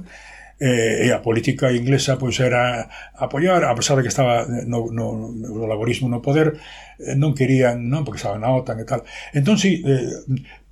eh, 0.60 1.04
e 1.04 1.12
a 1.12 1.20
política 1.20 1.68
inglesa 1.72 2.16
pois 2.16 2.36
era 2.40 2.88
apoiar, 3.16 3.64
a 3.64 3.76
pesar 3.76 4.00
de 4.00 4.08
que 4.08 4.12
estaba 4.12 4.48
no, 4.64 4.88
no, 4.88 5.32
no 5.32 5.68
laborismo 5.68 6.08
no 6.08 6.24
poder, 6.24 6.56
eh, 7.00 7.16
non 7.16 7.36
querían, 7.36 7.88
non, 7.92 8.04
porque 8.08 8.24
estaban 8.24 8.40
na 8.40 8.52
OTAN 8.52 8.80
e 8.80 8.86
tal. 8.88 9.04
Entón, 9.36 9.60
si, 9.60 9.84
eh, 9.84 10.08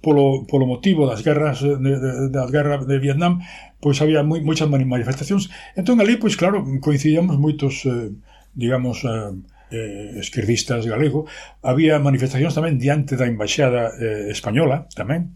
polo, 0.01 0.47
polo 0.47 0.67
motivo 0.67 1.07
das 1.07 1.23
guerras 1.27 1.63
de, 1.63 1.75
de, 1.77 2.29
das 2.31 2.51
guerras 2.51 2.87
de 2.87 2.97
Vietnam, 2.99 3.43
pois 3.83 3.99
había 4.03 4.23
moi, 4.23 4.43
moitas 4.43 4.71
manifestacións. 4.71 5.51
Entón 5.75 5.99
ali, 5.99 6.19
pois 6.19 6.39
claro, 6.39 6.63
coincidíamos 6.79 7.39
moitos, 7.39 7.87
eh, 7.87 8.15
digamos, 8.55 9.03
eh, 9.03 9.35
eh, 9.71 10.19
esquerdistas 10.19 10.87
galego. 10.87 11.27
Había 11.63 11.99
manifestacións 11.99 12.55
tamén 12.55 12.79
diante 12.79 13.19
da 13.19 13.27
embaixada 13.27 13.95
eh, 13.99 14.31
española 14.31 14.87
tamén. 14.95 15.35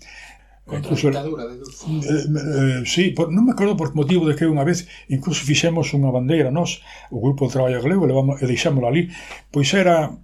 Contra 0.63 0.95
incluso, 0.95 1.11
a 1.11 1.11
dictadura 1.11 1.45
de 1.51 1.57
Dulfo. 1.59 1.91
Eh, 1.91 2.81
eh, 2.81 2.83
sí, 2.87 3.11
por, 3.11 3.35
non 3.35 3.45
me 3.45 3.53
acordo 3.53 3.75
por 3.75 3.93
motivo 3.99 4.25
de 4.31 4.39
que 4.39 4.47
unha 4.47 4.63
vez 4.63 4.87
incluso 5.11 5.43
fixemos 5.43 5.91
unha 5.91 6.15
bandeira 6.15 6.55
nós, 6.55 6.81
o 7.11 7.19
Grupo 7.19 7.51
de 7.51 7.59
Traballo 7.59 7.83
Galego, 7.83 8.07
levamos, 8.07 8.39
e 8.39 8.47
deixámola 8.47 8.89
ali, 8.89 9.11
pois 9.51 9.69
era 9.75 10.15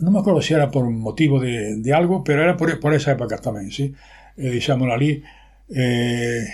non 0.00 0.12
me 0.12 0.20
acordo 0.24 0.40
se 0.40 0.56
era 0.56 0.72
por 0.72 0.88
motivo 0.88 1.36
de, 1.36 1.76
de 1.76 1.90
algo, 1.92 2.24
pero 2.24 2.42
era 2.42 2.56
por, 2.56 2.72
por 2.80 2.96
esa 2.96 3.12
época 3.12 3.36
tamén, 3.36 3.68
sí? 3.68 3.92
E 4.38 4.48
dixámonos 4.48 4.94
ali... 4.96 5.20
Eh... 5.68 6.46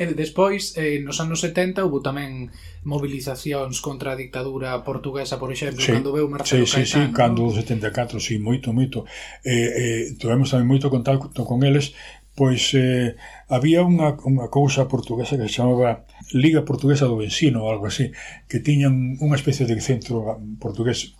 E 0.00 0.08
despois, 0.16 0.80
eh, 0.80 0.96
nos 1.04 1.20
anos 1.20 1.44
70, 1.44 1.84
houve 1.84 2.00
tamén 2.00 2.48
movilizacións 2.88 3.84
contra 3.84 4.16
a 4.16 4.18
dictadura 4.18 4.72
portuguesa, 4.80 5.36
por 5.36 5.52
exemplo, 5.52 5.84
sí, 5.84 5.92
cando 5.92 6.16
veu 6.16 6.24
Marcelo 6.24 6.64
sí, 6.64 6.80
Caetano. 6.80 6.88
Sí, 6.88 6.96
sí, 6.96 7.02
¿no? 7.04 7.12
cando 7.12 7.42
74, 7.52 8.16
sí, 8.16 8.40
moito, 8.40 8.72
moito. 8.72 9.04
Eh, 9.44 9.52
eh, 9.52 10.02
tuvemos 10.16 10.48
tamén 10.48 10.64
moito 10.64 10.88
contacto 10.88 11.44
con 11.44 11.60
eles, 11.68 11.92
pois 12.32 12.72
eh, 12.72 13.20
había 13.52 13.84
unha, 13.84 14.16
unha 14.24 14.48
cousa 14.48 14.88
portuguesa 14.88 15.36
que 15.36 15.44
se 15.44 15.60
chamaba 15.60 16.08
Liga 16.32 16.64
Portuguesa 16.64 17.04
do 17.04 17.20
Ensino, 17.20 17.68
algo 17.68 17.84
así, 17.84 18.16
que 18.48 18.64
tiñan 18.64 19.20
unha 19.20 19.36
especie 19.36 19.68
de 19.68 19.76
centro 19.84 20.40
portugués 20.56 21.12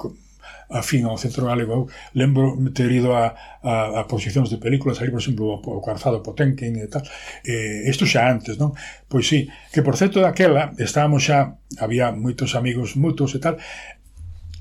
afín 0.71 1.05
ao 1.05 1.18
centro 1.18 1.47
galego. 1.47 1.73
Eu 1.73 1.85
lembro 2.14 2.57
ter 2.73 2.91
ido 2.91 3.12
a, 3.12 3.35
a, 3.62 4.01
a 4.01 4.03
posicións 4.07 4.49
de 4.49 4.62
películas, 4.62 5.03
ali, 5.03 5.11
por 5.11 5.21
exemplo, 5.21 5.59
o, 5.59 5.83
Carzado 5.83 6.23
Potenkin 6.23 6.79
e 6.79 6.87
tal. 6.87 7.03
Eh, 7.45 7.91
isto 7.91 8.07
xa 8.07 8.31
antes, 8.31 8.57
non? 8.57 8.73
Pois 9.11 9.27
sí, 9.27 9.51
que 9.75 9.83
por 9.83 9.99
certo 9.99 10.23
daquela 10.23 10.71
estábamos 10.79 11.27
xa, 11.27 11.59
había 11.83 12.14
moitos 12.14 12.55
amigos 12.55 12.95
mutuos 12.95 13.35
e 13.35 13.43
tal, 13.43 13.59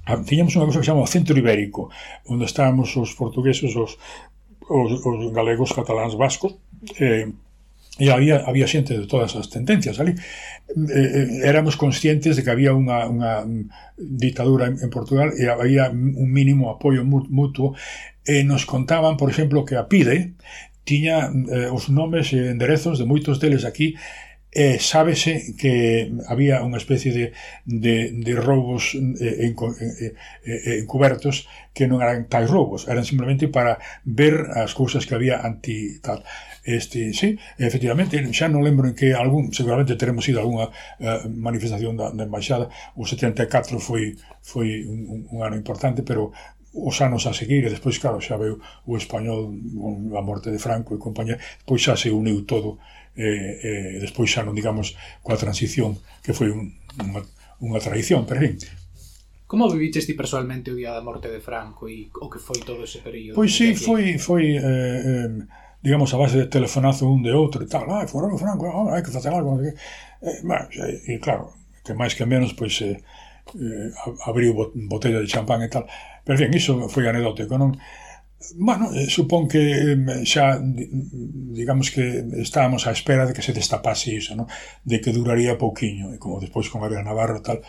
ah, 0.10 0.20
tiñamos 0.26 0.58
unha 0.58 0.66
cosa 0.66 0.82
que 0.82 0.86
se 0.86 0.90
chama 0.90 1.06
o 1.06 1.10
Centro 1.10 1.38
Ibérico, 1.38 1.94
onde 2.26 2.50
estábamos 2.50 2.90
os 2.98 3.14
portugueses, 3.14 3.78
os, 3.78 4.02
os, 4.66 4.90
os 5.06 5.22
galegos, 5.32 5.72
cataláns, 5.72 6.18
vascos, 6.18 6.58
eh, 6.98 7.30
e 8.00 8.10
había, 8.10 8.48
había 8.48 8.66
xente 8.66 8.96
de 8.96 9.06
todas 9.06 9.36
as 9.36 9.52
tendencias 9.52 10.00
ali 10.00 10.16
eh, 10.16 10.88
eh, 10.88 11.28
éramos 11.44 11.76
conscientes 11.76 12.40
de 12.40 12.42
que 12.48 12.52
había 12.52 12.72
unha, 12.72 13.06
unha 13.12 13.44
ditadura 14.00 14.72
en, 14.72 14.80
en 14.80 14.90
Portugal 14.90 15.36
e 15.36 15.52
había 15.52 15.92
un 15.92 16.30
mínimo 16.32 16.72
apoio 16.72 17.04
mutuo 17.04 17.76
e 18.24 18.46
nos 18.48 18.64
contaban, 18.64 19.18
por 19.18 19.30
exemplo, 19.30 19.66
que 19.68 19.76
a 19.76 19.90
PIDE 19.92 20.40
tiña 20.88 21.30
eh, 21.30 21.68
os 21.70 21.92
nomes 21.92 22.32
e 22.32 22.50
enderezos 22.50 22.98
de 22.98 23.06
moitos 23.06 23.38
deles 23.38 23.68
aquí 23.68 24.00
e 24.50 24.82
sábese 24.82 25.54
que 25.62 26.10
había 26.26 26.66
unha 26.66 26.82
especie 26.82 27.14
de, 27.14 27.26
de, 27.70 28.10
de 28.18 28.34
roubos 28.34 28.98
eh, 28.98 29.54
eh, 29.54 29.54
eh, 29.54 30.82
encubertos 30.82 31.46
que 31.70 31.86
non 31.86 32.02
eran 32.02 32.26
tais 32.26 32.50
roubos, 32.50 32.90
eran 32.90 33.06
simplemente 33.06 33.46
para 33.46 33.78
ver 34.02 34.50
as 34.58 34.74
cousas 34.74 35.06
que 35.06 35.14
había 35.14 35.38
anti 35.46 36.02
tal. 36.02 36.26
Este, 36.70 37.14
sí, 37.14 37.40
efectivamente, 37.58 38.22
xa 38.30 38.46
non 38.46 38.62
lembro 38.62 38.86
en 38.86 38.94
que 38.94 39.18
algún, 39.18 39.50
seguramente 39.50 39.98
teremos 39.98 40.22
ido 40.30 40.38
a 40.38 40.46
unha 40.46 40.70
uh, 40.70 41.02
eh, 41.02 41.26
manifestación 41.26 41.98
da, 41.98 42.14
da 42.14 42.30
embaixada, 42.30 42.70
o 42.94 43.10
74 43.10 43.82
foi 43.82 44.14
foi 44.46 44.86
un, 44.86 45.26
un 45.34 45.42
ano 45.42 45.58
importante, 45.58 46.06
pero 46.06 46.30
os 46.70 47.02
anos 47.02 47.26
a 47.26 47.34
seguir, 47.34 47.66
e 47.66 47.74
despois, 47.74 47.98
claro, 47.98 48.22
xa 48.22 48.38
veu 48.38 48.62
o 48.86 48.94
español 48.94 49.50
a 50.14 50.22
morte 50.22 50.54
de 50.54 50.62
Franco 50.62 50.94
e 50.94 51.02
compañía, 51.02 51.42
pois 51.66 51.82
xa 51.82 51.98
se 51.98 52.14
uniu 52.14 52.46
todo, 52.46 52.78
e, 53.18 53.98
e 53.98 53.98
despois 53.98 54.30
xa 54.30 54.46
non 54.46 54.54
digamos 54.54 54.94
coa 55.26 55.42
transición, 55.42 55.98
que 56.22 56.38
foi 56.38 56.54
un, 56.54 56.78
unha, 57.02 57.26
unha 57.66 57.82
traición, 57.82 58.30
pero 58.30 58.46
en 58.46 58.62
Como 59.50 59.66
viviches 59.66 60.06
ti 60.06 60.14
personalmente 60.14 60.70
o 60.70 60.78
día 60.78 60.94
da 60.94 61.02
morte 61.02 61.34
de 61.34 61.42
Franco 61.42 61.90
e 61.90 62.14
o 62.22 62.30
que 62.30 62.38
foi 62.38 62.62
todo 62.62 62.86
ese 62.86 63.02
período? 63.02 63.34
Pois 63.34 63.50
sí, 63.50 63.74
foi, 63.74 64.22
foi 64.22 64.54
eh, 64.62 64.62
eh 64.62 65.66
digamos, 65.82 66.14
a 66.14 66.18
base 66.18 66.38
de 66.38 66.52
telefonazo 66.52 67.08
un 67.08 67.24
de 67.24 67.32
outro 67.32 67.64
e 67.64 67.68
tal, 67.68 67.88
ah, 67.88 68.08
fora 68.08 68.28
o 68.28 68.38
Franco, 68.38 68.68
ah, 68.68 68.96
hai 68.96 69.04
que 69.04 69.12
facer 69.12 69.32
algo, 69.32 69.60
Eh, 70.22 70.42
bueno, 70.44 70.68
e, 70.76 71.16
e 71.16 71.20
claro, 71.20 71.54
que 71.84 71.94
máis 71.96 72.14
que 72.14 72.26
menos, 72.28 72.52
pois, 72.54 72.76
eh, 72.84 73.00
eh, 73.56 73.90
abriu 74.28 74.52
botella 74.92 75.24
de 75.24 75.32
champán 75.32 75.64
e 75.64 75.70
tal. 75.72 75.88
Pero, 76.26 76.36
en 76.36 76.42
fin, 76.44 76.52
iso 76.52 76.92
foi 76.92 77.08
anedótico, 77.08 77.56
non? 77.56 77.80
Bueno, 78.56 78.92
eh, 78.96 79.08
supón 79.08 79.48
que 79.48 79.96
xa, 80.28 80.60
digamos 80.60 81.92
que 81.92 82.24
estábamos 82.40 82.88
á 82.88 82.92
espera 82.92 83.28
de 83.28 83.34
que 83.36 83.44
se 83.44 83.56
destapase 83.56 84.12
iso, 84.16 84.36
non? 84.36 84.48
de 84.84 85.00
que 85.00 85.16
duraría 85.16 85.60
pouquiño, 85.60 86.12
e 86.16 86.18
como 86.20 86.44
despois 86.44 86.68
con 86.72 86.84
Arias 86.84 87.04
Navarro 87.08 87.40
e 87.40 87.44
tal, 87.44 87.60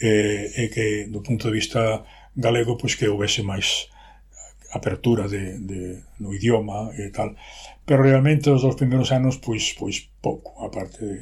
e, 0.00 0.12
e 0.52 0.64
que 0.72 1.08
do 1.12 1.20
punto 1.20 1.48
de 1.48 1.56
vista 1.56 2.04
galego, 2.36 2.76
pois 2.80 2.96
que 2.96 3.08
houvese 3.08 3.44
máis, 3.44 3.92
apertura 4.72 5.28
de, 5.28 5.58
de, 5.58 6.02
no 6.20 6.34
idioma 6.34 6.92
e 6.96 7.08
tal, 7.10 7.36
pero 7.86 8.02
realmente 8.02 8.50
os 8.50 8.62
dos 8.62 8.76
primeiros 8.76 9.12
anos, 9.12 9.40
pois, 9.40 9.72
pois 9.78 10.08
pouco, 10.20 10.60
aparte 10.64 11.04
de... 11.04 11.18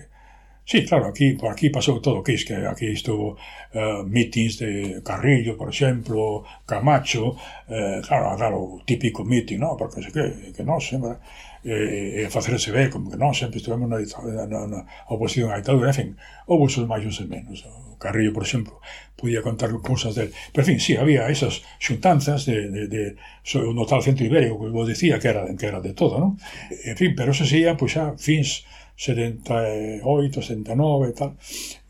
Sí, 0.66 0.84
claro, 0.84 1.06
aquí, 1.06 1.38
por 1.38 1.54
aquí 1.54 1.70
pasou 1.70 2.02
todo, 2.02 2.26
que 2.26 2.34
es 2.34 2.42
que 2.42 2.58
aquí 2.66 2.90
estuvo 2.90 3.38
uh, 3.38 4.02
meetings 4.02 4.58
de 4.58 4.98
Carrillo, 5.06 5.54
por 5.54 5.70
exemplo, 5.70 6.42
Camacho, 6.66 7.38
eh, 7.70 8.02
claro, 8.02 8.34
claro, 8.34 8.58
o 8.58 8.82
típico 8.82 9.22
meeting, 9.22 9.62
¿no? 9.62 9.76
porque 9.78 10.02
que, 10.10 10.50
que 10.50 10.64
non 10.66 10.82
sempre, 10.82 11.22
eh, 11.62 11.70
eh, 11.70 12.22
eh, 12.26 12.30
facerse 12.30 12.74
ver, 12.74 12.90
como 12.90 13.10
que 13.10 13.18
non 13.18 13.30
sempre 13.30 13.62
estivemos 13.62 13.86
na, 13.86 14.02
na, 14.50 14.66
na 14.66 14.80
oposición 15.06 15.54
á 15.54 15.62
ditadura, 15.62 15.94
en 15.94 15.98
fin, 15.98 16.08
houve 16.50 16.66
os 16.66 16.82
máis 16.82 17.06
e 17.06 17.26
menos, 17.30 17.62
o 17.62 17.94
Carrillo, 18.02 18.34
por 18.34 18.42
exemplo, 18.42 18.82
podía 19.16 19.40
contar 19.40 19.72
cousas 19.80 20.14
del... 20.14 20.30
Pero, 20.52 20.62
en 20.62 20.76
fin, 20.76 20.80
sí, 20.80 20.96
había 20.96 21.28
esas 21.28 21.64
xuntanzas 21.80 22.44
de, 22.44 22.68
de, 22.68 22.86
de 22.86 23.02
so, 23.42 23.72
no 23.72 23.88
tal 23.88 24.04
centro 24.04 24.28
ibérico 24.28 24.60
que 24.60 24.70
vos 24.70 24.86
decía 24.86 25.18
que 25.18 25.28
era, 25.32 25.48
que 25.56 25.66
era 25.66 25.80
de 25.80 25.96
todo, 25.96 26.20
non? 26.20 26.36
En 26.84 26.96
fin, 26.96 27.16
pero 27.16 27.32
eso 27.32 27.48
sería, 27.48 27.74
pois 27.80 27.96
pues, 27.96 28.04
xa, 28.04 28.14
fins 28.20 28.68
78, 28.96 30.04
79 30.04 31.08
e 31.08 31.14
tal. 31.16 31.32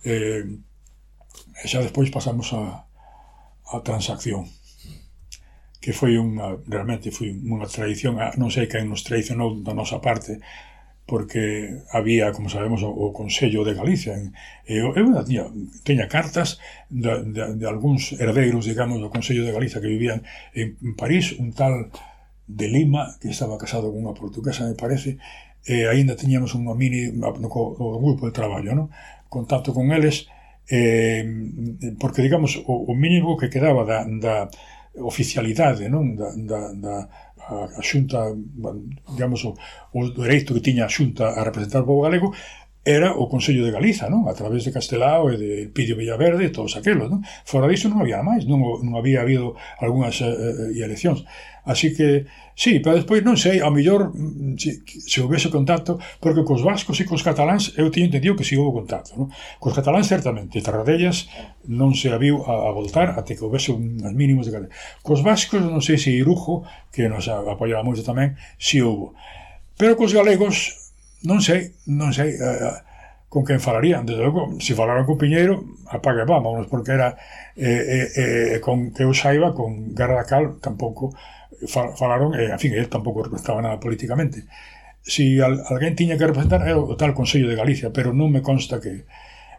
Eh, 0.06 0.46
e 1.62 1.66
xa 1.66 1.82
despois 1.82 2.08
pasamos 2.14 2.54
a, 2.54 2.86
a 3.74 3.76
transacción 3.82 4.46
que 5.86 5.94
foi 5.94 6.18
unha, 6.18 6.58
realmente 6.66 7.14
foi 7.14 7.30
unha 7.30 7.70
tradición, 7.70 8.18
non 8.18 8.50
sei 8.50 8.66
quen 8.66 8.90
nos 8.90 9.06
traicionou 9.06 9.54
da 9.62 9.70
nosa 9.70 10.02
parte, 10.02 10.42
porque 11.06 11.82
había, 11.92 12.32
como 12.32 12.50
sabemos, 12.50 12.82
o, 12.82 12.90
o 12.90 13.14
Consello 13.14 13.62
de 13.62 13.78
Galicia. 13.78 14.18
E 14.66 14.82
eu, 14.82 14.90
eu 14.98 15.06
tiña, 15.22 15.46
teña 15.86 16.06
cartas 16.10 16.58
de, 16.90 17.22
de, 17.30 17.42
de 17.54 17.66
algúns 17.66 18.12
herdeiros, 18.18 18.66
digamos, 18.66 18.98
do 18.98 19.08
Consello 19.08 19.46
de 19.46 19.54
Galicia 19.54 19.80
que 19.80 19.86
vivían 19.86 20.26
en 20.52 20.74
París, 20.98 21.38
un 21.38 21.54
tal 21.54 21.94
de 22.46 22.66
Lima, 22.66 23.14
que 23.22 23.30
estaba 23.30 23.58
casado 23.58 23.94
con 23.94 24.02
unha 24.02 24.18
portuguesa, 24.18 24.66
me 24.66 24.74
parece, 24.74 25.22
e 25.62 25.86
aínda 25.86 26.18
tiñamos 26.18 26.58
unha 26.58 26.74
mini, 26.74 27.14
no, 27.14 27.30
o 27.30 28.02
grupo 28.02 28.26
de 28.26 28.34
traballo, 28.34 28.74
no? 28.74 28.90
contacto 29.30 29.74
con 29.74 29.90
eles, 29.90 30.26
eh, 30.70 31.22
porque, 31.98 32.22
digamos, 32.22 32.62
o, 32.66 32.74
o 32.90 32.92
mínimo 32.94 33.38
que 33.38 33.50
quedaba 33.50 33.86
da, 33.86 34.02
da 34.06 34.50
oficialidade, 34.98 35.88
non? 35.88 36.16
Da, 36.16 36.32
da, 36.34 36.60
da, 36.72 36.94
a, 37.48 37.78
a 37.78 37.82
Xunta, 37.82 38.18
digamos, 39.14 39.44
o, 39.44 39.54
o 39.94 40.00
dereito 40.10 40.54
que 40.54 40.60
tiña 40.60 40.86
a 40.86 40.92
Xunta 40.92 41.24
a 41.38 41.44
representar 41.44 41.82
o 41.82 41.88
povo 41.88 42.02
galego, 42.02 42.34
era 42.86 43.18
o 43.18 43.26
Consello 43.26 43.66
de 43.66 43.74
Galiza, 43.74 44.06
non? 44.06 44.30
A 44.30 44.34
través 44.38 44.62
de 44.62 44.70
Castelao 44.70 45.26
e 45.26 45.34
de 45.34 45.50
Pidio 45.74 45.98
Villaverde 45.98 46.46
e 46.46 46.54
todos 46.54 46.78
aquelos, 46.78 47.10
non? 47.10 47.26
Fora 47.42 47.66
disso 47.66 47.90
non 47.90 47.98
había 47.98 48.22
máis, 48.22 48.46
non, 48.46 48.62
non 48.62 48.94
había 48.94 49.26
habido 49.26 49.58
algunhas 49.82 50.22
eh, 50.22 50.30
eh, 50.30 50.86
eleccións. 50.86 51.26
Así 51.66 51.90
que, 51.98 52.30
sí, 52.54 52.78
pero 52.78 52.94
despois 52.94 53.26
non 53.26 53.34
sei, 53.34 53.58
ao 53.58 53.74
mellor 53.74 54.14
mm, 54.14 54.54
se, 54.54 54.86
se 54.86 55.18
houvese 55.18 55.50
contacto, 55.50 55.98
porque 56.22 56.46
cos 56.46 56.62
vascos 56.62 57.02
e 57.02 57.08
cos 57.10 57.26
cataláns 57.26 57.74
eu 57.74 57.90
tiño 57.90 58.06
entendido 58.06 58.38
que 58.38 58.46
si 58.46 58.54
houve 58.54 58.78
contacto, 58.78 59.18
non? 59.18 59.34
Cos 59.58 59.74
cataláns 59.74 60.06
certamente, 60.06 60.62
Tarradellas 60.62 61.26
non 61.66 61.90
se 61.90 62.14
abriu 62.14 62.46
a, 62.46 62.70
a 62.70 62.70
voltar 62.70 63.18
até 63.18 63.34
que 63.34 63.42
houvese 63.42 63.74
unhas 63.74 64.14
mínimos 64.14 64.46
de 64.46 64.54
catalán. 64.54 64.72
Cos 65.02 65.26
vascos 65.26 65.58
non 65.58 65.82
sei 65.82 65.98
se 65.98 66.14
Irujo, 66.14 66.62
que 66.94 67.10
nos 67.10 67.26
apoiaba 67.26 67.82
moito 67.82 68.06
tamén, 68.06 68.38
si 68.62 68.78
houve. 68.78 69.10
Pero 69.74 69.98
cos 69.98 70.14
galegos 70.14 70.85
Non 71.26 71.42
sei, 71.42 71.74
non 71.90 72.14
sei 72.14 72.38
uh, 72.38 72.86
con 73.28 73.44
quen 73.44 73.60
falarían, 73.60 74.06
desde 74.06 74.22
logo, 74.22 74.54
se 74.62 74.74
falaran 74.74 75.04
con 75.04 75.18
Piñeiro, 75.18 75.76
apague 75.90 76.22
e 76.22 76.30
vámonos, 76.30 76.70
porque 76.70 76.94
era, 76.94 77.18
eh, 77.58 78.08
eh, 78.16 78.60
con 78.62 78.94
que 78.94 79.02
eu 79.02 79.12
saiba, 79.12 79.52
con 79.52 79.92
Guerra 79.92 80.22
da 80.22 80.24
Cal, 80.24 80.56
tampouco 80.62 81.12
falaron, 81.66 82.32
e, 82.32 82.46
eh, 82.46 82.54
en 82.54 82.60
fin, 82.62 82.72
ele 82.72 82.86
tampouco 82.86 83.26
representaba 83.26 83.60
nada 83.60 83.82
políticamente. 83.82 84.46
Si 85.02 85.36
al, 85.42 85.62
alguén 85.66 85.98
tiña 85.98 86.16
que 86.16 86.30
representar, 86.30 86.62
era 86.62 86.78
o 86.78 86.96
tal 86.96 87.12
Consello 87.12 87.50
de 87.50 87.58
Galicia, 87.58 87.90
pero 87.90 88.14
non 88.14 88.30
me 88.30 88.40
consta 88.40 88.78
que... 88.78 89.04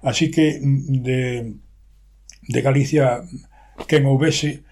Así 0.02 0.32
que 0.32 0.58
mm, 0.64 1.04
de, 1.04 1.22
de 2.48 2.60
Galicia, 2.64 3.28
quen 3.86 4.08
houvese, 4.08 4.64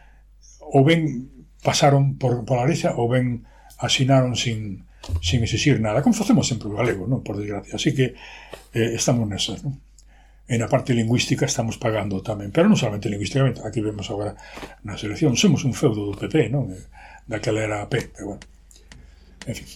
ou 0.63 0.87
ben 0.87 1.29
pasaron 1.61 2.15
por, 2.15 2.47
por 2.47 2.63
Galicia, 2.63 2.95
ou 2.95 3.11
ben 3.11 3.43
asinaron 3.83 4.39
sin, 4.39 4.87
sin 5.22 5.43
exigir 5.43 5.80
nada, 5.80 6.01
como 6.01 6.16
facemos 6.16 6.47
sempre 6.47 6.70
o 6.70 6.78
galego, 6.78 7.06
non? 7.06 7.22
por 7.22 7.38
desgracia. 7.38 7.78
Así 7.78 7.93
que 7.93 8.18
eh, 8.74 8.91
estamos 8.97 9.26
nesas. 9.30 9.62
Non? 9.62 9.78
E 10.45 10.62
na 10.62 10.70
parte 10.70 10.93
lingüística 10.93 11.49
estamos 11.49 11.82
pagando 11.82 12.22
tamén, 12.22 12.53
pero 12.53 12.70
non 12.70 12.78
solamente 12.78 13.10
lingüísticamente, 13.10 13.66
aquí 13.66 13.82
vemos 13.82 14.06
agora 14.14 14.38
na 14.86 14.93
selección, 14.93 15.34
somos 15.34 15.66
un 15.66 15.74
feudo 15.74 16.06
do 16.06 16.14
PP, 16.14 16.53
non? 16.53 16.70
Eh, 16.70 16.86
daquela 17.26 17.66
era 17.66 17.82
a 17.82 17.89
P, 17.89 18.14
pero 18.14 18.38
bueno. 18.38 18.45
En 19.49 19.56
fin. 19.58 19.70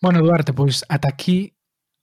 Bueno, 0.00 0.24
Duarte, 0.24 0.52
pois 0.56 0.80
ata 0.88 1.08
aquí 1.08 1.59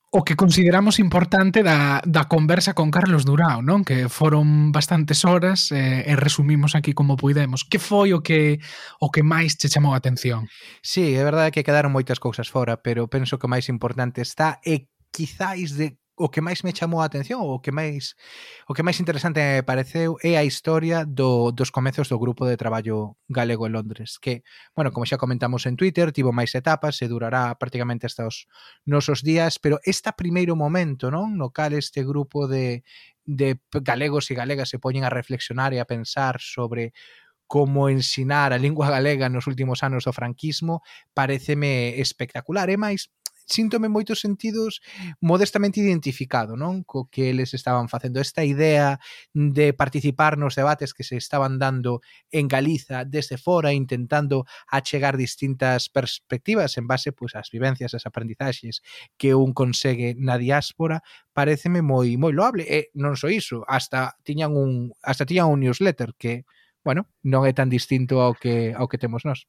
o 0.09 0.23
que 0.23 0.35
consideramos 0.35 0.99
importante 0.99 1.63
da, 1.63 1.99
da 2.05 2.31
conversa 2.31 2.73
con 2.73 2.91
Carlos 2.91 3.27
Durao, 3.27 3.59
non? 3.59 3.83
Que 3.83 4.07
foron 4.07 4.71
bastantes 4.71 5.27
horas 5.27 5.67
eh, 5.75 6.07
e 6.07 6.13
resumimos 6.15 6.79
aquí 6.79 6.95
como 6.95 7.19
puidemos. 7.19 7.67
Que 7.67 7.75
foi 7.75 8.15
o 8.15 8.23
que 8.23 8.63
o 9.03 9.11
que 9.11 9.21
máis 9.21 9.59
che 9.59 9.67
chamou 9.67 9.91
a 9.91 9.99
atención? 9.99 10.47
Sí, 10.79 11.11
é 11.11 11.23
verdade 11.27 11.51
que 11.51 11.67
quedaron 11.67 11.91
moitas 11.91 12.23
cousas 12.23 12.47
fora, 12.47 12.79
pero 12.79 13.11
penso 13.11 13.35
que 13.35 13.47
o 13.47 13.51
máis 13.51 13.67
importante 13.67 14.23
está 14.23 14.63
e 14.63 14.87
quizáis 15.11 15.75
de 15.75 15.99
o 16.18 16.34
que 16.34 16.41
máis 16.41 16.65
me 16.65 16.74
chamou 16.74 17.05
a 17.05 17.05
atención 17.05 17.45
o 17.45 17.61
que 17.61 17.70
máis 17.70 18.18
o 18.65 18.74
que 18.74 18.82
máis 18.82 18.97
interesante 18.97 19.38
me 19.38 19.61
pareceu 19.61 20.18
é 20.26 20.34
a 20.34 20.43
historia 20.43 21.05
do, 21.05 21.53
dos 21.53 21.70
comezos 21.70 22.09
do 22.09 22.18
grupo 22.18 22.49
de 22.49 22.57
traballo 22.57 23.22
galego 23.30 23.70
en 23.70 23.78
Londres 23.78 24.18
que, 24.18 24.41
bueno, 24.74 24.89
como 24.89 25.05
xa 25.05 25.22
comentamos 25.22 25.70
en 25.70 25.78
Twitter 25.78 26.09
tivo 26.09 26.34
máis 26.34 26.57
etapas 26.57 26.97
e 27.05 27.07
durará 27.07 27.53
prácticamente 27.61 28.09
hasta 28.09 28.26
os 28.26 28.49
nosos 28.89 29.22
días 29.22 29.61
pero 29.61 29.78
este 29.86 30.09
primeiro 30.18 30.57
momento, 30.57 31.13
non? 31.13 31.38
no 31.38 31.53
cal 31.53 31.78
este 31.78 32.01
grupo 32.01 32.49
de, 32.49 32.82
de 33.30 33.61
galegos 33.86 34.26
e 34.34 34.34
galegas 34.34 34.74
se 34.74 34.82
poñen 34.82 35.05
a 35.05 35.13
reflexionar 35.13 35.70
e 35.72 35.80
a 35.80 35.86
pensar 35.86 36.41
sobre 36.41 36.97
como 37.45 37.88
ensinar 37.93 38.51
a 38.51 38.59
lingua 38.59 38.89
galega 38.89 39.30
nos 39.30 39.45
últimos 39.45 39.86
anos 39.86 40.03
do 40.03 40.11
franquismo 40.11 40.82
pareceme 41.13 41.95
espectacular 42.01 42.74
e 42.74 42.76
máis 42.76 43.13
síntome 43.47 43.87
moitos 43.87 44.19
sentidos 44.19 44.83
modestamente 45.23 45.79
identificado, 45.79 46.59
non? 46.59 46.83
Co 46.83 47.07
que 47.07 47.31
eles 47.31 47.55
estaban 47.55 47.87
facendo 47.87 48.19
esta 48.19 48.43
idea 48.43 48.99
de 49.33 49.71
participar 49.73 50.37
nos 50.37 50.53
debates 50.59 50.93
que 50.93 51.07
se 51.07 51.15
estaban 51.15 51.57
dando 51.57 52.03
en 52.29 52.51
Galiza 52.51 53.07
desde 53.07 53.39
fora, 53.39 53.71
intentando 53.73 54.45
achegar 54.67 55.15
distintas 55.15 55.89
perspectivas 55.89 56.77
en 56.77 56.85
base 56.85 57.15
pois 57.15 57.33
ás 57.33 57.49
vivencias, 57.49 57.95
ás 57.95 58.05
aprendizaxes 58.05 58.83
que 59.15 59.33
un 59.33 59.55
consegue 59.55 60.13
na 60.19 60.35
diáspora, 60.37 61.01
pareceme 61.31 61.79
moi 61.81 62.19
moi 62.19 62.35
loable 62.35 62.67
e 62.67 62.91
non 62.99 63.15
só 63.15 63.31
iso, 63.31 63.63
hasta 63.65 64.19
tiñan 64.27 64.53
un 64.53 64.91
hasta 65.01 65.23
tiñan 65.25 65.47
un 65.47 65.63
newsletter 65.63 66.13
que 66.19 66.43
bueno, 66.83 67.07
non 67.23 67.43
é 67.43 67.51
tan 67.51 67.67
distinto 67.71 68.23
ao 68.23 68.35
que 68.35 68.71
ao 68.75 68.87
que 68.91 68.99
temos 69.01 69.23
nós. 69.27 69.47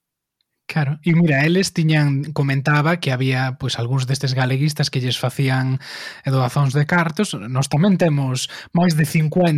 Claro, 0.68 1.00
e 1.00 1.16
mira, 1.16 1.48
eles 1.48 1.72
tiñan 1.72 2.28
comentaba 2.36 3.00
que 3.00 3.08
había 3.08 3.56
pois 3.56 3.80
algúns 3.80 4.04
destes 4.04 4.36
galeguistas 4.36 4.92
que 4.92 5.00
lles 5.00 5.16
facían 5.16 5.80
eh, 5.80 6.28
doazóns 6.28 6.76
de 6.76 6.84
cartos. 6.84 7.32
Nós 7.32 7.72
tamén 7.72 7.96
temos 7.96 8.52
máis 8.76 8.92
de 8.92 9.08
50 9.08 9.48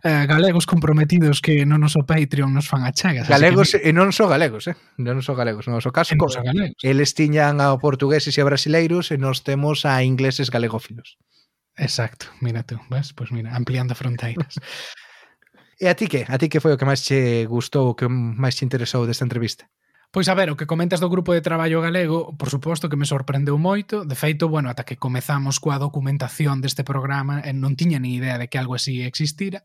eh, 0.00 0.24
galegos 0.24 0.64
comprometidos 0.64 1.44
que 1.44 1.68
non 1.68 1.84
noso 1.84 2.08
Patreon 2.08 2.48
nos 2.56 2.64
fan 2.64 2.88
achagas. 2.88 3.28
Galegos 3.28 3.76
que... 3.76 3.84
e 3.84 3.92
non 3.92 4.08
só 4.08 4.24
galegos, 4.24 4.72
eh? 4.72 4.76
Non 4.96 5.20
só 5.20 5.36
galegos, 5.36 5.68
No 5.68 5.76
noso 5.76 5.92
caso. 5.92 6.16
Non 6.16 6.24
galegos. 6.24 6.80
Eles 6.80 7.12
tiñan 7.12 7.60
a 7.60 7.76
portugueses 7.76 8.32
e 8.32 8.40
a 8.40 8.48
brasileiros 8.48 9.12
e 9.12 9.20
nós 9.20 9.44
temos 9.44 9.84
a 9.84 10.00
ingleses 10.00 10.48
galegófilos. 10.48 11.20
Exacto, 11.76 12.32
mira 12.40 12.64
tú, 12.64 12.80
ves? 12.88 13.12
Pois 13.12 13.28
pues 13.28 13.36
mira, 13.36 13.52
ampliando 13.52 13.92
fronteiras. 13.92 14.56
e 15.76 15.92
a 15.92 15.94
ti 15.94 16.08
que? 16.08 16.24
A 16.24 16.40
ti 16.40 16.48
que 16.48 16.64
foi 16.64 16.72
o 16.72 16.80
que 16.80 16.88
máis 16.88 17.04
che 17.04 17.44
gustou, 17.44 17.92
o 17.92 17.96
que 18.00 18.08
máis 18.08 18.56
che 18.56 18.64
interesou 18.64 19.04
desta 19.04 19.28
entrevista? 19.28 19.68
Pois 20.12 20.28
a 20.28 20.36
ver, 20.36 20.52
o 20.52 20.60
que 20.60 20.68
comentas 20.68 21.00
do 21.00 21.08
grupo 21.08 21.32
de 21.32 21.40
traballo 21.40 21.80
galego, 21.80 22.36
por 22.36 22.52
suposto 22.52 22.92
que 22.92 23.00
me 23.00 23.08
sorprendeu 23.08 23.56
moito. 23.56 24.04
De 24.04 24.12
feito, 24.12 24.44
bueno, 24.44 24.68
ata 24.68 24.84
que 24.84 25.00
comezamos 25.00 25.56
coa 25.56 25.80
documentación 25.80 26.60
deste 26.60 26.84
programa, 26.84 27.40
eh, 27.40 27.56
non 27.56 27.80
tiña 27.80 27.96
ni 27.96 28.20
idea 28.20 28.36
de 28.36 28.52
que 28.52 28.60
algo 28.60 28.76
así 28.76 29.00
existira. 29.00 29.64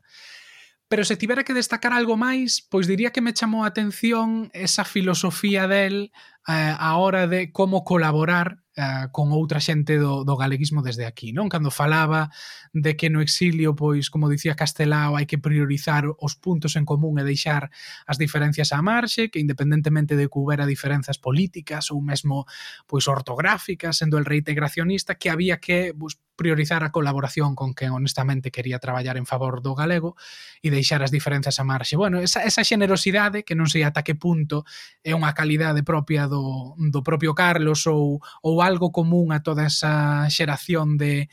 Pero 0.87 1.03
se 1.03 1.19
tivera 1.19 1.43
que 1.43 1.51
destacar 1.51 1.91
algo 1.91 2.15
máis, 2.15 2.63
pois 2.63 2.87
diría 2.87 3.11
que 3.11 3.19
me 3.19 3.35
chamou 3.35 3.67
a 3.67 3.75
atención 3.75 4.47
esa 4.55 4.87
filosofía 4.87 5.67
del 5.67 6.15
eh, 6.47 6.71
a 6.79 6.95
hora 6.95 7.27
de 7.27 7.51
como 7.51 7.83
colaborar 7.83 8.63
uh, 8.77 9.09
con 9.11 9.33
outra 9.33 9.59
xente 9.59 9.97
do, 9.97 10.23
do 10.23 10.37
galeguismo 10.37 10.85
desde 10.85 11.09
aquí, 11.09 11.33
non? 11.33 11.49
Cando 11.49 11.73
falaba 11.73 12.29
de 12.71 12.95
que 12.95 13.09
no 13.09 13.19
exilio, 13.19 13.73
pois, 13.73 14.13
como 14.13 14.29
dicía 14.29 14.55
Castelao, 14.55 15.17
hai 15.17 15.25
que 15.25 15.41
priorizar 15.41 16.05
os 16.07 16.37
puntos 16.37 16.77
en 16.77 16.85
común 16.85 17.17
e 17.17 17.25
deixar 17.25 17.73
as 18.05 18.21
diferencias 18.21 18.71
á 18.71 18.79
marxe, 18.85 19.33
que 19.33 19.41
independentemente 19.41 20.13
de 20.13 20.29
que 20.29 20.37
houbera 20.37 20.69
diferenzas 20.69 21.17
políticas 21.17 21.89
ou 21.89 21.99
mesmo 21.99 22.45
pois 22.85 23.09
ortográficas, 23.09 23.97
sendo 23.97 24.21
el 24.21 24.25
reintegracionista, 24.29 25.17
que 25.17 25.33
había 25.33 25.57
que 25.57 25.91
pois, 25.97 26.21
priorizar 26.37 26.85
a 26.85 26.93
colaboración 26.93 27.57
con 27.57 27.73
quen 27.73 27.91
honestamente 27.91 28.53
quería 28.53 28.79
traballar 28.79 29.17
en 29.17 29.25
favor 29.25 29.59
do 29.65 29.73
galego 29.73 30.15
e 30.61 30.69
deixar 30.69 31.01
as 31.01 31.11
diferenzas 31.11 31.57
a 31.57 31.65
marxe. 31.65 31.97
Bueno, 31.97 32.21
esa, 32.21 32.45
esa 32.45 32.63
xenerosidade 32.63 33.41
que 33.41 33.57
non 33.57 33.67
sei 33.67 33.83
ata 33.83 34.05
que 34.05 34.13
punto 34.15 34.63
é 35.01 35.17
unha 35.17 35.33
calidade 35.33 35.81
propia 35.81 36.29
do, 36.29 36.77
do 36.77 37.01
propio 37.01 37.33
Carlos 37.33 37.89
ou, 37.89 38.21
ou 38.45 38.61
algo 38.61 38.93
común 38.93 39.33
a 39.33 39.41
toda 39.41 39.65
esa 39.65 40.29
xeración 40.29 40.95
de, 40.95 41.27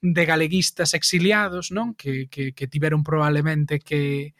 de 0.00 0.22
galeguistas 0.24 0.96
exiliados, 0.96 1.70
non? 1.70 1.92
Que, 1.92 2.26
que, 2.32 2.56
que 2.56 2.66
tiveron 2.66 3.04
probablemente 3.04 3.78
que 3.78 4.32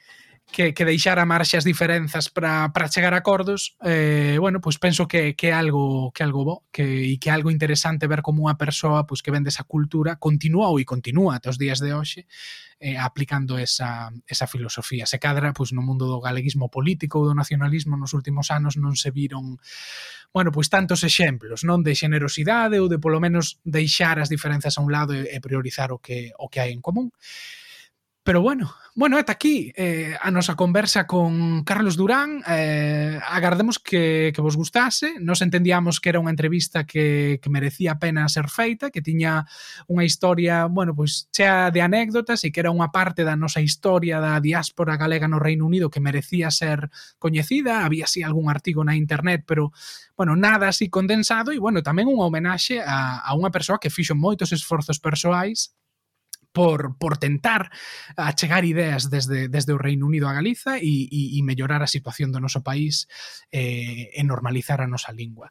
que, 0.51 0.75
que 0.75 0.85
deixar 0.85 1.19
a 1.19 1.27
marxe 1.27 1.57
as 1.57 1.65
diferenzas 1.65 2.29
para 2.29 2.71
chegar 2.91 3.15
a 3.15 3.23
acordos, 3.23 3.77
eh, 3.83 4.37
bueno, 4.39 4.61
pois 4.61 4.77
pues 4.77 4.91
penso 4.91 5.09
que, 5.09 5.35
que 5.35 5.53
algo 5.53 6.13
que 6.13 6.23
algo 6.23 6.45
bo, 6.45 6.57
que, 6.71 7.07
e 7.07 7.19
que 7.19 7.31
algo 7.31 7.51
interesante 7.51 8.11
ver 8.11 8.23
como 8.23 8.45
unha 8.45 8.59
persoa 8.59 9.07
pois, 9.07 9.21
pues, 9.21 9.27
que 9.27 9.35
vende 9.35 9.49
esa 9.49 9.65
cultura 9.65 10.19
continúa 10.19 10.69
ou 10.69 10.83
e 10.83 10.85
continúa 10.85 11.39
até 11.39 11.49
os 11.49 11.59
días 11.59 11.79
de 11.79 11.95
hoxe 11.95 12.27
eh, 12.81 12.97
aplicando 12.97 13.59
esa, 13.59 14.11
esa 14.27 14.47
filosofía. 14.47 15.07
Se 15.07 15.19
cadra 15.19 15.53
pois, 15.55 15.71
pues, 15.71 15.77
no 15.77 15.87
mundo 15.87 16.11
do 16.11 16.19
galeguismo 16.19 16.73
político 16.73 17.23
ou 17.23 17.31
do 17.31 17.39
nacionalismo 17.39 17.95
nos 17.95 18.13
últimos 18.17 18.51
anos 18.51 18.75
non 18.81 18.99
se 18.99 19.15
viron 19.15 19.61
bueno, 20.31 20.55
pois 20.55 20.71
tantos 20.71 21.03
exemplos, 21.03 21.67
non 21.67 21.83
de 21.83 21.95
xenerosidade 21.95 22.79
ou 22.79 22.87
de 22.87 23.03
polo 23.03 23.19
menos 23.19 23.59
deixar 23.67 24.23
as 24.23 24.31
diferenzas 24.31 24.79
a 24.79 24.83
un 24.83 24.91
lado 24.95 25.13
e, 25.15 25.27
e 25.27 25.43
priorizar 25.43 25.91
o 25.91 25.99
que 25.99 26.31
o 26.39 26.47
que 26.47 26.63
hai 26.63 26.71
en 26.71 26.83
común. 26.83 27.11
Pero 28.23 28.43
bueno, 28.43 28.75
bueno, 28.95 29.17
ata 29.17 29.33
aquí 29.33 29.73
eh, 29.77 30.15
a 30.21 30.31
nosa 30.31 30.55
conversa 30.55 31.07
con 31.07 31.65
Carlos 31.65 31.97
Durán. 31.97 32.45
Eh, 32.47 33.19
agardemos 33.27 33.79
que, 33.79 34.31
que 34.35 34.43
vos 34.43 34.57
gustase. 34.57 35.15
Nos 35.21 35.41
entendíamos 35.41 36.01
que 36.01 36.13
era 36.13 36.21
unha 36.21 36.29
entrevista 36.29 36.85
que, 36.85 37.41
que 37.41 37.49
merecía 37.49 37.97
a 37.97 37.99
pena 37.99 38.29
ser 38.29 38.53
feita, 38.53 38.93
que 38.93 39.01
tiña 39.01 39.49
unha 39.89 40.05
historia, 40.05 40.69
bueno, 40.69 40.93
pois 40.93 41.25
pues, 41.25 41.33
chea 41.33 41.73
de 41.73 41.81
anécdotas 41.81 42.45
e 42.45 42.53
que 42.53 42.61
era 42.61 42.69
unha 42.69 42.93
parte 42.93 43.25
da 43.25 43.41
nosa 43.41 43.65
historia 43.65 44.21
da 44.21 44.37
diáspora 44.37 45.01
galega 45.01 45.25
no 45.25 45.41
Reino 45.41 45.65
Unido 45.65 45.89
que 45.89 46.05
merecía 46.05 46.53
ser 46.53 46.93
coñecida. 47.17 47.89
Había 47.89 48.05
así 48.05 48.21
algún 48.21 48.53
artigo 48.53 48.85
na 48.85 49.01
internet, 49.01 49.49
pero 49.49 49.73
bueno, 50.13 50.37
nada 50.37 50.69
así 50.69 50.93
condensado 50.93 51.57
e 51.57 51.63
bueno, 51.63 51.81
tamén 51.81 52.05
unha 52.05 52.29
homenaxe 52.29 52.85
a, 52.85 53.25
a 53.25 53.33
unha 53.33 53.49
persoa 53.49 53.81
que 53.81 53.89
fixo 53.89 54.13
moitos 54.13 54.53
esforzos 54.53 55.01
persoais 55.01 55.73
por, 56.53 56.99
por 56.99 57.17
tentar 57.17 57.71
achegar 58.17 58.65
ideas 58.65 59.11
desde, 59.11 59.49
desde 59.49 59.73
o 59.73 59.79
Reino 59.79 60.07
Unido 60.07 60.29
a 60.29 60.35
Galiza 60.35 60.79
e, 60.79 61.07
e, 61.11 61.39
e 61.39 61.43
mellorar 61.43 61.83
a 61.83 61.91
situación 61.91 62.33
do 62.33 62.43
noso 62.43 62.63
país 62.63 63.07
eh, 63.55 64.11
e 64.11 64.23
normalizar 64.27 64.83
a 64.83 64.91
nosa 64.91 65.15
lingua. 65.15 65.51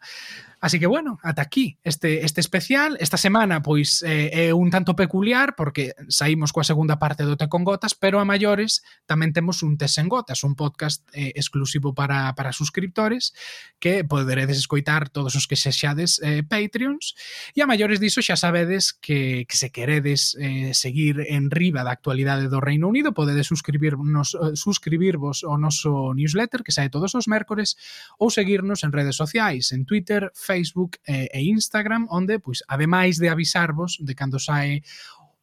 Así 0.60 0.80
que 0.80 0.88
bueno, 0.88 1.20
ata 1.24 1.42
aquí 1.42 1.78
este, 1.84 2.26
este 2.26 2.42
especial. 2.42 2.98
Esta 3.00 3.16
semana 3.16 3.64
pois 3.64 4.04
eh, 4.04 4.52
é 4.52 4.54
un 4.54 4.68
tanto 4.70 4.96
peculiar 4.96 5.56
porque 5.56 5.96
saímos 6.12 6.52
coa 6.52 6.68
segunda 6.68 7.00
parte 7.00 7.24
do 7.24 7.40
Te 7.40 7.48
con 7.48 7.64
Gotas, 7.64 7.96
pero 7.96 8.20
a 8.20 8.28
maiores 8.28 8.84
tamén 9.08 9.32
temos 9.32 9.64
un 9.64 9.80
Tes 9.80 9.96
en 10.04 10.12
Gotas, 10.12 10.44
un 10.44 10.60
podcast 10.60 11.08
eh, 11.16 11.32
exclusivo 11.40 11.96
para, 11.96 12.36
para 12.36 12.52
suscriptores 12.52 13.32
que 13.80 14.04
poderedes 14.04 14.60
escoitar 14.60 15.08
todos 15.08 15.40
os 15.40 15.48
que 15.48 15.56
sexades 15.56 16.20
eh, 16.20 16.44
Patreons. 16.44 17.16
E 17.56 17.64
a 17.64 17.70
maiores 17.70 18.04
diso 18.04 18.20
xa 18.20 18.36
sabedes 18.36 18.92
que, 18.92 19.48
que 19.48 19.56
se 19.56 19.72
queredes 19.72 20.36
eh, 20.44 20.76
seguir 20.76 21.24
en 21.32 21.48
riba 21.56 21.88
da 21.88 21.96
actualidade 21.96 22.52
do 22.52 22.60
Reino 22.60 22.92
Unido, 22.92 23.16
podedes 23.16 23.48
suscribirnos, 23.48 24.36
eh, 24.36 24.60
suscribirvos 24.60 25.48
ao 25.48 25.56
noso 25.56 26.12
newsletter 26.12 26.68
que 26.68 26.76
sae 26.76 26.92
todos 26.92 27.16
os 27.16 27.32
mércores 27.32 27.80
ou 28.20 28.28
seguirnos 28.28 28.84
en 28.84 28.92
redes 28.92 29.16
sociais, 29.16 29.72
en 29.72 29.88
Twitter, 29.88 30.28
Facebook 30.50 30.98
e, 31.06 31.30
e 31.30 31.46
Instagram, 31.46 32.10
onde, 32.10 32.42
pois, 32.42 32.66
ademais 32.66 33.22
de 33.22 33.30
avisarvos 33.30 34.02
de 34.02 34.18
cando 34.18 34.42
sae 34.42 34.82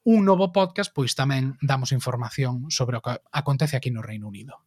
un 0.03 0.27
novo 0.27 0.51
podcast, 0.51 0.91
pois 0.91 1.15
tamén 1.15 1.55
damos 1.63 1.95
información 1.95 2.67
sobre 2.75 2.99
o 2.99 3.03
que 3.03 3.15
acontece 3.31 3.79
aquí 3.79 3.95
no 3.95 4.03
Reino 4.03 4.27
Unido. 4.27 4.67